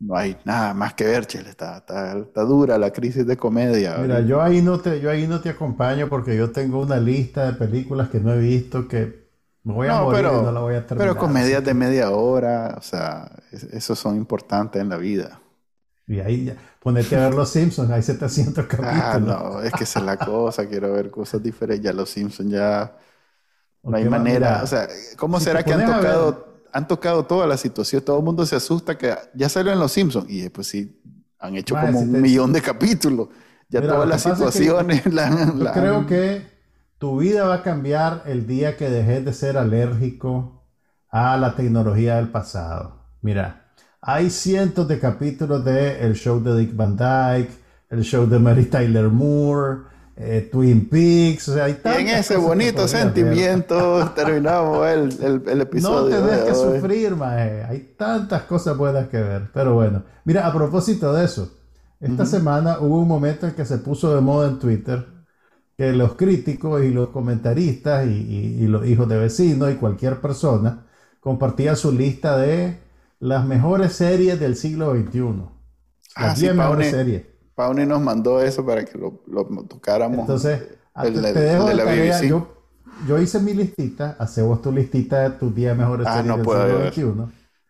No 0.00 0.16
hay 0.16 0.36
nada 0.44 0.74
más 0.74 0.94
que 0.94 1.04
ver, 1.04 1.26
Chile. 1.26 1.50
Está, 1.50 1.78
está, 1.78 2.42
dura 2.42 2.76
la 2.76 2.90
crisis 2.90 3.26
de 3.26 3.36
comedia. 3.36 3.96
Mira, 3.98 4.20
yo 4.20 4.42
ahí, 4.42 4.60
no 4.60 4.78
te, 4.78 5.00
yo 5.00 5.10
ahí 5.10 5.26
no 5.26 5.40
te 5.40 5.50
acompaño 5.50 6.08
porque 6.08 6.36
yo 6.36 6.50
tengo 6.50 6.80
una 6.80 6.98
lista 6.98 7.46
de 7.46 7.52
películas 7.54 8.08
que 8.10 8.20
no 8.20 8.32
he 8.34 8.38
visto 8.38 8.86
que 8.86 9.24
me 9.62 9.72
voy 9.72 9.88
a 9.88 10.02
morir 10.02 10.22
pero, 10.22 10.40
y 10.40 10.44
no 10.44 10.52
la 10.52 10.60
voy 10.60 10.74
a 10.74 10.86
terminar. 10.86 11.14
Pero 11.14 11.18
comedias 11.18 11.64
de 11.64 11.72
media 11.72 12.10
hora, 12.10 12.74
o 12.76 12.82
sea, 12.82 13.30
esos 13.50 13.98
son 13.98 14.16
importantes 14.16 14.82
en 14.82 14.90
la 14.90 14.98
vida. 14.98 15.40
Y 16.06 16.20
ahí 16.20 16.44
ya, 16.44 16.56
ponete 16.80 17.16
a 17.16 17.20
ver 17.20 17.34
Los 17.34 17.48
Simpsons, 17.48 17.90
hay 17.90 18.02
700 18.02 18.66
capítulos. 18.66 18.94
Ah, 18.94 19.18
no, 19.18 19.62
es 19.62 19.72
que 19.72 19.84
esa 19.84 20.00
es 20.00 20.04
la 20.04 20.18
cosa, 20.18 20.68
quiero 20.68 20.92
ver 20.92 21.10
cosas 21.10 21.42
diferentes. 21.42 21.82
Ya 21.82 21.94
Los 21.94 22.10
Simpsons 22.10 22.50
ya 22.50 22.94
no 23.84 23.96
hay 23.96 24.08
manera. 24.08 24.62
O 24.62 24.66
sea, 24.66 24.88
¿cómo 25.16 25.38
será 25.40 25.62
que 25.62 25.72
han 25.72 25.84
tocado, 25.84 26.62
han 26.72 26.88
tocado 26.88 27.24
toda 27.24 27.46
la 27.46 27.56
situación? 27.56 28.02
Todo 28.02 28.18
el 28.18 28.24
mundo 28.24 28.46
se 28.46 28.56
asusta 28.56 28.96
que 28.96 29.14
ya 29.34 29.48
salió 29.48 29.72
en 29.72 29.78
Los 29.78 29.92
Simpsons. 29.92 30.26
Y 30.28 30.48
pues 30.48 30.66
sí, 30.66 31.00
han 31.38 31.56
hecho 31.56 31.74
como 31.74 32.00
un 32.00 32.20
millón 32.20 32.52
de 32.52 32.62
capítulos. 32.62 33.28
Ya 33.68 33.80
todas 33.82 34.08
las 34.08 34.22
situaciones. 34.22 35.02
yo 35.04 35.72
creo 35.74 36.06
que 36.06 36.46
tu 36.98 37.18
vida 37.18 37.46
va 37.46 37.56
a 37.56 37.62
cambiar 37.62 38.22
el 38.26 38.46
día 38.46 38.76
que 38.76 38.88
dejes 38.88 39.24
de 39.24 39.32
ser 39.32 39.58
alérgico 39.58 40.64
a 41.10 41.36
la 41.36 41.54
tecnología 41.54 42.16
del 42.16 42.28
pasado. 42.28 43.04
Mira, 43.20 43.72
hay 44.00 44.30
cientos 44.30 44.86
de 44.88 44.98
capítulos 44.98 45.64
de 45.64 46.04
el 46.04 46.14
show 46.14 46.42
de 46.42 46.56
Dick 46.58 46.76
Van 46.76 46.96
Dyke, 46.96 47.52
el 47.90 48.02
show 48.02 48.26
de 48.26 48.38
Mary 48.38 48.66
Tyler 48.66 49.08
Moore, 49.08 49.82
eh, 50.16 50.48
Twin 50.50 50.88
Peaks, 50.88 51.48
o 51.48 51.54
sea, 51.54 51.64
hay 51.64 51.80
Y 51.84 52.00
en 52.02 52.08
ese 52.08 52.36
bonito 52.36 52.86
sentimiento 52.86 54.12
terminamos 54.16 54.86
el, 54.88 55.42
el, 55.46 55.60
episodio. 55.60 56.20
No 56.20 56.26
tenés 56.26 56.44
que 56.44 56.54
sufrir, 56.54 57.16
mae. 57.16 57.64
Hay 57.64 57.94
tantas 57.96 58.42
cosas 58.42 58.76
buenas 58.76 59.08
que 59.08 59.20
ver. 59.20 59.50
Pero 59.52 59.74
bueno, 59.74 60.04
mira, 60.24 60.46
a 60.46 60.52
propósito 60.52 61.12
de 61.12 61.24
eso, 61.24 61.52
esta 62.00 62.26
semana 62.26 62.78
hubo 62.80 63.00
un 63.00 63.08
momento 63.08 63.46
en 63.46 63.54
que 63.54 63.64
se 63.64 63.78
puso 63.78 64.14
de 64.14 64.20
moda 64.20 64.48
en 64.48 64.58
Twitter 64.58 65.14
que 65.76 65.92
los 65.92 66.14
críticos 66.14 66.84
y 66.84 66.90
los 66.90 67.08
comentaristas 67.08 68.06
y, 68.06 68.66
los 68.68 68.86
hijos 68.86 69.08
de 69.08 69.18
vecinos 69.18 69.72
y 69.72 69.76
cualquier 69.76 70.20
persona 70.20 70.86
compartían 71.20 71.76
su 71.76 71.92
lista 71.92 72.36
de 72.36 72.78
las 73.18 73.44
mejores 73.44 73.94
series 73.94 74.38
del 74.38 74.56
siglo 74.56 74.94
XXI. 74.94 75.20
Las 76.16 76.38
10 76.38 76.52
ah, 76.52 76.54
mejores 76.54 76.90
series. 76.90 77.22
Pauni 77.54 77.86
nos 77.86 78.00
mandó 78.00 78.40
eso 78.40 78.64
para 78.64 78.84
que 78.84 78.98
lo, 78.98 79.22
lo 79.26 79.44
tocáramos. 79.68 80.20
Entonces, 80.20 80.62
el, 81.02 81.20
te, 81.20 81.32
dejo 81.32 81.66
de 81.66 81.74
la 81.74 81.84
tarea. 81.84 82.22
Yo, 82.22 82.48
yo, 83.06 83.18
hice 83.18 83.40
mi 83.40 83.54
listita, 83.54 84.16
hacemos 84.18 84.60
tu 84.62 84.72
listita 84.72 85.20
de 85.20 85.30
tus 85.30 85.54
10 85.54 85.76
mejores 85.76 86.06
ah, 86.08 86.22
no 86.22 86.42
puedo 86.42 86.66
del 86.66 87.14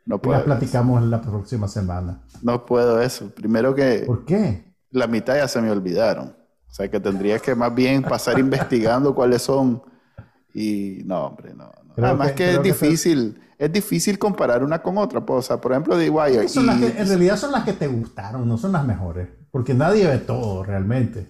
No 0.07 0.18
puedo. 0.18 0.37
Y 0.37 0.41
la 0.41 0.45
platicamos 0.45 1.03
la 1.05 1.20
próxima 1.20 1.68
semana. 1.68 2.22
No 2.43 2.64
puedo 2.64 3.01
eso. 3.01 3.30
Primero 3.35 3.74
que. 3.74 4.05
¿Por 4.07 4.24
qué? 4.24 4.74
La 4.91 5.07
mitad 5.07 5.37
ya 5.37 5.49
se 5.49 5.61
me 5.61 5.70
olvidaron. 5.70 6.28
O 6.68 6.74
sea 6.74 6.91
que 6.91 6.99
tendrías 6.99 7.41
que 7.41 7.55
más 7.55 7.74
bien 7.74 8.03
pasar 8.03 8.39
investigando 8.39 9.14
cuáles 9.14 9.43
son. 9.43 9.82
Y 10.55 11.03
no, 11.05 11.26
hombre, 11.26 11.55
no. 11.55 11.70
Además 11.97 12.32
que, 12.32 12.55
es 12.55 12.62
difícil 12.62 13.41
es 13.59 13.72
difícil 13.72 14.18
comparar 14.18 14.62
una 14.62 14.82
con 14.82 14.99
otra. 14.99 15.24
Pues, 15.24 15.39
o 15.39 15.43
sea, 15.43 15.61
por 15.61 15.72
ejemplo, 15.72 15.97
The 15.97 16.11
Wire. 16.11 16.47
en 16.47 17.09
realidad 17.09 17.37
son 17.37 17.53
las 17.53 17.64
que 17.64 17.72
te 17.72 17.87
gustaron, 17.87 18.47
no 18.49 18.59
son 18.59 18.72
las 18.72 18.85
mejores. 18.85 19.28
Porque 19.55 19.73
nadie 19.73 20.09
ve 20.09 20.19
todo 20.19 20.65
realmente. 20.65 21.29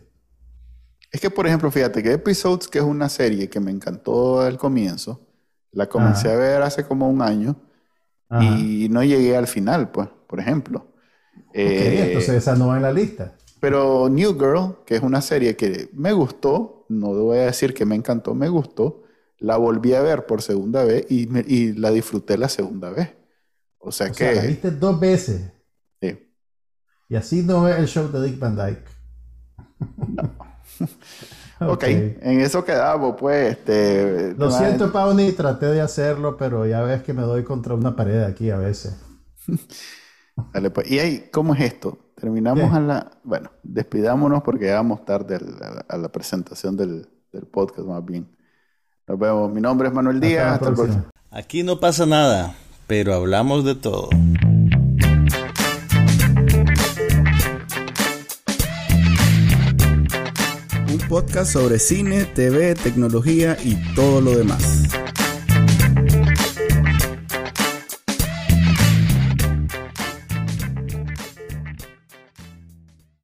Es 1.13 1.21
que, 1.21 1.29
por 1.29 1.47
ejemplo, 1.47 1.71
fíjate 1.71 2.03
que 2.03 2.13
Episodes, 2.13 2.69
que 2.69 2.79
es 2.79 2.85
una 2.85 3.11
serie 3.11 3.51
que 3.51 3.61
me 3.61 3.71
encantó 3.71 4.41
al 4.41 4.57
comienzo, 4.57 5.21
la 5.73 5.91
comencé 5.91 6.33
a 6.33 6.37
ver 6.37 6.63
hace 6.63 6.85
como 6.85 7.07
un 7.07 7.21
año 7.21 7.55
y 8.41 8.89
no 8.89 9.05
llegué 9.05 9.37
al 9.37 9.47
final, 9.47 9.91
pues, 9.91 10.09
por 10.27 10.41
ejemplo. 10.41 10.87
Eh, 11.53 12.07
entonces 12.07 12.37
esa 12.37 12.57
no 12.57 12.69
va 12.69 12.77
en 12.77 12.83
la 12.85 12.95
lista. 12.95 13.35
Pero 13.61 14.09
New 14.09 14.33
Girl, 14.39 14.77
que 14.87 14.97
es 14.97 15.03
una 15.03 15.21
serie 15.21 15.55
que 15.55 15.91
me 15.93 16.15
gustó, 16.15 16.87
no 16.89 17.09
voy 17.09 17.37
a 17.37 17.45
decir 17.45 17.75
que 17.75 17.85
me 17.85 17.95
encantó, 17.95 18.35
me 18.35 18.49
gustó, 18.49 19.03
la 19.39 19.59
volví 19.59 19.93
a 19.93 20.01
ver 20.01 20.25
por 20.25 20.41
segunda 20.41 20.83
vez 20.83 21.05
y, 21.11 21.75
la 21.75 21.91
disfruté 21.91 22.39
la 22.39 22.49
segunda 22.49 22.89
vez. 22.89 23.11
O 23.79 23.93
sea 23.93 24.11
que... 24.11 24.35
la 24.35 24.43
viste 24.45 24.71
dos 24.71 24.99
veces. 24.99 25.54
Y 27.09 27.17
así 27.17 27.43
no 27.43 27.69
es 27.69 27.79
el 27.79 27.87
show 27.87 28.11
de 28.11 28.23
Dick 28.23 28.39
Van 28.39 28.57
Dyke. 28.57 28.85
No. 31.61 31.73
ok, 31.73 31.85
en 31.85 32.41
eso 32.41 32.65
quedamos, 32.65 33.15
pues. 33.17 33.53
Este, 33.53 34.35
Lo 34.37 34.51
siento, 34.51 34.93
Pauni, 34.93 35.31
traté 35.33 35.67
de 35.67 35.81
hacerlo, 35.81 36.37
pero 36.37 36.67
ya 36.67 36.83
ves 36.83 37.05
que 37.05 37.13
me 37.13 37.23
doy 37.23 37.45
contra 37.45 37.75
una 37.75 37.95
pared 37.95 38.25
aquí 38.25 38.51
a 38.51 38.57
veces. 38.57 38.97
Dale, 40.53 40.71
pues. 40.71 40.91
¿Y 40.91 40.99
ahí, 40.99 41.29
cómo 41.33 41.55
es 41.55 41.61
esto? 41.61 41.99
Terminamos 42.17 42.73
a 42.73 42.81
la. 42.81 43.11
Bueno, 43.23 43.51
despidámonos 43.63 44.43
porque 44.43 44.67
ya 44.67 44.75
vamos 44.75 45.05
tarde 45.05 45.39
a 45.89 45.97
la, 45.97 46.09
presentación 46.09 46.77
del, 46.77 47.09
del 47.33 47.47
podcast, 47.47 47.87
más 47.87 48.05
bien. 48.05 48.37
Nos 49.07 49.19
vemos. 49.19 49.53
Mi 49.53 49.61
nombre 49.61 49.89
es 49.89 49.95
Manuel 49.95 50.21
Díaz. 50.21 50.55
Hasta, 50.55 50.69
el 50.71 50.75
próximo. 50.75 51.05
Aquí 51.31 51.63
no 51.63 51.79
pasa 51.79 52.05
nada, 52.05 52.57
pero 52.87 53.15
hablamos 53.15 53.65
de 53.65 53.75
todo. 53.77 54.09
Podcast 61.09 61.53
sobre 61.53 61.79
cine, 61.79 62.25
TV, 62.25 62.75
tecnología 62.75 63.57
y 63.63 63.77
todo 63.95 64.21
lo 64.21 64.37
demás. 64.37 64.84